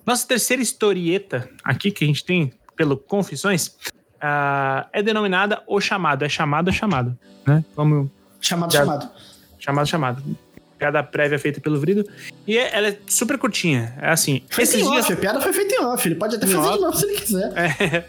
Nossa 0.07 0.25
terceira 0.25 0.61
historieta 0.63 1.49
aqui 1.65 1.91
que 1.91 2.05
a 2.05 2.07
gente 2.07 2.23
tem 2.23 2.53
pelo 2.77 2.95
Confissões 2.97 3.75
ah, 4.21 4.87
é 4.93 5.01
denominada 5.01 5.61
O 5.67 5.79
Chamado. 5.81 6.23
É 6.23 6.29
chamado, 6.29 6.69
é 6.69 6.73
chamado. 6.73 7.17
Né? 7.45 7.63
Vamos. 7.75 8.09
Chamado, 8.39 8.71
Já- 8.71 8.79
chamado. 8.85 9.09
Chamado, 9.59 9.87
chamado. 9.87 10.23
Piada 10.77 11.03
prévia 11.03 11.37
feita 11.37 11.61
pelo 11.61 11.79
Vrido. 11.79 12.03
E 12.47 12.57
é- 12.57 12.75
ela 12.75 12.87
é 12.87 12.97
super 13.07 13.37
curtinha. 13.37 13.95
É 14.01 14.09
assim. 14.09 14.41
Foi 14.49 14.63
esses 14.63 14.77
dias. 14.81 15.05
off, 15.05 15.13
a 15.13 15.15
piada 15.17 15.39
foi 15.41 15.53
feita 15.53 15.75
em 15.75 15.79
off. 15.85 16.07
Ele 16.07 16.15
pode 16.15 16.35
até 16.35 16.45
Em 16.47 16.49
fazer 16.49 16.67
off. 16.67 16.77
de 16.77 16.81
novo 16.83 16.97
se 16.97 17.05
ele 17.05 17.19
quiser. 17.19 17.51
É. 17.55 18.05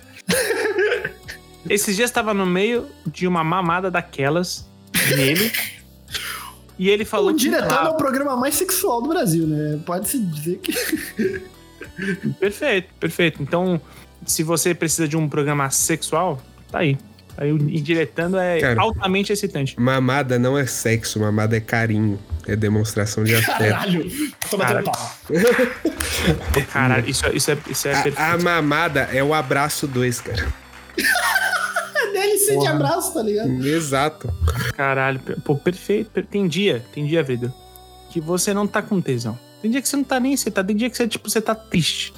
Esses 1.68 1.94
dias 1.96 2.11
estava 2.11 2.33
no 2.35 2.44
meio 2.46 2.87
de 3.07 3.27
uma 3.27 3.44
mamada 3.44 3.90
daquelas 3.90 4.66
nele. 5.16 5.53
e 6.79 6.88
ele 6.88 7.05
falou 7.05 7.31
o 7.31 7.35
que 7.35 7.40
diretor 7.42 7.87
é 7.87 7.88
o 7.88 7.94
programa 7.94 8.37
mais 8.37 8.55
sexual 8.55 9.01
do 9.03 9.09
Brasil, 9.09 9.46
né? 9.46 9.79
Pode-se 9.87 10.18
dizer 10.18 10.59
que. 10.59 10.72
Perfeito, 12.40 12.88
perfeito. 12.98 13.42
Então, 13.42 13.81
se 14.26 14.42
você 14.42 14.74
precisa 14.74 15.06
de 15.08 15.16
um 15.16 15.28
programa 15.28 15.70
sexual, 15.70 16.40
tá 16.70 16.78
aí. 16.80 16.98
Aí 17.37 17.50
o 17.50 17.56
indiretando 17.56 18.37
é 18.38 18.61
Cara. 18.61 18.80
altamente 18.82 19.32
excitante. 19.32 19.78
Mamada 19.80 20.38
não 20.38 20.56
é 20.58 20.66
sexo, 20.66 21.18
mamada 21.18 21.56
é 21.56 21.61
carinho. 21.61 22.18
É 22.46 22.54
demonstração 22.56 23.24
de 23.24 23.35
afeto. 23.35 23.58
Caralho! 23.58 24.11
Tô 24.50 24.56
batendo 24.58 24.85
Cara. 24.85 24.96
pau. 24.98 25.11
Caralho, 26.72 27.08
isso, 27.08 27.24
é- 27.26 27.32
isso 27.35 27.50
é, 27.50 27.58
isso 27.70 27.88
é 27.88 27.92
perfeito. 27.94 28.18
A, 28.18 28.32
a 28.32 28.38
mamada 28.38 29.08
é 29.12 29.22
o 29.22 29.32
abraço 29.32 29.87
dois, 29.87 30.20
cara. 30.20 30.52
É 31.96 32.12
DLC 32.12 32.58
de 32.58 32.66
abraço, 32.66 33.14
tá 33.14 33.22
ligado? 33.22 33.48
Exato. 33.66 34.32
Caralho, 34.76 35.20
pô, 35.44 35.56
perfeito. 35.56 36.11
per- 36.11 36.26
Tem 36.26 36.46
dia, 36.46 36.85
tem 36.92 37.06
dia, 37.06 37.22
vida, 37.22 37.52
que 38.11 38.20
você 38.20 38.52
não 38.52 38.66
tá 38.66 38.82
com 38.82 39.00
tesão. 39.00 39.38
Tem 39.62 39.70
dia 39.70 39.80
que 39.80 39.88
você 39.88 39.96
não 39.96 40.04
tá 40.04 40.18
nem 40.18 40.32
excitado, 40.35 40.66
tem 40.66 40.76
dia 40.76 40.90
que 40.90 40.96
você, 40.96 41.06
tipo, 41.06 41.30
você 41.30 41.40
tá 41.40 41.54
triste. 41.54 42.12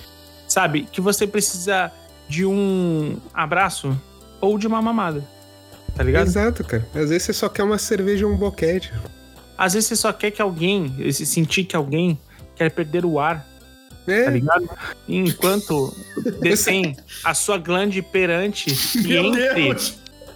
Sabe? 0.54 0.86
Que 0.92 1.00
você 1.00 1.26
precisa 1.26 1.90
de 2.28 2.46
um 2.46 3.16
abraço 3.34 4.00
ou 4.40 4.56
de 4.56 4.68
uma 4.68 4.80
mamada. 4.80 5.24
Tá 5.96 6.04
ligado? 6.04 6.28
Exato, 6.28 6.62
cara. 6.62 6.86
Às 6.94 7.08
vezes 7.10 7.24
você 7.24 7.32
só 7.32 7.48
quer 7.48 7.64
uma 7.64 7.76
cerveja 7.76 8.24
ou 8.24 8.32
um 8.32 8.36
boquete. 8.36 8.92
Às 9.58 9.74
vezes 9.74 9.88
você 9.88 9.96
só 9.96 10.12
quer 10.12 10.30
que 10.30 10.40
alguém, 10.40 11.10
se 11.12 11.26
sentir 11.26 11.64
que 11.64 11.74
alguém 11.74 12.16
quer 12.54 12.70
perder 12.70 13.04
o 13.04 13.18
ar 13.18 13.44
tá 14.06 14.12
É, 14.12 14.30
ligado? 14.30 14.70
Enquanto 15.08 15.92
detém 16.40 16.96
a 17.24 17.34
sua 17.34 17.58
glande 17.58 18.00
perante 18.00 18.70
e 19.04 19.16
entre 19.16 19.74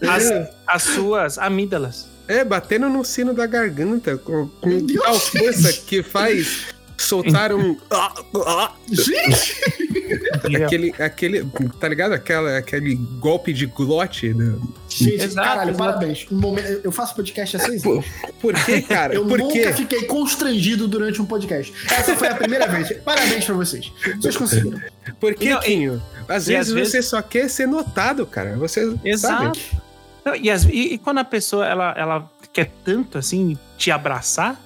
as, 0.09 0.51
as 0.67 0.83
suas 0.83 1.39
amígdalas. 1.39 2.09
é, 2.27 2.43
batendo 2.45 2.89
no 2.89 3.05
sino 3.05 3.33
da 3.33 3.47
garganta 3.47 4.19
com, 4.19 4.49
com 4.49 4.85
tal 5.05 5.15
força 5.21 5.73
que 5.87 6.03
faz 6.03 6.75
soltar 6.97 7.53
um. 7.55 7.77
Gente! 8.91 9.88
aquele, 10.65 10.95
aquele. 10.99 11.47
Tá 11.81 11.89
ligado? 11.89 12.13
Aquela, 12.13 12.59
aquele 12.59 12.95
golpe 12.95 13.53
de 13.53 13.67
glote. 13.67 14.33
Né? 14.35 14.55
Gente, 14.89 15.15
Exato, 15.25 15.35
caralho, 15.49 15.71
exato. 15.71 15.79
parabéns. 15.85 16.27
Um 16.31 16.39
momento- 16.41 16.81
eu 16.85 16.93
faço 16.93 17.15
podcast 17.15 17.57
há 17.57 17.61
seis 17.61 17.83
Por, 17.83 17.93
anos. 17.95 18.07
por 18.41 18.55
que, 18.55 18.83
cara? 18.83 19.15
Eu 19.15 19.27
por 19.27 19.39
nunca 19.39 19.53
quê? 19.53 19.73
fiquei 19.73 20.03
constrangido 20.05 20.87
durante 20.89 21.21
um 21.23 21.27
podcast. 21.27 21.73
Essa 21.91 22.15
foi 22.17 22.29
a 22.29 22.35
primeira 22.35 22.67
vez. 22.67 22.93
Parabéns 23.05 23.45
pra 23.45 23.55
vocês. 23.55 23.93
Vocês 24.21 24.37
conseguiram. 24.37 24.81
Por 25.21 25.35
que, 25.35 25.57
Quinho? 25.59 26.03
Às 26.29 26.49
e 26.49 26.53
vezes 26.53 26.69
às 26.69 26.75
vezes- 26.75 26.93
você 26.93 27.03
só 27.03 27.23
quer 27.23 27.49
ser 27.49 27.67
notado, 27.67 28.27
cara. 28.27 28.57
Você 28.57 28.95
Exato. 29.05 29.59
sabe? 29.59 29.81
Não, 30.25 30.35
E, 30.37 30.51
as- 30.51 30.65
e- 30.65 30.95
e 30.95 30.99
quando 30.99 31.19
a 31.19 31.25
pessoa 31.25 31.67
ela, 31.67 31.95
ela 31.97 32.31
quer 32.53 32.71
tanto 32.85 33.17
assim 33.19 33.57
te 33.79 33.91
abraçar, 33.91 34.61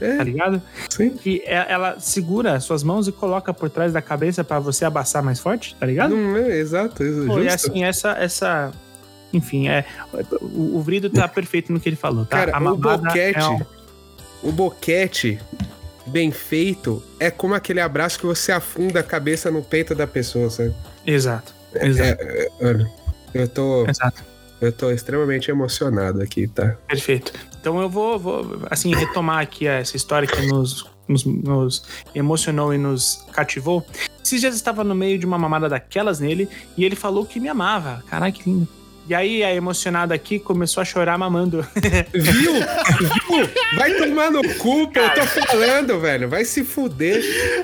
É, 0.00 0.16
tá 0.16 0.24
ligado? 0.24 0.62
sim. 0.90 1.10
Que 1.10 1.42
é- 1.46 1.66
ela 1.68 1.98
segura 1.98 2.54
as 2.54 2.64
suas 2.64 2.82
mãos 2.82 3.08
e 3.08 3.12
coloca 3.12 3.52
por 3.54 3.70
trás 3.70 3.92
da 3.92 4.02
cabeça 4.02 4.42
pra 4.44 4.58
você 4.58 4.84
abraçar 4.84 5.22
mais 5.22 5.40
forte, 5.40 5.74
tá 5.78 5.86
ligado? 5.86 6.14
Não 6.16 6.36
é 6.36 6.58
exato, 6.58 7.02
isso, 7.04 7.26
Pô, 7.26 7.40
e 7.40 7.48
assim, 7.48 7.84
essa, 7.84 8.10
essa. 8.12 8.72
Enfim, 9.32 9.68
é. 9.68 9.84
O, 10.40 10.76
o 10.76 10.82
Vrido 10.82 11.10
tá 11.10 11.26
perfeito 11.26 11.72
no 11.72 11.80
que 11.80 11.88
ele 11.88 11.96
falou, 11.96 12.24
tá? 12.24 12.46
Cara, 12.46 12.58
o 12.58 12.62
mamada 12.62 12.98
boquete, 13.08 13.38
é 13.38 13.44
um- 13.48 13.60
o 14.42 14.52
boquete 14.52 15.40
bem 16.06 16.30
feito 16.30 17.02
é 17.18 17.30
como 17.30 17.54
aquele 17.54 17.80
abraço 17.80 18.18
que 18.18 18.26
você 18.26 18.52
afunda 18.52 19.00
a 19.00 19.02
cabeça 19.02 19.50
no 19.50 19.62
peito 19.62 19.94
da 19.94 20.06
pessoa, 20.06 20.48
sabe? 20.50 20.72
Exato. 21.04 21.52
Exato. 21.74 22.24
Olha, 22.60 22.90
eu 23.34 23.48
tô, 23.48 23.86
Exato. 23.88 24.22
Eu 24.60 24.72
tô 24.72 24.90
extremamente 24.90 25.50
emocionado 25.50 26.22
aqui, 26.22 26.46
tá? 26.46 26.76
Perfeito. 26.88 27.32
Então 27.60 27.80
eu 27.80 27.88
vou, 27.88 28.18
vou, 28.18 28.62
assim, 28.70 28.94
retomar 28.94 29.40
aqui 29.40 29.66
essa 29.66 29.96
história 29.96 30.26
que 30.26 30.46
nos, 30.46 30.86
nos, 31.08 31.24
nos 31.24 31.82
emocionou 32.14 32.72
e 32.72 32.78
nos 32.78 33.24
cativou. 33.32 33.84
Esses 34.22 34.40
dias 34.40 34.54
estava 34.54 34.82
no 34.82 34.94
meio 34.94 35.18
de 35.18 35.26
uma 35.26 35.38
mamada 35.38 35.68
daquelas 35.68 36.20
nele 36.20 36.48
e 36.76 36.84
ele 36.84 36.96
falou 36.96 37.24
que 37.24 37.38
me 37.38 37.48
amava. 37.48 38.02
Caralho, 38.08 38.32
que 38.32 38.48
lindo. 38.48 38.68
E 39.08 39.14
aí 39.14 39.44
a 39.44 39.54
emocionada 39.54 40.12
aqui 40.14 40.38
começou 40.38 40.80
a 40.80 40.84
chorar 40.84 41.16
mamando. 41.16 41.64
Viu? 42.12 42.52
Viu? 42.54 43.48
Vai 43.76 43.94
tomar 43.94 44.32
no 44.32 44.42
cu, 44.56 44.88
pô. 44.90 44.98
Eu 44.98 45.14
tô 45.14 45.26
falando, 45.46 46.00
velho. 46.00 46.28
Vai 46.28 46.44
se 46.44 46.64
fuder. 46.64 47.22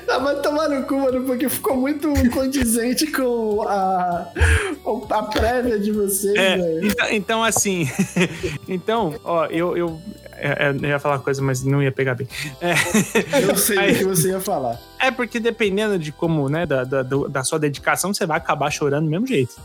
Ah, 0.09 0.18
vai 0.18 0.36
tomar 0.40 0.68
no 0.68 0.84
cu, 0.86 0.95
mano, 1.01 1.24
porque 1.24 1.49
ficou 1.49 1.76
muito 1.76 2.09
condizente 2.30 3.09
com 3.11 3.62
a, 3.62 4.28
a 5.11 5.22
prévia 5.24 5.80
de 5.80 5.90
vocês, 5.90 6.34
É, 6.36 6.57
velho. 6.57 6.86
então, 6.86 7.07
então, 7.11 7.45
assim. 7.45 7.88
então, 8.68 9.18
ó, 9.24 9.47
eu, 9.47 9.76
eu, 9.76 10.01
é, 10.36 10.68
é, 10.68 10.70
eu 10.70 10.88
ia 10.90 10.99
falar 11.01 11.16
uma 11.16 11.22
coisa, 11.22 11.43
mas 11.43 11.64
não 11.64 11.82
ia 11.82 11.90
pegar 11.90 12.14
bem. 12.14 12.28
É, 12.61 12.74
Eu 13.43 13.57
sei 13.57 13.78
o 13.95 13.99
que 13.99 14.05
você 14.05 14.28
ia 14.28 14.40
falar. 14.40 14.78
é 15.01 15.11
porque 15.11 15.40
dependendo 15.40 15.99
de 15.99 16.12
como, 16.12 16.49
né, 16.49 16.66
da, 16.66 16.84
da, 16.84 17.03
da 17.03 17.43
sua 17.43 17.59
dedicação, 17.59 18.14
você 18.14 18.24
vai 18.26 18.36
acabar 18.36 18.70
chorando 18.70 19.07
do 19.07 19.11
mesmo 19.11 19.26
jeito. 19.26 19.57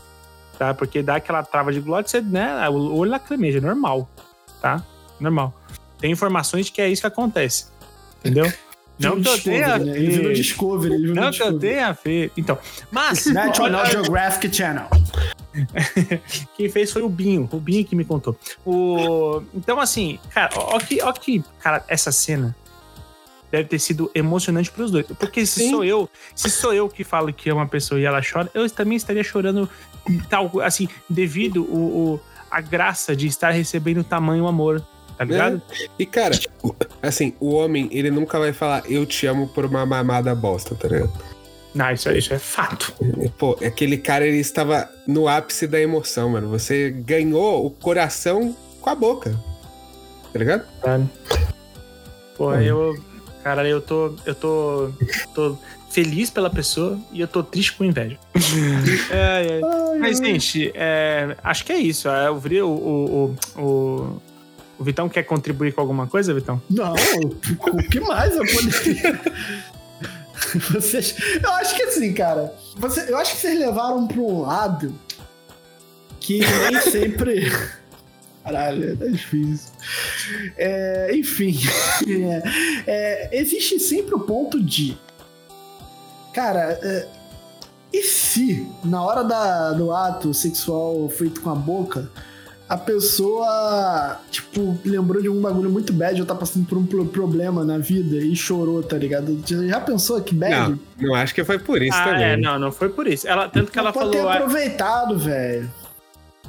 Tá? 0.58 0.74
Porque 0.74 1.02
dá 1.02 1.16
aquela 1.16 1.42
trava 1.42 1.72
de 1.72 1.80
glória, 1.80 2.06
você, 2.06 2.20
né, 2.20 2.68
o 2.68 2.96
olho 2.96 3.10
lacrimeja, 3.10 3.58
é 3.58 3.60
normal. 3.60 4.08
Tá? 4.60 4.82
Normal. 5.20 5.54
Tem 5.98 6.10
informações 6.10 6.66
de 6.66 6.72
que 6.72 6.82
é 6.82 6.88
isso 6.88 7.02
que 7.02 7.06
acontece. 7.06 7.66
Entendeu? 8.20 8.52
Não 8.98 9.22
que 9.22 9.28
eu 9.28 9.40
tenha. 9.40 9.78
Discovery, 9.78 9.84
né? 9.84 9.96
Ele 9.96 10.10
virou 10.10 10.28
ver- 10.28 10.34
Discovery, 10.34 10.94
ele 10.94 11.06
virou 11.06 11.24
Não 11.24 11.30
que 11.30 11.42
eu 11.42 11.58
tenha 11.58 11.92
ver. 11.92 12.32
Então, 12.36 12.58
mas. 12.90 13.26
National 13.32 13.86
Geographic 13.86 14.54
Channel. 14.54 14.88
Quem 16.56 16.68
fez 16.68 16.92
foi 16.92 17.02
o 17.02 17.08
Binho, 17.08 17.48
o 17.52 17.60
Binho 17.60 17.84
que 17.84 17.94
me 17.94 18.04
contou. 18.04 18.36
O... 18.66 19.40
Então, 19.54 19.78
assim, 19.80 20.18
cara, 20.30 20.50
ó 20.56 20.78
que, 20.80 21.00
ó 21.00 21.12
que, 21.12 21.44
cara, 21.60 21.84
essa 21.88 22.10
cena 22.10 22.56
deve 23.50 23.68
ter 23.68 23.78
sido 23.78 24.10
emocionante 24.14 24.70
pros 24.70 24.90
dois. 24.90 25.06
Porque 25.18 25.44
se 25.46 25.60
Sim. 25.60 25.70
sou 25.70 25.84
eu, 25.84 26.08
se 26.34 26.50
sou 26.50 26.72
eu 26.74 26.88
que 26.88 27.04
falo 27.04 27.32
que 27.32 27.48
é 27.48 27.54
uma 27.54 27.66
pessoa 27.66 28.00
e 28.00 28.04
ela 28.04 28.20
chora, 28.20 28.50
eu 28.54 28.68
também 28.70 28.96
estaria 28.96 29.22
chorando, 29.24 29.68
tal, 30.28 30.60
assim, 30.60 30.88
devido 31.08 31.62
o, 31.64 32.14
o- 32.14 32.20
a 32.50 32.60
graça 32.60 33.14
de 33.14 33.26
estar 33.26 33.50
recebendo 33.50 34.02
tamanho 34.02 34.46
amor, 34.46 34.82
tá 35.16 35.24
ligado? 35.24 35.60
E, 35.98 36.06
cara, 36.06 36.34
assim, 37.02 37.34
o 37.40 37.52
homem, 37.54 37.88
ele 37.92 38.10
nunca 38.10 38.38
vai 38.38 38.52
falar 38.52 38.84
eu 38.90 39.04
te 39.04 39.26
amo 39.26 39.48
por 39.48 39.64
uma 39.66 39.84
mamada 39.84 40.34
bosta, 40.34 40.74
tá 40.74 40.88
ligado? 40.88 41.12
Não, 41.74 41.90
isso, 41.92 42.08
é- 42.08 42.16
isso 42.18 42.32
é 42.32 42.38
fato. 42.38 42.92
Pô, 43.36 43.52
aquele 43.64 43.98
cara, 43.98 44.26
ele 44.26 44.38
estava 44.38 44.88
no 45.06 45.28
ápice 45.28 45.66
da 45.66 45.78
emoção, 45.78 46.30
mano. 46.30 46.48
Você 46.48 46.90
ganhou 46.90 47.66
o 47.66 47.70
coração 47.70 48.56
com 48.80 48.88
a 48.90 48.94
boca. 48.94 49.38
Tá 50.32 50.38
ligado? 50.38 50.66
Sabe? 50.82 51.08
Pô, 52.36 52.54
eu. 52.54 52.94
Cara, 53.42 53.66
eu 53.68 53.80
tô. 53.80 54.14
Eu 54.26 54.34
tô. 54.34 54.90
tô 55.34 55.56
feliz 55.90 56.28
pela 56.28 56.50
pessoa 56.50 56.98
e 57.10 57.20
eu 57.20 57.26
tô 57.26 57.42
triste 57.42 57.72
com 57.72 57.84
inveja. 57.84 58.18
É, 59.10 59.58
é. 59.58 59.98
Mas, 59.98 60.18
gente, 60.18 60.70
é, 60.74 61.34
acho 61.42 61.64
que 61.64 61.72
é 61.72 61.78
isso. 61.78 62.08
É, 62.08 62.30
o, 62.30 62.38
Vri- 62.38 62.60
o, 62.62 62.68
o, 62.68 63.36
o, 63.56 63.60
o, 63.62 64.22
o 64.78 64.84
Vitão 64.84 65.08
quer 65.08 65.22
contribuir 65.22 65.72
com 65.72 65.80
alguma 65.80 66.06
coisa, 66.06 66.34
Vitão? 66.34 66.60
Não, 66.70 66.92
o 66.92 67.88
que 67.88 68.00
mais 68.00 68.36
eu 68.36 68.44
poderia. 68.44 69.20
Vocês. 70.70 71.14
Eu 71.42 71.50
acho 71.52 71.74
que 71.74 71.82
assim, 71.82 72.12
cara. 72.12 72.52
Você, 72.76 73.10
eu 73.10 73.16
acho 73.18 73.32
que 73.34 73.40
vocês 73.40 73.58
levaram 73.58 74.06
pra 74.06 74.20
um 74.20 74.42
lado 74.42 74.94
que 76.20 76.40
nem 76.40 76.80
sempre. 76.80 77.50
Caralho, 78.52 78.96
tá 78.96 79.06
difícil. 79.06 79.70
É, 80.56 81.10
enfim. 81.14 81.56
É, 82.08 82.42
é, 82.86 83.38
existe 83.38 83.78
sempre 83.80 84.14
o 84.14 84.20
ponto 84.20 84.62
de. 84.62 84.96
Cara, 86.32 86.78
é, 86.82 87.06
e 87.92 88.02
se 88.02 88.66
na 88.84 89.02
hora 89.02 89.22
da, 89.22 89.72
do 89.72 89.92
ato 89.92 90.32
sexual 90.32 91.08
feito 91.08 91.40
com 91.40 91.50
a 91.50 91.54
boca, 91.54 92.10
a 92.68 92.76
pessoa, 92.76 94.20
tipo, 94.30 94.78
lembrou 94.84 95.22
de 95.22 95.28
um 95.28 95.40
bagulho 95.40 95.70
muito 95.70 95.92
bad 95.92 96.20
ou 96.20 96.26
tá 96.26 96.34
passando 96.34 96.66
por 96.66 96.76
um 96.78 96.86
pro- 96.86 97.06
problema 97.06 97.64
na 97.64 97.78
vida 97.78 98.16
e 98.16 98.36
chorou, 98.36 98.82
tá 98.82 98.96
ligado? 98.96 99.42
Já 99.46 99.62
já 99.66 99.80
pensou 99.80 100.20
que 100.20 100.34
bad? 100.34 100.72
Não, 100.72 100.78
não 101.08 101.14
acho 101.14 101.34
que 101.34 101.42
foi 101.44 101.58
por 101.58 101.82
isso 101.82 101.96
ah, 101.96 102.04
também. 102.04 102.24
é, 102.24 102.36
não, 102.36 102.58
não 102.58 102.70
foi 102.72 102.88
por 102.88 103.06
isso. 103.06 103.26
Ela, 103.26 103.48
tanto 103.48 103.72
que 103.72 103.78
ela 103.78 103.92
pode 103.92 104.16
falou. 104.16 104.30
ter 104.30 104.36
ah, 104.36 104.42
aproveitado, 104.44 105.18
velho. 105.18 105.70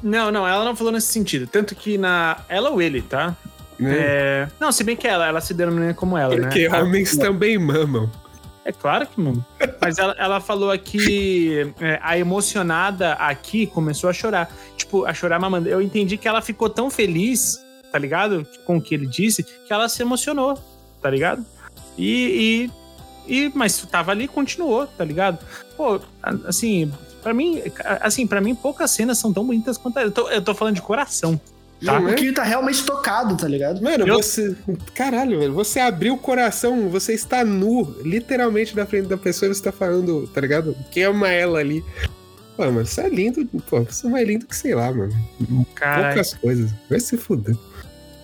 Não, 0.02 0.32
não, 0.32 0.48
ela 0.48 0.64
não 0.64 0.76
falou 0.76 0.92
nesse 0.92 1.08
sentido. 1.08 1.48
Tanto 1.48 1.76
que 1.76 1.98
na. 1.98 2.38
Ela 2.48 2.70
ou 2.70 2.82
ele, 2.82 3.02
tá? 3.02 3.36
né? 3.78 3.96
É, 3.98 4.48
não, 4.60 4.72
se 4.72 4.84
bem 4.84 4.96
que 4.96 5.08
ela, 5.08 5.26
ela 5.28 5.42
se 5.42 5.54
denomina 5.54 5.94
como 5.94 6.18
ela, 6.18 6.36
Porque 6.36 6.68
né? 6.68 6.82
homens 6.82 7.16
também 7.18 7.58
mamam. 7.58 8.10
É 8.66 8.72
claro 8.72 9.08
que 9.08 9.20
não. 9.20 9.44
Mas 9.82 9.98
ela, 9.98 10.16
ela 10.20 10.40
falou 10.40 10.70
aqui, 10.70 11.74
é, 11.80 11.98
a 12.04 12.18
emocionada 12.18 13.14
aqui 13.14 13.66
começou 13.66 14.10
a 14.10 14.14
chorar. 14.14 14.54
Tipo, 14.78 15.06
a 15.06 15.14
chorar 15.14 15.40
mamando. 15.40 15.70
Eu 15.70 15.82
entendi 15.82 16.18
que 16.18 16.28
ela 16.28 16.42
ficou 16.42 16.70
tão 16.70 16.90
feliz, 16.90 17.60
tá 17.92 17.98
ligado? 17.98 18.46
Com 18.66 18.78
o 18.78 18.82
que 18.82 18.94
ele 18.94 19.08
disse, 19.08 19.44
que 19.44 19.72
ela 19.74 19.90
se 19.90 20.02
emocionou, 20.02 20.62
tá 21.02 21.10
ligado? 21.10 21.44
E. 21.98 22.70
e, 23.28 23.46
e- 23.46 23.52
mas 23.56 23.82
tava 23.90 24.12
ali 24.12 24.26
e 24.26 24.28
continuou, 24.28 24.86
tá 24.86 25.04
ligado? 25.06 25.40
Pô, 25.76 26.00
assim, 26.46 26.92
pra 27.22 27.34
mim, 27.34 27.62
assim, 28.02 28.26
para 28.28 28.42
mim, 28.42 28.56
poucas 28.56 28.92
cenas 28.92 29.18
são 29.18 29.32
tão 29.34 29.46
bonitas 29.46 29.78
quanto 29.78 29.98
a. 30.00 30.04
Eu 30.04 30.12
tô, 30.12 30.30
eu 30.30 30.42
tô 30.42 30.54
falando 30.56 30.76
de 30.76 30.82
coração. 30.82 31.40
Tá? 31.86 31.96
É? 31.96 32.00
Porque 32.02 32.26
ele 32.26 32.34
tá 32.34 32.44
realmente 32.44 32.84
tocado, 32.84 33.38
tá 33.38 33.48
ligado? 33.48 33.82
Mano, 33.82 34.06
Eu- 34.06 34.18
você. 34.18 34.54
Caralho, 34.94 35.40
velho. 35.40 35.54
Você 35.54 35.80
abriu 35.80 36.14
o 36.16 36.18
coração, 36.18 36.90
você 36.90 37.14
está 37.14 37.46
nu, 37.46 37.84
literalmente 38.04 38.76
na 38.76 38.86
frente 38.86 39.08
da 39.08 39.16
pessoa 39.18 39.50
e 39.50 39.56
você 39.56 39.64
tá 39.64 39.72
falando, 39.72 40.28
tá 40.28 40.42
ligado? 40.42 40.76
Que 40.92 41.04
ama 41.04 41.30
ela 41.30 41.60
ali. 41.60 41.84
Pô, 42.58 42.66
mano, 42.66 42.86
você 42.86 43.00
é 43.02 43.10
lindo. 43.10 43.46
Pô, 43.70 43.82
você 43.84 44.06
é 44.06 44.10
mais 44.10 44.28
lindo 44.28 44.46
que 44.46 44.56
sei 44.58 44.76
lá, 44.76 44.92
mano. 44.92 45.14
Cara, 45.76 46.08
Poucas 46.10 46.34
coisas. 46.34 46.70
Vai 46.90 47.00
se 47.00 47.16
fuder. 47.16 47.56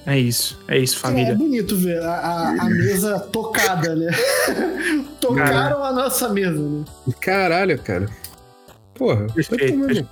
é 0.05 0.19
isso. 0.19 0.59
É 0.67 0.77
isso, 0.77 0.97
É 0.97 0.99
família. 0.99 1.33
bonito 1.35 1.77
ver 1.77 2.01
a, 2.03 2.11
a- 2.11 2.49
a 2.59 2.65
mesa 2.65 3.17
tocada, 3.21 3.95
né? 3.95 4.11
Tocaram 5.21 5.83
a 5.83 5.91
nossa 5.93 6.27
mesa, 6.29 6.59
né? 6.59 6.83
Caralho, 7.21 7.79
cara. 7.79 8.07
Porra, 8.95 9.27
Perfeito. 9.27 10.07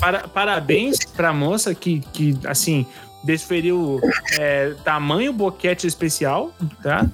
Para- 0.00 0.28
parabéns 0.28 0.98
pra 1.16 1.32
moça 1.32 1.74
que, 1.74 2.00
que 2.12 2.38
assim, 2.46 2.86
desferiu 3.24 4.00
é, 4.38 4.74
tamanho 4.84 5.32
boquete 5.32 5.86
especial, 5.86 6.54
tá? 6.82 7.04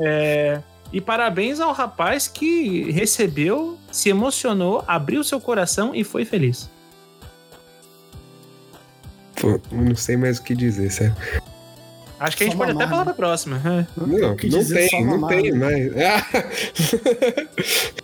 É, 0.00 0.60
e 0.92 1.00
parabéns 1.00 1.60
ao 1.60 1.72
rapaz 1.72 2.26
que 2.28 2.90
recebeu, 2.90 3.78
se 3.90 4.08
emocionou, 4.08 4.84
abriu 4.86 5.22
seu 5.24 5.40
coração 5.40 5.94
e 5.94 6.02
foi 6.04 6.24
feliz. 6.24 6.68
Pô, 9.40 9.60
não 9.70 9.94
sei 9.96 10.16
mais 10.16 10.38
o 10.38 10.42
que 10.42 10.54
dizer, 10.54 10.90
sério. 10.90 11.16
Acho 12.20 12.36
que 12.36 12.44
a 12.44 12.46
Só 12.46 12.50
gente 12.52 12.58
pode 12.58 12.72
até 12.72 12.84
falar 12.86 12.98
né? 12.98 13.04
pra 13.06 13.14
próxima. 13.14 13.56
é. 13.64 13.86
Não, 13.96 14.06
não 14.08 14.36
tem, 14.36 15.04
não 15.04 15.10
mamar, 15.18 15.30
tem 15.30 15.52
né? 15.52 15.58
mais. 15.58 15.92
Ah. 15.96 16.24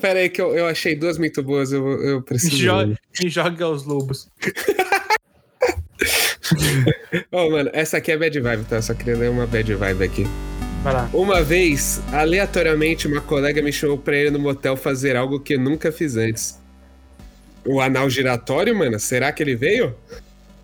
pera 0.00 0.20
aí 0.20 0.28
que 0.28 0.40
eu, 0.40 0.54
eu 0.54 0.66
achei 0.66 0.94
duas 0.94 1.18
muito 1.18 1.42
boas, 1.42 1.72
eu, 1.72 1.86
eu 2.02 2.16
Me 2.18 2.24
preciso... 2.24 2.56
joga, 2.56 2.96
me 3.20 3.28
joga 3.28 3.64
aos 3.64 3.84
lobos. 3.84 4.28
Ô, 7.30 7.50
mano, 7.50 7.70
essa 7.72 7.96
aqui 7.98 8.12
é 8.12 8.16
bad 8.16 8.38
vibe, 8.38 8.64
tá? 8.64 8.76
Eu 8.76 8.82
só 8.82 8.94
queria 8.94 9.16
ler 9.16 9.30
uma 9.30 9.46
bad 9.46 9.74
vibe 9.74 10.04
aqui. 10.04 10.26
Vai 10.82 10.92
lá. 10.92 11.08
Uma 11.12 11.42
vez, 11.42 12.02
aleatoriamente, 12.12 13.06
uma 13.06 13.20
colega 13.20 13.62
me 13.62 13.72
chamou 13.72 13.96
pra 13.96 14.16
ir 14.16 14.32
no 14.32 14.38
motel 14.38 14.76
fazer 14.76 15.16
algo 15.16 15.38
que 15.38 15.54
eu 15.54 15.60
nunca 15.60 15.92
fiz 15.92 16.16
antes. 16.16 16.60
O 17.64 17.80
anal 17.80 18.10
giratório, 18.10 18.76
mano? 18.76 18.98
Será 18.98 19.30
que 19.30 19.42
ele 19.42 19.54
veio? 19.54 19.94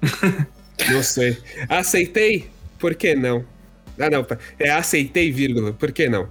não 0.90 1.02
sei. 1.02 1.38
Aceitei? 1.68 2.50
Por 2.78 2.94
que 2.96 3.14
não? 3.14 3.44
Ah, 3.98 4.10
não. 4.10 4.26
É, 4.58 4.70
aceitei, 4.70 5.30
vírgula. 5.30 5.72
Por 5.72 5.92
que 5.92 6.08
não? 6.08 6.28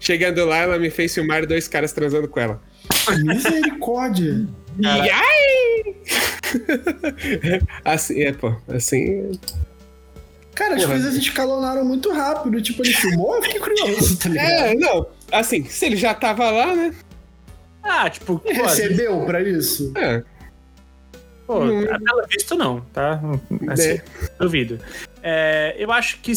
Chegando 0.00 0.44
lá, 0.46 0.56
ela 0.56 0.78
me 0.78 0.90
fez 0.90 1.14
filmar 1.14 1.46
dois 1.46 1.68
caras 1.68 1.92
transando 1.92 2.26
com 2.26 2.40
ela. 2.40 2.60
Misericórdia. 3.22 4.48
Caralho. 4.82 5.04
Yai! 5.06 5.94
assim, 7.84 8.22
é, 8.22 8.32
pô. 8.32 8.54
Assim. 8.68 9.32
Cara, 10.54 10.74
as 10.76 10.84
coisas 10.84 11.14
escalonaram 11.16 11.84
muito 11.84 12.10
rápido. 12.12 12.60
Tipo, 12.60 12.82
ele 12.82 12.92
filmou, 12.92 13.36
eu 13.36 13.42
fiquei 13.42 13.60
curioso, 13.60 14.18
tá 14.18 14.28
ligado? 14.28 14.50
É, 14.50 14.74
não. 14.74 15.06
Assim, 15.32 15.64
se 15.64 15.86
ele 15.86 15.96
já 15.96 16.12
tava 16.14 16.50
lá, 16.50 16.74
né? 16.74 16.94
Ah, 17.82 18.10
tipo, 18.10 18.40
Ele 18.44 18.58
pô, 18.58 18.66
recebeu 18.66 19.24
pra 19.24 19.42
isso? 19.42 19.92
É. 19.96 20.22
Pô, 21.46 21.64
Hum. 21.64 21.84
pelo 21.86 22.26
visto 22.28 22.54
não, 22.54 22.80
tá? 22.92 23.20
Assim, 23.68 23.90
É. 23.92 24.02
duvido. 24.38 24.78
É, 25.22 25.74
eu 25.78 25.90
acho 25.90 26.18
que 26.20 26.32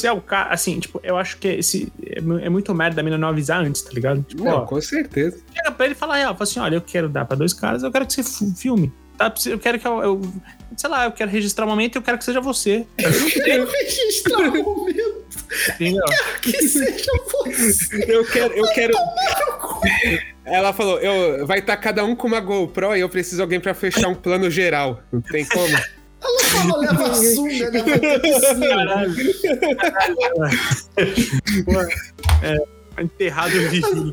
você 0.00 0.06
é 0.08 0.12
o 0.12 0.20
cara, 0.20 0.52
assim, 0.52 0.78
tipo, 0.80 1.00
eu 1.02 1.16
acho 1.16 1.36
que 1.38 1.48
esse 1.48 1.92
é, 2.04 2.18
é 2.46 2.48
muito 2.48 2.74
merda 2.74 2.96
da 2.96 3.02
mina 3.02 3.16
não 3.18 3.28
avisar 3.28 3.60
antes, 3.60 3.82
tá 3.82 3.90
ligado? 3.92 4.22
Tipo, 4.22 4.44
Não, 4.44 4.52
ó, 4.58 4.60
com 4.62 4.80
certeza. 4.80 5.38
chega 5.54 5.70
pra 5.72 5.86
ele 5.86 5.94
e 5.94 5.98
fala 5.98 6.16
real, 6.16 6.34
fala 6.34 6.42
assim, 6.44 6.60
olha, 6.60 6.74
eu 6.76 6.80
quero 6.80 7.08
dar 7.08 7.24
pra 7.24 7.36
dois 7.36 7.52
caras, 7.52 7.82
eu 7.82 7.90
quero 7.92 8.06
que 8.06 8.12
você 8.22 8.22
filme. 8.56 8.92
Tá? 9.18 9.32
Eu 9.46 9.58
quero 9.58 9.78
que 9.78 9.86
eu, 9.86 10.02
eu- 10.02 10.20
sei 10.76 10.88
lá, 10.88 11.04
eu 11.04 11.12
quero 11.12 11.30
registrar 11.30 11.66
o 11.66 11.68
momento 11.68 11.96
e 11.96 11.98
eu 11.98 12.02
quero 12.02 12.16
que 12.16 12.24
seja 12.24 12.40
você. 12.40 12.86
Eu 13.46 13.66
registrar 13.66 14.38
o 14.38 14.62
momento 14.62 15.20
Entendeu? 15.74 16.04
que 16.40 16.52
seja 16.68 17.10
você. 17.30 18.04
Eu 18.08 18.24
quero, 18.24 18.54
eu 18.54 18.64
quero. 18.72 18.94
Ela 20.44 20.72
falou, 20.72 20.98
eu, 21.00 21.46
vai 21.46 21.58
estar 21.58 21.76
cada 21.76 22.04
um 22.04 22.16
com 22.16 22.26
uma 22.28 22.40
GoPro 22.40 22.96
e 22.96 23.00
eu 23.00 23.08
preciso 23.08 23.36
de 23.36 23.42
alguém 23.42 23.60
pra 23.60 23.74
fechar 23.74 24.08
um 24.08 24.14
plano 24.14 24.50
geral. 24.50 25.02
Não 25.12 25.20
tem 25.20 25.44
como. 25.44 25.76
Ela 26.22 26.44
falou, 26.44 26.78
leva 26.80 27.06
a 27.06 27.14
sunga? 27.14 27.70
Vai 27.70 27.98
ter 27.98 28.20
piscina. 28.20 28.68
Caralho. 28.68 29.14
Pô, 31.64 31.80
é, 32.42 32.56
enterrado 33.02 33.52
vivo. 33.70 34.12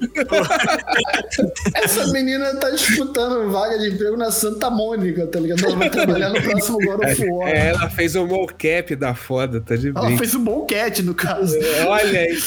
Essa 1.76 2.08
menina 2.08 2.56
tá 2.56 2.70
disputando 2.70 3.52
vaga 3.52 3.78
de 3.80 3.90
emprego 3.90 4.16
na 4.16 4.32
Santa 4.32 4.70
Mônica, 4.70 5.28
tá 5.28 5.40
ligado? 5.40 5.66
Ela 5.66 5.76
vai 5.76 5.90
trabalhar 5.90 6.30
no 6.30 6.42
próximo 6.42 6.78
God 6.80 7.04
of 7.04 7.30
War. 7.30 7.50
É, 7.50 7.70
ela 7.70 7.90
fez 7.90 8.16
o 8.16 8.26
mocap 8.26 8.96
da 8.96 9.14
foda, 9.14 9.60
tá 9.60 9.76
de 9.76 9.90
Ela 9.90 10.02
brinco. 10.02 10.20
fez 10.20 10.34
um 10.36 10.44
bom 10.44 10.66
cat, 10.66 11.02
no 11.04 11.14
caso. 11.14 11.56
Olha 11.88 12.20
aí. 12.20 12.40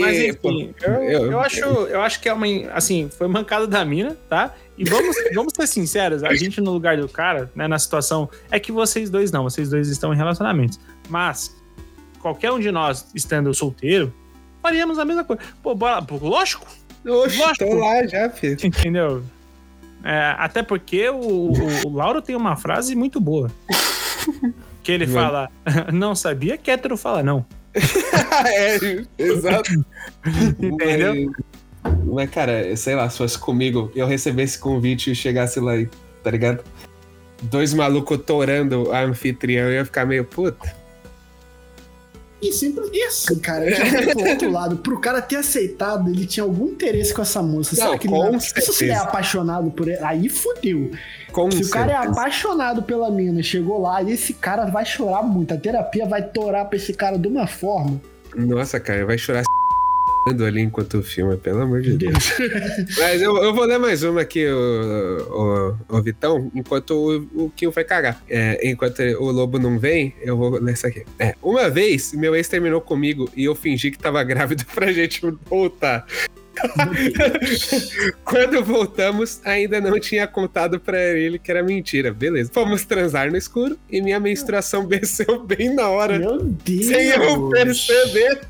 Mas 0.00 0.18
enfim, 0.18 0.74
eu, 0.82 1.32
eu 1.32 1.40
acho, 1.40 1.60
eu 1.60 2.00
acho 2.00 2.20
que 2.20 2.28
é 2.28 2.32
uma. 2.32 2.46
Assim, 2.72 3.10
foi 3.16 3.28
mancada 3.28 3.66
da 3.66 3.84
mina, 3.84 4.16
tá? 4.28 4.54
E 4.76 4.84
vamos, 4.84 5.16
vamos 5.34 5.52
ser 5.54 5.66
sinceros, 5.66 6.22
a 6.24 6.34
gente 6.34 6.60
no 6.60 6.72
lugar 6.72 6.96
do 6.96 7.08
cara, 7.08 7.50
né, 7.54 7.68
na 7.68 7.78
situação. 7.78 8.28
É 8.50 8.58
que 8.58 8.72
vocês 8.72 9.10
dois 9.10 9.30
não, 9.30 9.44
vocês 9.44 9.70
dois 9.70 9.88
estão 9.88 10.12
em 10.12 10.16
relacionamentos. 10.16 10.78
Mas, 11.08 11.54
qualquer 12.20 12.52
um 12.52 12.58
de 12.58 12.70
nós 12.70 13.06
estando 13.14 13.52
solteiro, 13.54 14.12
faríamos 14.62 14.98
a 14.98 15.04
mesma 15.04 15.24
coisa. 15.24 15.42
Pô, 15.62 15.74
bora. 15.74 16.02
pô, 16.02 16.16
Lógico, 16.16 16.66
Oxe, 17.04 17.38
Lógico. 17.38 17.68
tô 17.68 17.74
lá 17.78 18.06
já, 18.06 18.30
filho. 18.30 18.56
entendeu? 18.62 19.24
É, 20.04 20.34
até 20.38 20.62
porque 20.62 21.08
o, 21.08 21.16
o, 21.16 21.86
o 21.86 21.92
Lauro 21.94 22.20
tem 22.22 22.34
uma 22.34 22.56
frase 22.56 22.94
muito 22.94 23.20
boa. 23.20 23.50
Que 24.82 24.92
ele 24.92 25.06
fala, 25.06 25.48
não 25.92 26.14
sabia 26.14 26.56
que 26.56 26.70
hétero 26.70 26.96
fala 26.96 27.22
não. 27.22 27.44
é, 28.46 29.04
exato. 29.18 29.70
Entendeu? 30.60 31.32
Mas, 32.04 32.30
cara, 32.30 32.76
sei 32.76 32.94
lá, 32.94 33.08
se 33.08 33.18
fosse 33.18 33.38
comigo, 33.38 33.90
eu 33.94 34.06
recebesse 34.06 34.58
convite 34.58 35.10
e 35.10 35.14
chegasse 35.14 35.58
lá 35.60 35.72
aí, 35.72 35.88
tá 36.22 36.30
ligado? 36.30 36.62
Dois 37.42 37.74
malucos 37.74 38.18
torando 38.24 38.92
a 38.92 39.02
anfitriã, 39.02 39.64
eu 39.64 39.72
ia 39.72 39.84
ficar 39.84 40.06
meio 40.06 40.24
puta. 40.24 40.80
E 42.40 42.52
sempre 42.52 42.84
isso, 42.92 43.38
cara. 43.40 43.64
Eu 43.70 43.76
já 43.76 44.14
pro 44.14 44.28
outro 44.28 44.50
lado. 44.50 44.76
Pro 44.78 45.00
cara 45.00 45.22
ter 45.22 45.36
aceitado, 45.36 46.10
ele 46.10 46.26
tinha 46.26 46.42
algum 46.42 46.66
interesse 46.68 47.14
com 47.14 47.22
essa 47.22 47.40
moça. 47.40 47.76
Será 47.76 47.90
Não, 47.90 47.98
que 47.98 48.08
com 48.08 48.32
não? 48.32 48.40
Se 48.40 48.48
você 48.52 48.58
é 48.58 48.62
certeza. 48.72 49.02
apaixonado 49.02 49.70
por 49.70 49.88
ela, 49.88 50.08
aí 50.08 50.28
fodeu. 50.28 50.90
Com 51.30 51.48
Se 51.52 51.62
o 51.62 51.70
cara 51.70 51.92
é 51.92 51.94
certeza. 51.94 52.12
apaixonado 52.20 52.82
pela 52.82 53.10
mina, 53.12 53.42
chegou 53.44 53.80
lá, 53.80 54.02
e 54.02 54.10
esse 54.10 54.34
cara 54.34 54.66
vai 54.66 54.84
chorar 54.84 55.22
muito. 55.22 55.54
A 55.54 55.56
terapia 55.56 56.04
vai 56.04 56.20
torar 56.22 56.64
pra 56.66 56.76
esse 56.76 56.92
cara 56.92 57.16
de 57.16 57.28
uma 57.28 57.46
forma. 57.46 58.00
Nossa, 58.34 58.80
cara, 58.80 59.06
vai 59.06 59.16
chorar 59.18 59.44
ali 60.26 60.60
enquanto 60.60 61.02
filma, 61.02 61.36
pelo 61.36 61.62
amor 61.62 61.82
de 61.82 61.96
Deus. 61.96 62.32
Mas 62.98 63.20
eu, 63.20 63.36
eu 63.42 63.52
vou 63.52 63.64
ler 63.64 63.78
mais 63.78 64.02
uma 64.02 64.20
aqui, 64.20 64.46
o, 64.46 65.76
o, 65.88 65.96
o 65.96 66.02
Vitão, 66.02 66.50
enquanto 66.54 66.92
o, 67.34 67.52
o 67.66 67.70
vai 67.70 67.84
cagar. 67.84 68.22
É, 68.28 68.68
enquanto 68.68 69.00
o 69.00 69.30
Lobo 69.30 69.58
não 69.58 69.78
vem, 69.78 70.14
eu 70.22 70.36
vou 70.36 70.50
ler 70.50 70.74
isso 70.74 70.86
aqui. 70.86 71.04
É, 71.18 71.34
uma 71.42 71.68
vez, 71.68 72.12
meu 72.12 72.34
ex 72.34 72.48
terminou 72.48 72.80
comigo 72.80 73.28
e 73.36 73.44
eu 73.44 73.54
fingi 73.54 73.90
que 73.90 73.98
tava 73.98 74.22
grávida 74.22 74.64
pra 74.72 74.92
gente 74.92 75.20
voltar. 75.46 76.06
Quando 78.24 78.62
voltamos, 78.62 79.40
ainda 79.44 79.80
não 79.80 79.98
tinha 79.98 80.26
contado 80.26 80.78
pra 80.78 81.02
ele 81.02 81.38
que 81.38 81.50
era 81.50 81.62
mentira. 81.62 82.12
Beleza. 82.12 82.50
Fomos 82.52 82.84
transar 82.84 83.30
no 83.30 83.36
escuro 83.36 83.78
e 83.90 84.00
minha 84.00 84.20
menstruação 84.20 84.86
desceu 84.86 85.42
bem 85.42 85.74
na 85.74 85.88
hora, 85.88 86.18
Meu 86.18 86.38
Deus. 86.38 86.86
sem 86.86 87.08
eu 87.08 87.48
perceber. 87.48 88.40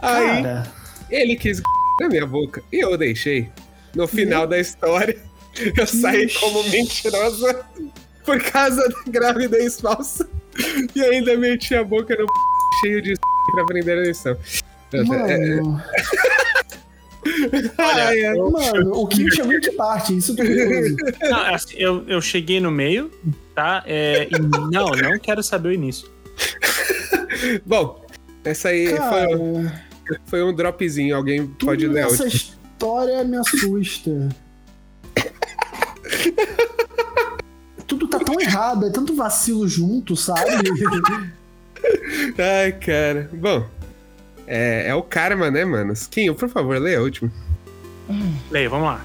Aí, 0.00 0.42
Cara, 0.42 0.72
ele 1.10 1.36
quis 1.36 1.60
na 2.00 2.08
minha 2.08 2.26
boca 2.26 2.62
e 2.72 2.80
eu 2.82 2.96
deixei. 2.96 3.48
No 3.94 4.06
final 4.06 4.46
da 4.46 4.58
história, 4.58 5.16
eu 5.76 5.86
saí 5.86 6.30
como 6.34 6.62
mentirosa 6.70 7.64
por 8.24 8.40
causa 8.42 8.86
da 8.88 9.02
gravidez 9.10 9.80
falsa 9.80 10.28
e 10.94 11.02
ainda 11.02 11.36
meti 11.36 11.74
a 11.74 11.82
boca 11.82 12.14
no 12.14 12.26
cheio 12.80 13.00
de 13.00 13.14
pra 13.52 13.62
aprender 13.62 13.98
a 13.98 14.02
lição. 14.02 14.36
É, 14.92 15.02
mano, 15.02 15.82
Ai, 17.78 18.24
ai. 18.24 18.34
mano, 18.34 18.92
o 18.94 19.06
Kim 19.06 19.26
tinha 19.26 19.44
muito 19.44 19.72
parte, 19.74 20.16
isso 20.16 20.34
tudo. 20.34 20.48
Não, 21.28 21.54
assim, 21.54 21.74
eu, 21.76 22.04
eu 22.06 22.20
cheguei 22.20 22.60
no 22.60 22.70
meio, 22.70 23.10
tá? 23.54 23.82
É, 23.86 24.28
e 24.30 24.38
não, 24.38 24.90
não 24.90 25.18
quero 25.18 25.42
saber 25.42 25.68
o 25.68 25.72
início. 25.72 26.08
Bom, 27.66 28.04
essa 28.44 28.68
aí 28.70 28.94
Cara, 28.94 29.28
foi, 29.28 29.70
foi 30.26 30.42
um 30.42 30.52
dropzinho. 30.52 31.16
Alguém 31.16 31.46
pode 31.46 31.84
tudo 31.84 31.94
ler 31.94 32.02
a 32.02 32.04
nessa 32.04 32.24
última. 32.24 32.28
história 32.28 33.24
me 33.24 33.36
assusta. 33.36 34.28
tudo 37.86 38.06
tá 38.08 38.18
tão 38.18 38.40
errado, 38.40 38.86
é 38.86 38.90
tanto 38.90 39.14
vacilo 39.14 39.66
junto, 39.66 40.14
sabe? 40.16 40.50
Ai, 42.38 42.72
cara. 42.72 43.30
Bom, 43.32 43.66
é, 44.46 44.88
é 44.88 44.94
o 44.94 45.02
karma, 45.02 45.50
né, 45.50 45.64
mano? 45.64 45.92
Skinho, 45.92 46.34
por 46.34 46.48
favor, 46.48 46.78
lê 46.78 46.96
a 46.96 47.00
última. 47.02 47.30
Leia, 48.50 48.68
vamos 48.68 48.86
lá. 48.86 49.04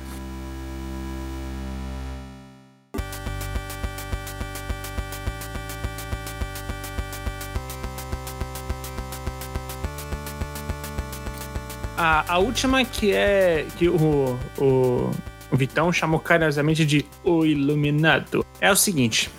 A, 12.04 12.34
a 12.34 12.38
última 12.38 12.84
que 12.84 13.14
é 13.14 13.66
que 13.78 13.88
o, 13.88 14.38
o, 14.58 15.10
o 15.50 15.56
Vitão 15.56 15.90
chamou 15.90 16.20
carinhosamente 16.20 16.86
de 16.86 17.06
O 17.24 17.46
Iluminado 17.46 18.46
é 18.60 18.70
o 18.70 18.76
seguinte: 18.76 19.32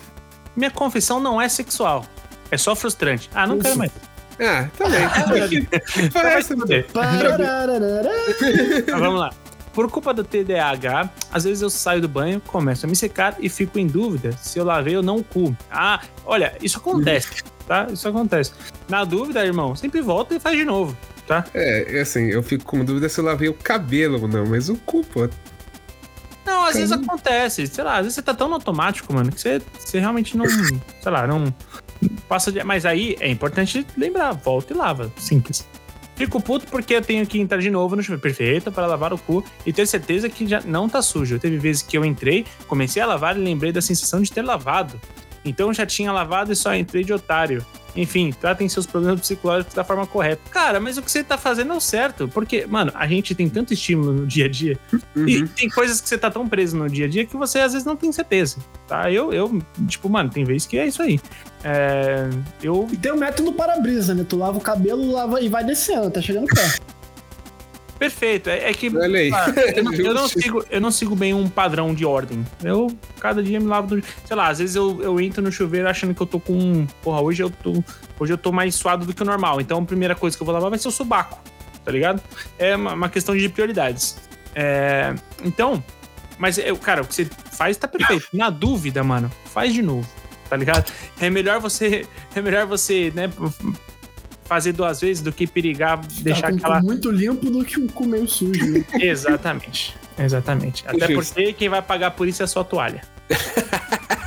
minha 0.55 0.71
confissão 0.71 1.19
não 1.19 1.39
é 1.39 1.47
sexual, 1.47 2.07
é 2.49 2.57
só 2.57 2.75
frustrante. 2.75 3.29
Ah, 3.35 3.45
não 3.45 3.57
Ufa. 3.57 3.65
quero 3.65 3.77
mais. 3.77 3.91
Ah, 4.39 4.67
tá 4.75 4.87
bem. 4.89 5.67
Parece 6.11 6.57
Fuder. 6.57 6.87
Parararara. 6.91 8.09
Mas 8.91 8.99
vamos 8.99 9.19
lá. 9.19 9.29
Por 9.71 9.91
culpa 9.91 10.11
do 10.11 10.23
TDAH, 10.23 11.07
às 11.31 11.43
vezes 11.43 11.61
eu 11.61 11.69
saio 11.69 12.01
do 12.01 12.07
banho, 12.07 12.41
começo 12.41 12.87
a 12.87 12.89
me 12.89 12.95
secar 12.95 13.35
e 13.39 13.47
fico 13.47 13.77
em 13.77 13.85
dúvida 13.85 14.31
se 14.41 14.57
eu 14.57 14.65
lavei 14.65 14.97
ou 14.97 15.03
não 15.03 15.17
o 15.17 15.23
cu. 15.23 15.55
Ah, 15.69 16.01
olha, 16.25 16.57
isso 16.63 16.79
acontece, 16.79 17.43
tá? 17.67 17.85
Isso 17.91 18.07
acontece. 18.07 18.53
Na 18.89 19.03
dúvida, 19.03 19.45
irmão, 19.45 19.75
sempre 19.75 20.01
volta 20.01 20.33
e 20.33 20.39
faz 20.39 20.57
de 20.57 20.65
novo, 20.65 20.97
tá? 21.25 21.45
É, 21.53 21.99
assim, 21.99 22.27
eu 22.27 22.41
fico 22.43 22.65
com 22.65 22.83
dúvida 22.83 23.09
se 23.09 23.19
eu 23.19 23.25
lavei 23.25 23.49
o 23.49 23.53
cabelo 23.53 24.21
ou 24.21 24.27
não, 24.27 24.45
mas 24.45 24.69
o 24.69 24.75
cu, 24.75 25.03
pô. 25.03 25.29
Não, 26.45 26.65
às 26.65 26.75
vezes 26.75 26.91
acontece. 26.91 27.65
Sei 27.67 27.83
lá, 27.83 27.95
às 27.95 28.01
vezes 28.01 28.15
você 28.15 28.21
tá 28.21 28.33
tão 28.33 28.53
automático, 28.53 29.11
mano, 29.11 29.31
que 29.31 29.41
você, 29.41 29.61
você 29.77 29.99
realmente 29.99 30.37
não. 30.37 30.45
sei 31.01 31.11
lá, 31.11 31.25
não. 31.25 31.53
Passa 32.27 32.51
de. 32.51 32.63
Mas 32.63 32.85
aí 32.85 33.15
é 33.19 33.29
importante 33.29 33.85
lembrar, 33.97 34.31
volta 34.33 34.73
e 34.73 34.77
lava. 34.77 35.11
Simples. 35.17 35.65
Fico 36.15 36.41
puto 36.41 36.65
porque 36.67 36.95
eu 36.95 37.01
tenho 37.01 37.27
que 37.27 37.39
entrar 37.39 37.59
de 37.59 37.69
novo 37.69 37.95
no 37.95 38.01
chuveiro 38.01 38.21
perfeito 38.21 38.71
para 38.71 38.87
lavar 38.87 39.11
o 39.11 39.17
cu 39.17 39.43
e 39.65 39.73
ter 39.73 39.85
certeza 39.85 40.29
que 40.29 40.47
já 40.47 40.61
não 40.61 40.87
tá 40.87 41.01
sujo. 41.01 41.37
Teve 41.37 41.57
vezes 41.57 41.81
que 41.81 41.97
eu 41.97 42.05
entrei, 42.05 42.45
comecei 42.67 43.01
a 43.01 43.05
lavar 43.05 43.35
e 43.35 43.41
lembrei 43.41 43.71
da 43.73 43.81
sensação 43.81 44.21
de 44.21 44.31
ter 44.31 44.41
lavado. 44.41 44.99
Então 45.43 45.67
eu 45.67 45.73
já 45.73 45.85
tinha 45.85 46.11
lavado 46.11 46.53
e 46.53 46.55
só 46.55 46.73
entrei 46.73 47.03
de 47.03 47.11
otário. 47.11 47.65
Enfim, 47.95 48.31
tratem 48.39 48.67
seus 48.67 48.85
problemas 48.85 49.21
psicológicos 49.21 49.73
da 49.73 49.83
forma 49.83 50.05
correta. 50.05 50.41
Cara, 50.51 50.79
mas 50.79 50.97
o 50.97 51.01
que 51.01 51.09
você 51.09 51.23
tá 51.23 51.37
fazendo 51.37 51.71
é 51.73 51.75
o 51.75 51.79
certo. 51.79 52.27
Porque, 52.27 52.65
mano, 52.65 52.91
a 52.95 53.07
gente 53.07 53.33
tem 53.33 53.47
tanto 53.49 53.73
estímulo 53.73 54.11
no 54.13 54.27
dia 54.27 54.45
a 54.45 54.49
dia 54.49 54.77
e 55.15 55.37
Uhum. 55.41 55.47
tem 55.47 55.69
coisas 55.69 56.01
que 56.01 56.09
você 56.09 56.17
tá 56.17 56.29
tão 56.29 56.47
preso 56.47 56.75
no 56.77 56.89
dia 56.89 57.05
a 57.05 57.09
dia 57.09 57.25
que 57.25 57.37
você 57.37 57.59
às 57.59 57.71
vezes 57.73 57.85
não 57.85 57.95
tem 57.95 58.11
certeza, 58.11 58.57
tá? 58.87 59.09
Eu, 59.11 59.31
eu 59.33 59.61
tipo, 59.87 60.09
mano, 60.09 60.29
tem 60.29 60.43
vezes 60.43 60.67
que 60.67 60.77
é 60.77 60.85
isso 60.87 61.01
aí. 61.01 61.19
É, 61.63 62.29
eu. 62.61 62.87
E 62.91 62.97
tem 62.97 63.11
o 63.11 63.17
método 63.17 63.53
para-brisa, 63.53 64.13
né? 64.13 64.25
Tu 64.27 64.35
lava 64.35 64.57
o 64.57 64.61
cabelo 64.61 65.11
lava 65.11 65.39
e 65.41 65.47
vai 65.47 65.63
descendo, 65.63 66.11
tá 66.11 66.21
chegando 66.21 66.47
perto. 66.47 66.81
Perfeito. 67.97 68.49
É, 68.49 68.69
é 68.69 68.73
que. 68.73 68.87
Ah, 68.87 69.71
eu, 69.75 69.83
não, 69.83 69.93
eu 69.93 70.13
não 70.13 70.27
sigo, 70.29 70.65
eu 70.69 70.81
não 70.81 70.91
sigo 70.91 71.15
bem 71.15 71.33
um 71.33 71.49
padrão 71.49 71.93
de 71.93 72.05
ordem. 72.05 72.45
Eu, 72.63 72.95
cada 73.19 73.41
dia, 73.41 73.59
me 73.59 73.67
lavo 73.67 73.95
do. 73.95 74.03
Sei 74.25 74.35
lá, 74.35 74.49
às 74.49 74.59
vezes 74.59 74.75
eu, 74.75 75.01
eu 75.01 75.19
entro 75.19 75.41
no 75.41 75.51
chuveiro 75.51 75.87
achando 75.87 76.13
que 76.13 76.21
eu 76.21 76.27
tô 76.27 76.39
com. 76.39 76.85
Porra, 77.01 77.21
hoje 77.21 77.41
eu 77.41 77.49
tô. 77.49 77.83
Hoje 78.19 78.33
eu 78.33 78.37
tô 78.37 78.51
mais 78.51 78.75
suado 78.75 79.05
do 79.05 79.13
que 79.13 79.21
o 79.21 79.25
normal. 79.25 79.61
Então 79.61 79.79
a 79.79 79.85
primeira 79.85 80.15
coisa 80.15 80.35
que 80.35 80.43
eu 80.43 80.45
vou 80.45 80.53
lavar 80.53 80.69
vai 80.69 80.79
ser 80.79 80.87
o 80.87 80.91
subaco. 80.91 81.41
Tá 81.83 81.91
ligado? 81.91 82.21
É 82.57 82.75
uma, 82.75 82.93
uma 82.93 83.09
questão 83.09 83.35
de 83.35 83.47
prioridades. 83.49 84.17
É, 84.53 85.13
então. 85.43 85.83
Mas, 86.37 86.57
eu, 86.57 86.75
cara, 86.77 87.01
o 87.01 87.07
que 87.07 87.15
você 87.15 87.25
faz 87.25 87.77
tá 87.77 87.87
perfeito. 87.87 88.27
Na 88.33 88.49
dúvida, 88.49 89.01
mano, 89.03 89.31
faz 89.45 89.73
de 89.73 89.81
novo. 89.81 90.07
Tá 90.49 90.57
ligado? 90.57 90.91
É 91.19 91.29
melhor 91.29 91.59
você, 91.59 92.05
é 92.35 92.41
melhor 92.41 92.65
você, 92.67 93.11
né, 93.15 93.31
fazer 94.45 94.71
duas 94.73 95.01
vezes 95.01 95.21
do 95.21 95.31
que 95.31 95.45
perigar 95.45 95.99
deixar 96.21 96.43
tá 96.43 96.49
com 96.51 96.57
aquela 96.57 96.81
muito 96.81 97.11
limpo 97.11 97.49
do 97.49 97.65
que 97.65 97.79
um 97.79 97.87
cu 97.87 98.05
meio 98.05 98.27
sujo. 98.27 98.65
Né? 98.65 98.85
Exatamente. 99.01 99.95
Exatamente. 100.17 100.83
Até 100.87 101.07
Justo. 101.11 101.33
porque 101.33 101.53
quem 101.53 101.67
vai 101.67 101.81
pagar 101.81 102.11
por 102.11 102.27
isso 102.27 102.41
é 102.41 102.45
a 102.45 102.47
sua 102.47 102.63
toalha. 102.63 103.01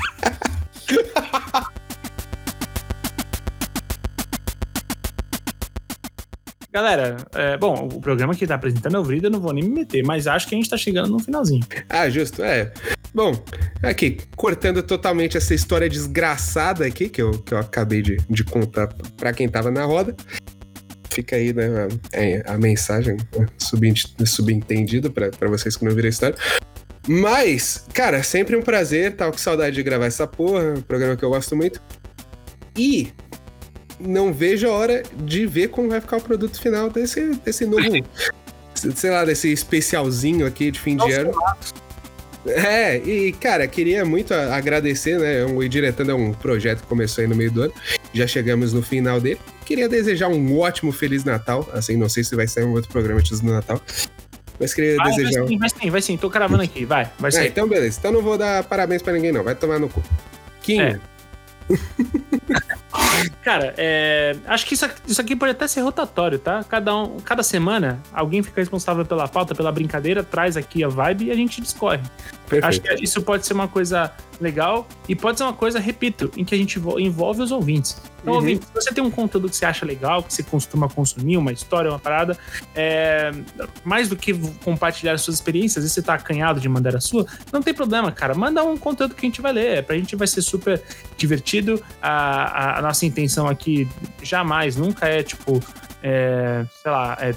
Galera, 6.79 7.17
é, 7.35 7.57
bom, 7.57 7.89
o 7.93 8.01
programa 8.01 8.37
que 8.37 8.47
tá 8.47 8.55
apresentando 8.55 8.97
é 8.97 9.01
o 9.01 9.03
Vrida, 9.03 9.27
eu 9.27 9.33
não 9.33 9.41
vou 9.41 9.53
nem 9.53 9.65
me 9.65 9.71
meter, 9.81 10.05
mas 10.05 10.29
acho 10.29 10.47
que 10.47 10.55
a 10.55 10.59
gente 10.59 10.71
tá 10.71 10.77
chegando 10.77 11.09
no 11.09 11.19
finalzinho. 11.19 11.67
Ah, 11.89 12.09
justo, 12.09 12.41
é. 12.41 12.73
Bom, 13.13 13.33
aqui, 13.83 14.19
cortando 14.37 14.81
totalmente 14.81 15.37
essa 15.37 15.53
história 15.53 15.89
desgraçada 15.89 16.87
aqui, 16.87 17.09
que 17.09 17.21
eu, 17.21 17.33
que 17.33 17.53
eu 17.53 17.59
acabei 17.59 18.01
de, 18.01 18.17
de 18.31 18.45
contar 18.45 18.87
pra 19.17 19.33
quem 19.33 19.49
tava 19.49 19.73
na 19.73 19.85
roda. 19.85 20.15
Fica 21.11 21.35
aí, 21.35 21.53
né, 21.53 21.67
a, 22.47 22.55
a 22.55 22.59
mensagem 22.59 23.17
né, 23.37 23.47
subent- 23.59 24.15
subentendida 24.25 25.11
pra 25.11 25.49
vocês 25.49 25.77
que 25.77 25.85
não 25.85 25.93
viram 25.93 26.07
a 26.07 26.11
história. 26.11 26.37
Mas, 27.09 27.87
cara, 27.93 28.23
sempre 28.23 28.55
um 28.55 28.63
prazer, 28.63 29.17
tava 29.17 29.33
com 29.33 29.39
saudade 29.39 29.75
de 29.75 29.83
gravar 29.83 30.07
essa 30.07 30.29
porra, 30.29 30.75
um 30.79 30.81
programa 30.81 31.17
que 31.17 31.25
eu 31.25 31.31
gosto 31.31 31.57
muito. 31.57 31.83
E 32.77 33.13
não 34.01 34.33
vejo 34.33 34.69
a 34.69 34.73
hora 34.73 35.03
de 35.25 35.47
ver 35.47 35.69
como 35.69 35.89
vai 35.89 36.01
ficar 36.01 36.17
o 36.19 36.21
produto 36.21 36.61
final 36.61 36.89
desse, 36.91 37.35
desse 37.45 37.67
novo, 37.67 38.05
sei 38.75 39.11
lá, 39.11 39.25
desse 39.25 39.53
especialzinho 39.53 40.47
aqui 40.47 40.71
de 40.71 40.79
fim 40.81 40.97
de 40.97 41.13
ano. 41.13 41.33
É, 42.47 42.97
e 42.97 43.33
cara, 43.33 43.67
queria 43.67 44.05
muito 44.05 44.33
agradecer, 44.33 45.19
né? 45.19 45.45
O 45.45 45.63
Indiretando 45.63 46.13
é 46.13 46.15
um 46.15 46.33
projeto 46.33 46.81
que 46.81 46.87
começou 46.87 47.21
aí 47.23 47.29
no 47.29 47.35
meio 47.37 47.51
do 47.51 47.63
ano. 47.63 47.73
Já 48.15 48.27
chegamos 48.27 48.73
no 48.73 48.81
final 48.83 49.21
dele. 49.21 49.39
Queria 49.67 49.89
desejar 49.89 50.29
um 50.29 50.59
ótimo 50.59 50.91
Feliz 50.93 51.25
Natal. 51.25 51.69
Assim, 51.75 51.97
não 51.97 52.09
sei 52.09 52.25
se 52.25 52.35
vai 52.35 52.47
sair 52.47 52.65
um 52.65 52.73
outro 52.73 52.91
programa 52.91 53.21
antes 53.21 53.41
do 53.41 53.51
Natal. 53.53 53.83
Mas 54.59 54.73
queria 54.73 54.97
vai 54.97 55.13
desejar. 55.15 55.43
um- 55.43 55.49
sim, 55.49 55.59
vai 55.59 55.69
sim, 55.69 55.91
vai 55.91 56.01
sim. 56.03 56.17
Tô 56.17 56.31
cravando 56.31 56.63
aqui, 56.63 56.85
vai. 56.87 57.11
Vai 57.19 57.29
É, 57.29 57.33
ser. 57.33 57.47
então 57.49 57.69
beleza. 57.69 57.99
Então 57.99 58.13
não 58.13 58.23
vou 58.23 58.39
dar 58.39 58.65
parabéns 58.65 59.03
pra 59.03 59.13
ninguém, 59.13 59.31
não. 59.33 59.43
Vai 59.45 59.55
tomar 59.55 59.79
no 59.79 59.89
cu. 59.89 60.03
Kim, 60.63 60.81
É. 60.81 60.99
Cara, 63.43 63.75
é, 63.77 64.37
acho 64.47 64.67
que 64.67 64.75
isso 64.75 64.85
aqui, 64.85 65.01
isso 65.07 65.21
aqui 65.21 65.35
pode 65.37 65.53
até 65.53 65.67
ser 65.67 65.81
rotatório, 65.81 66.39
tá? 66.39 66.65
Cada, 66.65 66.95
um, 66.97 67.17
cada 67.21 67.43
semana, 67.43 68.01
alguém 68.13 68.43
fica 68.43 68.61
responsável 68.61 69.05
pela 69.05 69.27
pauta, 69.29 69.55
pela 69.55 69.71
brincadeira, 69.73 70.23
traz 70.23 70.57
aqui 70.57 70.83
a 70.85 70.89
vibe 70.89 71.27
e 71.27 71.31
a 71.31 71.35
gente 71.35 71.61
discorre. 71.61 72.01
perfeito. 72.49 72.65
Acho 72.67 72.81
que 72.81 73.05
isso 73.05 73.23
pode 73.23 73.47
ser 73.47 73.55
uma 73.55 73.69
coisa 73.69 74.13
legal 74.41 74.87
e 75.09 75.15
pode 75.17 75.39
ser 75.39 75.45
uma 75.45 75.53
coisa, 75.53 75.79
repito, 75.79 76.31
em 76.37 76.45
que 76.45 76.55
a 76.55 76.59
gente 76.59 76.79
vo- 76.79 76.99
envolve 77.01 77.43
os 77.43 77.51
ouvintes. 77.51 78.01
Então, 78.29 78.33
Uhum. 78.33 78.37
ouvinte, 78.41 78.65
se 78.67 78.73
você 78.75 78.93
tem 78.93 79.03
um 79.03 79.11
conteúdo 79.11 79.49
que 79.49 79.57
você 79.57 79.65
acha 79.65 79.85
legal, 79.87 80.23
que 80.23 80.33
você 80.33 80.43
costuma 80.43 80.89
consumir, 80.89 81.37
uma 81.37 81.53
história, 81.53 81.91
uma 81.91 81.99
parada, 81.99 82.37
é, 82.75 83.31
mais 83.85 84.09
do 84.09 84.17
que 84.17 84.33
compartilhar 84.65 85.13
as 85.15 85.23
suas 85.23 85.37
experiências, 85.37 85.79
às 85.79 85.83
vezes 85.85 85.95
você 85.95 86.03
tá 86.03 86.15
acanhado 86.15 86.61
de 86.61 86.69
mandar 86.69 86.95
a 86.97 87.01
sua, 87.01 87.27
não 87.53 87.63
tem 87.63 87.73
problema, 87.75 88.13
cara. 88.13 88.35
Manda 88.35 88.63
um 88.65 88.77
conteúdo 88.77 89.15
que 89.15 89.25
a 89.25 89.29
gente 89.29 89.41
vai 89.41 89.53
ler. 89.53 89.83
Pra 89.85 89.97
gente 89.97 90.15
vai 90.17 90.27
ser 90.27 90.43
super 90.43 90.83
divertido. 91.17 91.83
A, 92.03 92.11
a- 92.11 92.79
a 92.79 92.83
nossa 92.83 93.05
intenção 93.07 93.47
aqui 93.49 93.89
jamais, 94.23 94.77
nunca 94.77 95.07
é, 95.07 95.23
tipo, 95.23 95.61
é, 96.03 96.65
sei 96.83 96.91
lá, 96.91 97.17
é 97.21 97.35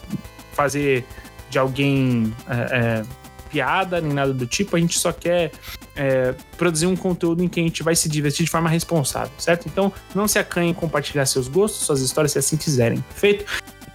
fazer 0.53 1.05
de 1.49 1.57
alguém 1.59 2.33
é, 2.49 2.53
é, 2.55 3.03
piada 3.51 3.99
nem 3.99 4.13
nada 4.13 4.33
do 4.33 4.45
tipo. 4.45 4.75
A 4.75 4.79
gente 4.79 4.97
só 4.97 5.11
quer 5.11 5.51
é, 5.95 6.33
produzir 6.57 6.87
um 6.87 6.95
conteúdo 6.95 7.43
em 7.43 7.47
que 7.47 7.59
a 7.59 7.63
gente 7.63 7.83
vai 7.83 7.95
se 7.95 8.07
divertir 8.07 8.45
de 8.45 8.51
forma 8.51 8.69
responsável, 8.69 9.31
certo? 9.37 9.67
Então, 9.67 9.91
não 10.15 10.27
se 10.27 10.39
acanhe 10.39 10.71
em 10.71 10.73
compartilhar 10.73 11.25
seus 11.25 11.47
gostos, 11.47 11.85
suas 11.85 12.01
histórias, 12.01 12.31
se 12.31 12.39
assim 12.39 12.57
quiserem. 12.57 13.01
Perfeito? 13.01 13.45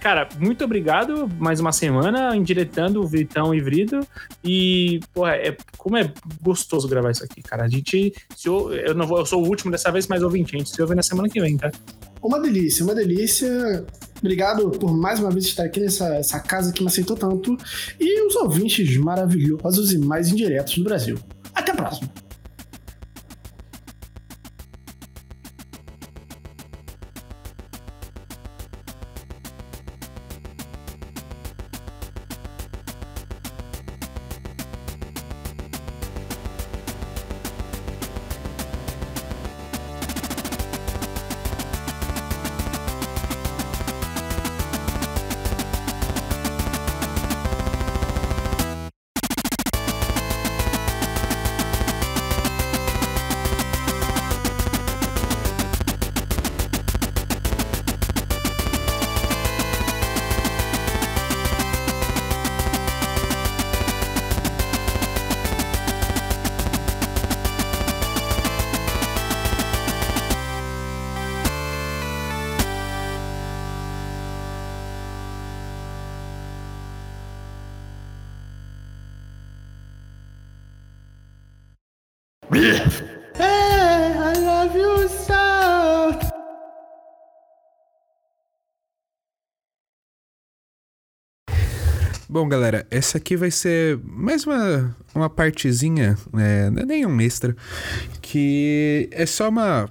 Cara, 0.01 0.29
muito 0.39 0.63
obrigado. 0.63 1.27
Mais 1.39 1.59
uma 1.59 1.71
semana 1.71 2.35
indiretando 2.35 3.01
o 3.01 3.07
Vitão 3.07 3.53
e 3.53 3.59
Vrido. 3.59 3.99
E, 4.43 4.99
porra, 5.13 5.35
é, 5.35 5.57
como 5.77 5.97
é 5.97 6.13
gostoso 6.41 6.87
gravar 6.87 7.11
isso 7.11 7.23
aqui, 7.23 7.41
cara. 7.41 7.63
A 7.63 7.67
gente. 7.67 8.13
Se 8.35 8.47
eu, 8.47 8.73
eu 8.73 8.93
não 8.93 9.07
vou, 9.07 9.19
eu 9.19 9.25
sou 9.25 9.43
o 9.43 9.47
último 9.47 9.71
dessa 9.71 9.91
vez, 9.91 10.07
mas 10.07 10.21
ouvinte, 10.21 10.55
a 10.55 10.59
gente 10.59 10.69
se 10.69 10.81
ouve 10.81 10.95
na 10.95 11.03
semana 11.03 11.27
que 11.27 11.41
vem, 11.41 11.57
tá? 11.57 11.71
Uma 12.21 12.39
delícia, 12.39 12.83
uma 12.83 12.95
delícia. 12.95 13.85
Obrigado 14.19 14.69
por 14.71 14.95
mais 14.95 15.19
uma 15.19 15.29
vez 15.29 15.45
estar 15.45 15.63
aqui 15.63 15.79
nessa 15.79 16.15
essa 16.15 16.39
casa 16.39 16.71
que 16.71 16.81
me 16.81 16.87
aceitou 16.87 17.15
tanto. 17.15 17.57
E 17.99 18.27
os 18.27 18.35
ouvintes 18.35 18.97
maravilhosos 18.97 19.93
e 19.93 19.97
mais 19.97 20.29
indiretos 20.29 20.77
do 20.77 20.83
Brasil. 20.83 21.17
Até 21.53 21.71
a 21.71 21.75
próxima. 21.75 22.26
Bom, 92.37 92.47
galera, 92.47 92.85
essa 92.91 93.17
aqui 93.17 93.35
vai 93.35 93.49
ser 93.49 93.99
mais 94.03 94.45
uma, 94.45 94.95
uma 95.15 95.27
partezinha, 95.27 96.15
é, 96.37 96.69
não 96.69 96.83
é 96.83 96.85
nem 96.85 97.03
um 97.03 97.19
extra, 97.19 97.57
que 98.21 99.09
é 99.11 99.25
só 99.25 99.49
uma, 99.49 99.89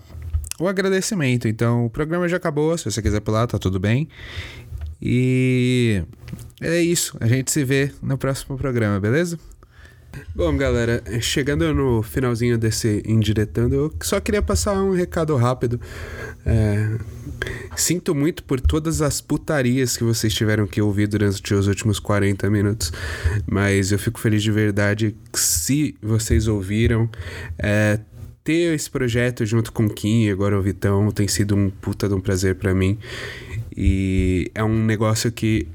um 0.61 0.69
agradecimento. 0.69 1.49
Então, 1.49 1.87
o 1.87 1.91
programa 1.91 2.29
já 2.29 2.37
acabou, 2.37 2.79
se 2.79 2.85
você 2.85 3.03
quiser 3.03 3.19
pular, 3.19 3.49
tá 3.49 3.59
tudo 3.59 3.81
bem. 3.81 4.09
E 5.03 6.05
é 6.61 6.81
isso, 6.81 7.17
a 7.21 7.27
gente 7.27 7.51
se 7.51 7.65
vê 7.65 7.91
no 8.01 8.17
próximo 8.17 8.57
programa, 8.57 9.01
beleza? 9.01 9.41
Bom, 10.35 10.57
galera, 10.57 11.03
chegando 11.21 11.73
no 11.75 12.03
finalzinho 12.03 12.59
desse 12.59 13.03
indiretando, 13.07 13.75
eu 13.75 13.95
só 14.03 14.21
queria 14.21 14.43
passar 14.43 14.75
um 14.75 14.93
recado 14.93 15.35
rápido. 15.37 15.81
É, 16.45 16.99
Sinto 17.77 18.15
muito 18.15 18.43
por 18.43 18.59
todas 18.61 19.03
as 19.03 19.21
putarias 19.21 19.97
que 19.97 20.05
vocês 20.05 20.33
tiveram 20.33 20.67
que 20.67 20.81
ouvir 20.81 21.07
durante 21.07 21.53
os 21.53 21.67
últimos 21.67 21.99
40 21.99 22.49
minutos, 22.49 22.91
mas 23.47 23.93
eu 23.93 23.99
fico 23.99 24.19
feliz 24.19 24.43
de 24.43 24.51
verdade 24.51 25.15
se 25.35 25.95
vocês 26.03 26.49
ouviram. 26.49 27.09
É, 27.59 28.01
ter 28.43 28.75
esse 28.75 28.89
projeto 28.89 29.45
junto 29.45 29.73
com 29.73 29.87
o 29.87 29.91
Kim 29.91 30.25
e 30.25 30.31
agora 30.31 30.59
o 30.59 30.63
Vitão 30.63 31.11
tem 31.11 31.29
sido 31.29 31.55
um 31.55 31.69
puta 31.69 32.09
de 32.09 32.15
um 32.15 32.21
prazer 32.21 32.55
pra 32.55 32.75
mim. 32.75 32.97
E 33.77 34.51
é 34.55 34.65
um 34.65 34.85
negócio 34.85 35.31
que 35.31 35.69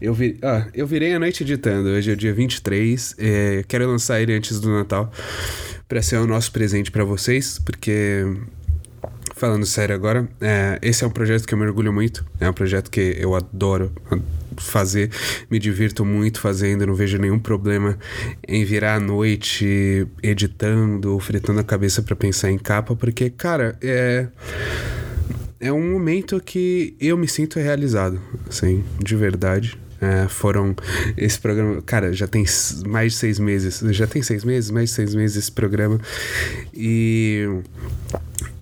eu, 0.00 0.14
vi, 0.14 0.38
ah, 0.42 0.66
eu 0.74 0.86
virei 0.86 1.14
a 1.14 1.18
noite 1.18 1.42
editando. 1.42 1.88
Hoje 1.88 2.12
é 2.12 2.16
dia 2.16 2.32
23. 2.32 3.14
É, 3.18 3.64
quero 3.66 3.86
lançar 3.88 4.20
ele 4.20 4.34
antes 4.34 4.60
do 4.60 4.70
Natal 4.70 5.12
pra 5.88 6.02
ser 6.02 6.16
o 6.16 6.26
nosso 6.26 6.52
presente 6.52 6.90
pra 6.90 7.04
vocês, 7.04 7.58
porque 7.58 8.24
Falando 9.38 9.64
sério 9.64 9.94
agora, 9.94 10.28
é, 10.40 10.80
esse 10.82 11.04
é 11.04 11.06
um 11.06 11.10
projeto 11.10 11.46
que 11.46 11.54
eu 11.54 11.58
me 11.58 11.64
orgulho 11.64 11.92
muito. 11.92 12.26
É 12.40 12.50
um 12.50 12.52
projeto 12.52 12.90
que 12.90 13.16
eu 13.20 13.36
adoro 13.36 13.92
fazer, 14.56 15.12
me 15.48 15.60
divirto 15.60 16.04
muito 16.04 16.40
fazendo, 16.40 16.84
não 16.84 16.94
vejo 16.94 17.18
nenhum 17.18 17.38
problema 17.38 17.96
em 18.48 18.64
virar 18.64 18.96
à 18.96 19.00
noite 19.00 20.08
editando 20.20 21.12
ou 21.12 21.20
fritando 21.20 21.60
a 21.60 21.62
cabeça 21.62 22.02
para 22.02 22.16
pensar 22.16 22.50
em 22.50 22.58
capa, 22.58 22.96
porque, 22.96 23.30
cara, 23.30 23.78
é. 23.80 24.26
É 25.60 25.72
um 25.72 25.92
momento 25.92 26.40
que 26.40 26.96
eu 27.00 27.16
me 27.16 27.28
sinto 27.28 27.60
realizado, 27.60 28.20
assim, 28.48 28.84
de 28.98 29.14
verdade. 29.14 29.78
É, 30.00 30.28
foram 30.28 30.76
esse 31.16 31.38
programa, 31.40 31.82
cara, 31.82 32.12
já 32.12 32.26
tem 32.28 32.44
mais 32.86 33.12
de 33.14 33.18
seis 33.18 33.38
meses, 33.38 33.80
já 33.96 34.06
tem 34.06 34.22
seis 34.22 34.44
meses, 34.44 34.70
mais 34.70 34.90
de 34.90 34.94
seis 34.94 35.14
meses 35.14 35.36
esse 35.36 35.52
programa 35.52 36.00
e 36.72 37.48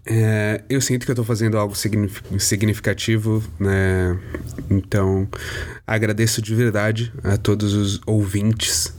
É, 0.09 0.62
eu 0.70 0.80
sinto 0.80 1.05
que 1.05 1.11
eu 1.11 1.16
tô 1.16 1.24
fazendo 1.24 1.59
algo 1.59 1.74
signif- 1.74 2.22
significativo, 2.39 3.43
né? 3.59 4.16
Então, 4.70 5.28
agradeço 5.84 6.41
de 6.41 6.55
verdade 6.55 7.12
a 7.24 7.37
todos 7.37 7.74
os 7.74 8.01
ouvintes 8.07 8.95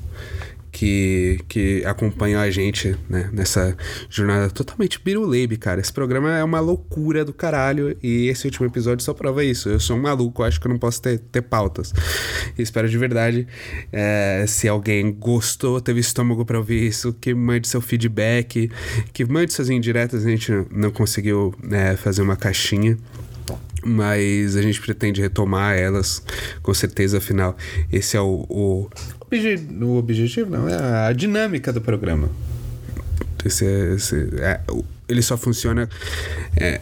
que, 0.78 1.40
que 1.48 1.84
acompanham 1.86 2.40
a 2.40 2.52
gente 2.52 2.96
né, 3.10 3.32
nessa 3.34 3.76
jornada 4.12 4.48
totalmente 4.52 5.02
biruleibe, 5.04 5.58
cara. 5.58 5.82
Esse 5.82 5.92
programa 5.92 6.38
é 6.38 6.44
uma 6.44 6.60
loucura 6.60 7.26
do 7.26 7.34
caralho 7.34 7.98
e 8.04 8.28
esse 8.28 8.46
último 8.46 8.68
episódio 8.68 9.04
só 9.04 9.12
prova 9.12 9.44
isso. 9.44 9.70
Eu 9.70 9.80
sou 9.80 9.98
um 9.98 10.02
maluco, 10.02 10.44
acho 10.44 10.62
que 10.62 10.68
eu 10.68 10.70
não 10.70 10.78
posso 10.78 11.02
ter, 11.02 11.18
ter 11.18 11.42
pautas. 11.42 11.92
E 12.56 12.62
espero 12.62 12.88
de 12.88 12.96
verdade, 12.96 13.48
é, 13.92 14.46
se 14.48 14.68
alguém 14.68 15.12
gostou, 15.12 15.82
teve 15.82 16.00
estômago 16.00 16.46
pra 16.46 16.60
ouvir 16.60 16.86
isso, 16.86 17.12
que 17.12 17.34
mande 17.34 17.68
seu 17.68 17.82
feedback, 17.82 18.70
que 19.12 19.26
mande 19.26 19.54
suas 19.54 19.72
indiretas. 19.72 20.28
A 20.28 20.30
gente 20.30 20.52
não 20.70 20.92
conseguiu 20.92 21.56
né, 21.64 21.96
fazer 21.96 22.22
uma 22.22 22.36
caixinha 22.36 22.96
mas 23.84 24.58
a 24.58 24.62
gente 24.62 24.82
pretende 24.82 25.22
retomar 25.22 25.78
elas, 25.78 26.22
com 26.62 26.74
certeza, 26.74 27.20
afinal, 27.20 27.56
esse 27.92 28.18
é 28.18 28.22
o, 28.22 28.46
o 28.50 28.90
Obje- 29.32 29.68
O 29.82 29.98
objetivo 29.98 30.50
não, 30.52 30.68
é 30.70 31.08
a 31.08 31.14
dinâmica 31.14 31.72
do 31.74 31.82
programa. 31.82 32.30
esse, 33.46 33.66
é- 33.66 33.94
esse- 33.96 34.30
é, 34.40 34.60
ele 35.08 35.22
só 35.22 35.38
funciona 35.38 35.90
é, 36.56 36.82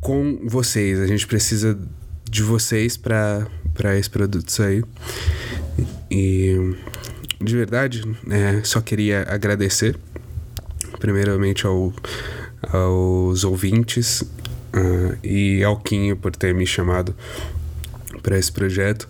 com 0.00 0.40
vocês. 0.44 0.98
A 1.00 1.06
gente 1.06 1.26
precisa 1.26 1.78
de 2.28 2.42
vocês 2.42 2.96
para 2.96 3.46
esse 3.98 4.08
produto 4.10 4.50
sair. 4.50 4.84
E 6.10 6.74
de 7.40 7.56
verdade, 7.56 8.02
é, 8.30 8.60
só 8.64 8.80
queria 8.80 9.24
agradecer, 9.28 9.96
primeiramente 10.98 11.66
ao, 11.66 11.92
aos 12.72 13.44
ouvintes 13.44 14.22
ah, 14.72 15.16
e 15.24 15.62
ao 15.64 15.78
Quinho 15.80 16.16
por 16.16 16.34
ter 16.36 16.54
me 16.54 16.66
chamado 16.66 17.14
para 18.22 18.38
esse 18.38 18.52
projeto 18.52 19.08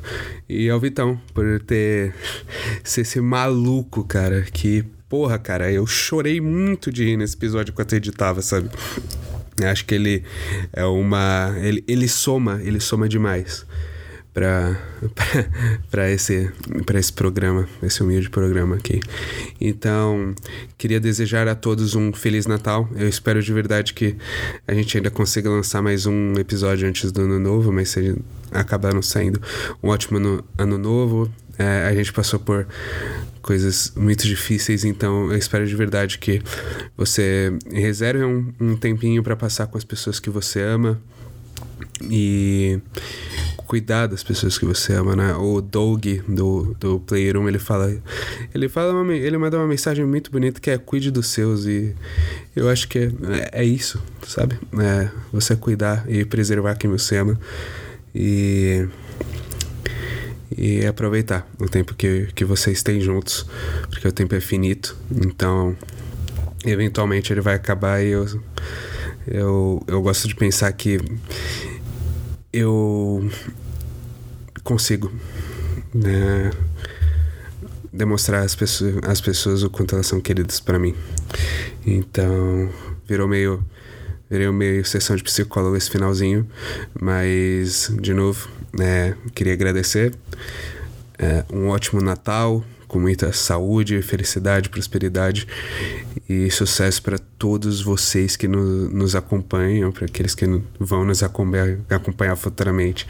e 0.48 0.68
ao 0.68 0.80
Vitão 0.80 1.20
por 1.34 1.60
ter 1.60 2.14
ser 2.84 3.02
esse 3.02 3.20
maluco, 3.20 4.04
cara, 4.04 4.42
que 4.42 4.84
porra, 5.08 5.38
cara, 5.38 5.70
eu 5.72 5.86
chorei 5.86 6.40
muito 6.40 6.92
de 6.92 7.04
rir 7.04 7.16
nesse 7.16 7.36
episódio 7.36 7.72
enquanto 7.72 7.92
eu 7.92 7.96
editava, 7.98 8.40
sabe? 8.42 8.70
Acho 9.62 9.84
que 9.84 9.94
ele 9.94 10.24
é 10.72 10.84
uma 10.84 11.54
ele, 11.60 11.84
ele 11.86 12.08
soma, 12.08 12.60
ele 12.62 12.80
soma 12.80 13.08
demais 13.08 13.66
para 14.32 14.76
esse 16.10 16.50
esse 16.94 17.12
programa, 17.12 17.68
esse 17.82 18.02
humilde 18.02 18.30
programa 18.30 18.76
aqui. 18.76 19.00
Então, 19.60 20.34
queria 20.78 21.00
desejar 21.00 21.48
a 21.48 21.54
todos 21.54 21.94
um 21.94 22.12
feliz 22.12 22.46
Natal. 22.46 22.88
Eu 22.94 23.08
espero 23.08 23.42
de 23.42 23.52
verdade 23.52 23.92
que 23.92 24.16
a 24.66 24.74
gente 24.74 24.96
ainda 24.96 25.10
consiga 25.10 25.50
lançar 25.50 25.82
mais 25.82 26.06
um 26.06 26.34
episódio 26.34 26.88
antes 26.88 27.10
do 27.10 27.22
ano 27.22 27.38
novo, 27.38 27.72
mas 27.72 27.90
se 27.90 28.16
acabar 28.52 28.94
não 28.94 29.02
saindo 29.02 29.40
um 29.82 29.88
ótimo 29.88 30.18
ano, 30.18 30.44
ano 30.56 30.78
novo. 30.78 31.30
É, 31.58 31.88
a 31.88 31.94
gente 31.94 32.12
passou 32.12 32.38
por 32.38 32.66
coisas 33.42 33.92
muito 33.94 34.26
difíceis, 34.26 34.84
então 34.84 35.30
eu 35.30 35.36
espero 35.36 35.66
de 35.66 35.76
verdade 35.76 36.18
que 36.18 36.40
você 36.96 37.52
reserve 37.70 38.24
um, 38.24 38.52
um 38.58 38.76
tempinho 38.76 39.22
para 39.22 39.36
passar 39.36 39.66
com 39.66 39.76
as 39.76 39.84
pessoas 39.84 40.18
que 40.18 40.30
você 40.30 40.62
ama 40.62 41.00
e 42.08 42.80
cuidar 43.70 44.08
das 44.08 44.22
pessoas 44.22 44.58
que 44.58 44.64
você 44.64 44.94
ama, 44.94 45.14
né? 45.14 45.32
O 45.34 45.60
Doug 45.60 46.04
do, 46.26 46.76
do 46.80 46.98
Player 46.98 47.36
1, 47.36 47.48
ele 47.48 47.58
fala 47.60 47.96
ele 48.52 48.68
fala 48.68 48.92
uma, 48.92 49.14
ele 49.14 49.38
manda 49.38 49.56
uma 49.56 49.66
mensagem 49.66 50.04
muito 50.04 50.30
bonita 50.30 50.60
que 50.60 50.70
é 50.70 50.76
cuide 50.76 51.10
dos 51.10 51.28
seus 51.28 51.66
e 51.66 51.94
eu 52.56 52.68
acho 52.68 52.88
que 52.88 52.98
é, 53.52 53.60
é 53.60 53.64
isso, 53.64 54.02
sabe? 54.26 54.58
É 54.76 55.08
você 55.32 55.54
cuidar 55.54 56.04
e 56.08 56.24
preservar 56.24 56.74
quem 56.74 56.90
você 56.90 57.18
ama 57.18 57.38
e 58.12 58.88
e 60.58 60.84
aproveitar 60.84 61.48
o 61.58 61.68
tempo 61.68 61.94
que, 61.94 62.28
que 62.34 62.44
vocês 62.44 62.82
têm 62.82 63.00
juntos, 63.00 63.46
porque 63.88 64.08
o 64.08 64.12
tempo 64.12 64.34
é 64.34 64.40
finito, 64.40 64.96
então 65.14 65.76
eventualmente 66.64 67.32
ele 67.32 67.40
vai 67.40 67.54
acabar 67.54 68.02
e 68.02 68.08
eu, 68.08 68.26
eu, 69.28 69.82
eu 69.86 70.02
gosto 70.02 70.26
de 70.26 70.34
pensar 70.34 70.72
que 70.72 70.98
eu 72.52 73.28
consigo 74.62 75.10
né, 75.94 76.50
demonstrar 77.92 78.44
às 78.44 78.54
pessoas, 78.54 78.96
às 79.04 79.20
pessoas 79.20 79.62
o 79.62 79.70
quanto 79.70 79.94
elas 79.94 80.06
são 80.06 80.20
queridas 80.20 80.60
para 80.60 80.78
mim. 80.78 80.94
Então, 81.86 82.70
virou 83.06 83.28
meio 83.28 83.64
virei 84.30 84.48
meio 84.52 84.84
sessão 84.84 85.16
de 85.16 85.24
psicólogo 85.24 85.76
esse 85.76 85.90
finalzinho, 85.90 86.48
mas 87.00 87.92
de 88.00 88.14
novo, 88.14 88.48
né, 88.72 89.16
queria 89.34 89.52
agradecer. 89.52 90.14
É, 91.18 91.44
um 91.52 91.68
ótimo 91.68 92.00
Natal, 92.00 92.64
com 92.90 92.98
muita 92.98 93.32
saúde, 93.32 94.02
felicidade, 94.02 94.68
prosperidade 94.68 95.46
e 96.28 96.50
sucesso 96.50 97.00
para 97.00 97.18
todos 97.18 97.80
vocês 97.80 98.34
que 98.34 98.48
no, 98.48 98.88
nos 98.88 99.14
acompanham, 99.14 99.92
para 99.92 100.06
aqueles 100.06 100.34
que 100.34 100.44
vão 100.78 101.04
nos 101.04 101.22
acompanhar, 101.22 101.78
acompanhar 101.88 102.34
futuramente 102.34 103.06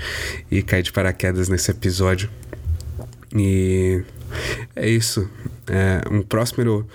e 0.50 0.62
cair 0.62 0.82
de 0.82 0.92
paraquedas 0.92 1.48
nesse 1.48 1.70
episódio. 1.70 2.28
E 3.34 4.02
é 4.76 4.86
isso. 4.86 5.26
É 5.66 6.02
um 6.10 6.20
próximo 6.20 6.86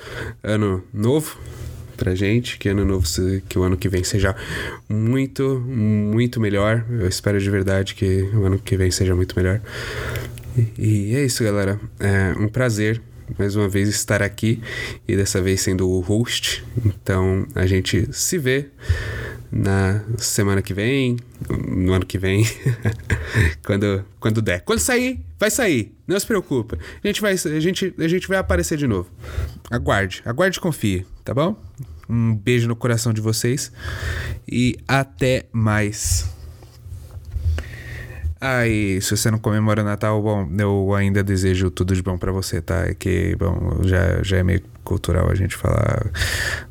ano 0.43 0.83
novo 0.93 1.39
pra 1.97 2.13
gente, 2.13 2.59
que 2.59 2.69
ano 2.69 2.85
novo, 2.85 3.07
que 3.49 3.57
o 3.57 3.63
ano 3.63 3.77
que 3.77 3.89
vem 3.89 4.03
seja 4.03 4.35
muito, 4.87 5.59
muito 5.59 6.39
melhor. 6.39 6.85
Eu 6.87 7.07
espero 7.07 7.39
de 7.39 7.49
verdade 7.49 7.95
que 7.95 8.29
o 8.31 8.45
ano 8.45 8.59
que 8.59 8.77
vem 8.77 8.91
seja 8.91 9.15
muito 9.15 9.35
melhor. 9.35 9.59
E, 10.77 11.15
é 11.15 11.25
isso, 11.25 11.43
galera. 11.43 11.79
É 11.99 12.33
um 12.39 12.47
prazer 12.47 13.01
mais 13.37 13.55
uma 13.55 13.67
vez 13.67 13.89
estar 13.89 14.21
aqui 14.21 14.61
e 15.07 15.15
dessa 15.15 15.41
vez 15.41 15.61
sendo 15.61 15.89
o 15.89 15.99
host. 15.99 16.63
Então 16.85 17.47
a 17.55 17.65
gente 17.65 18.07
se 18.13 18.37
vê 18.37 18.69
na 19.51 20.03
semana 20.17 20.61
que 20.61 20.73
vem, 20.73 21.17
no 21.49 21.93
ano 21.93 22.05
que 22.05 22.17
vem, 22.17 22.45
quando, 23.65 24.05
quando 24.19 24.41
der. 24.41 24.61
Quando 24.61 24.79
sair, 24.79 25.19
vai 25.39 25.49
sair. 25.49 25.95
Não 26.07 26.19
se 26.19 26.25
preocupa. 26.25 26.77
A 27.03 27.07
gente 27.07 27.21
vai, 27.21 27.33
a 27.33 27.59
gente, 27.59 27.93
a 27.97 28.07
gente 28.07 28.27
vai 28.27 28.37
aparecer 28.37 28.77
de 28.77 28.87
novo. 28.87 29.09
Aguarde, 29.71 30.21
aguarde 30.25 30.57
e 30.57 30.61
confie, 30.61 31.05
tá 31.23 31.33
bom? 31.33 31.59
Um 32.07 32.35
beijo 32.35 32.67
no 32.67 32.75
coração 32.75 33.11
de 33.11 33.21
vocês 33.21 33.71
e 34.47 34.77
até 34.87 35.45
mais. 35.51 36.29
Ah, 38.39 38.67
e 38.67 39.01
se 39.01 39.15
você 39.15 39.31
não 39.31 39.39
comemora 39.39 39.81
o 39.81 39.85
Natal, 39.85 40.21
bom, 40.21 40.47
eu 40.59 40.93
ainda 40.93 41.23
desejo 41.23 41.71
tudo 41.71 41.95
de 41.95 42.03
bom 42.03 42.17
pra 42.17 42.31
você, 42.31 42.61
tá? 42.61 42.85
É 42.85 42.93
que, 42.93 43.35
bom, 43.37 43.79
já, 43.83 44.21
já 44.21 44.37
é 44.37 44.43
meio 44.43 44.61
cultural 44.83 45.31
a 45.31 45.35
gente 45.35 45.55
falar, 45.55 46.11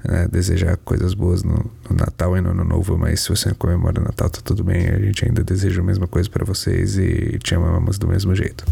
né, 0.05 0.29
desejar 0.31 0.77
coisas 0.79 1.15
boas 1.15 1.43
no, 1.43 1.55
no 1.89 1.97
Natal 1.97 2.37
e 2.37 2.41
no 2.41 2.51
Ano 2.51 2.65
Novo, 2.65 2.97
mas 2.97 3.21
se 3.21 3.31
você 3.31 3.49
não 3.49 3.57
comemora 3.57 4.01
o 4.01 4.05
Natal, 4.05 4.31
tá 4.31 4.41
tudo 4.45 4.62
bem. 4.62 4.89
A 4.89 4.99
gente 5.01 5.25
ainda 5.25 5.43
deseja 5.43 5.81
a 5.81 5.85
mesma 5.85 6.07
coisa 6.07 6.29
pra 6.29 6.45
vocês 6.45 6.97
e 6.99 7.39
te 7.43 7.55
amamos 7.55 7.99
do 7.99 8.07
mesmo 8.07 8.35
jeito. 8.35 8.65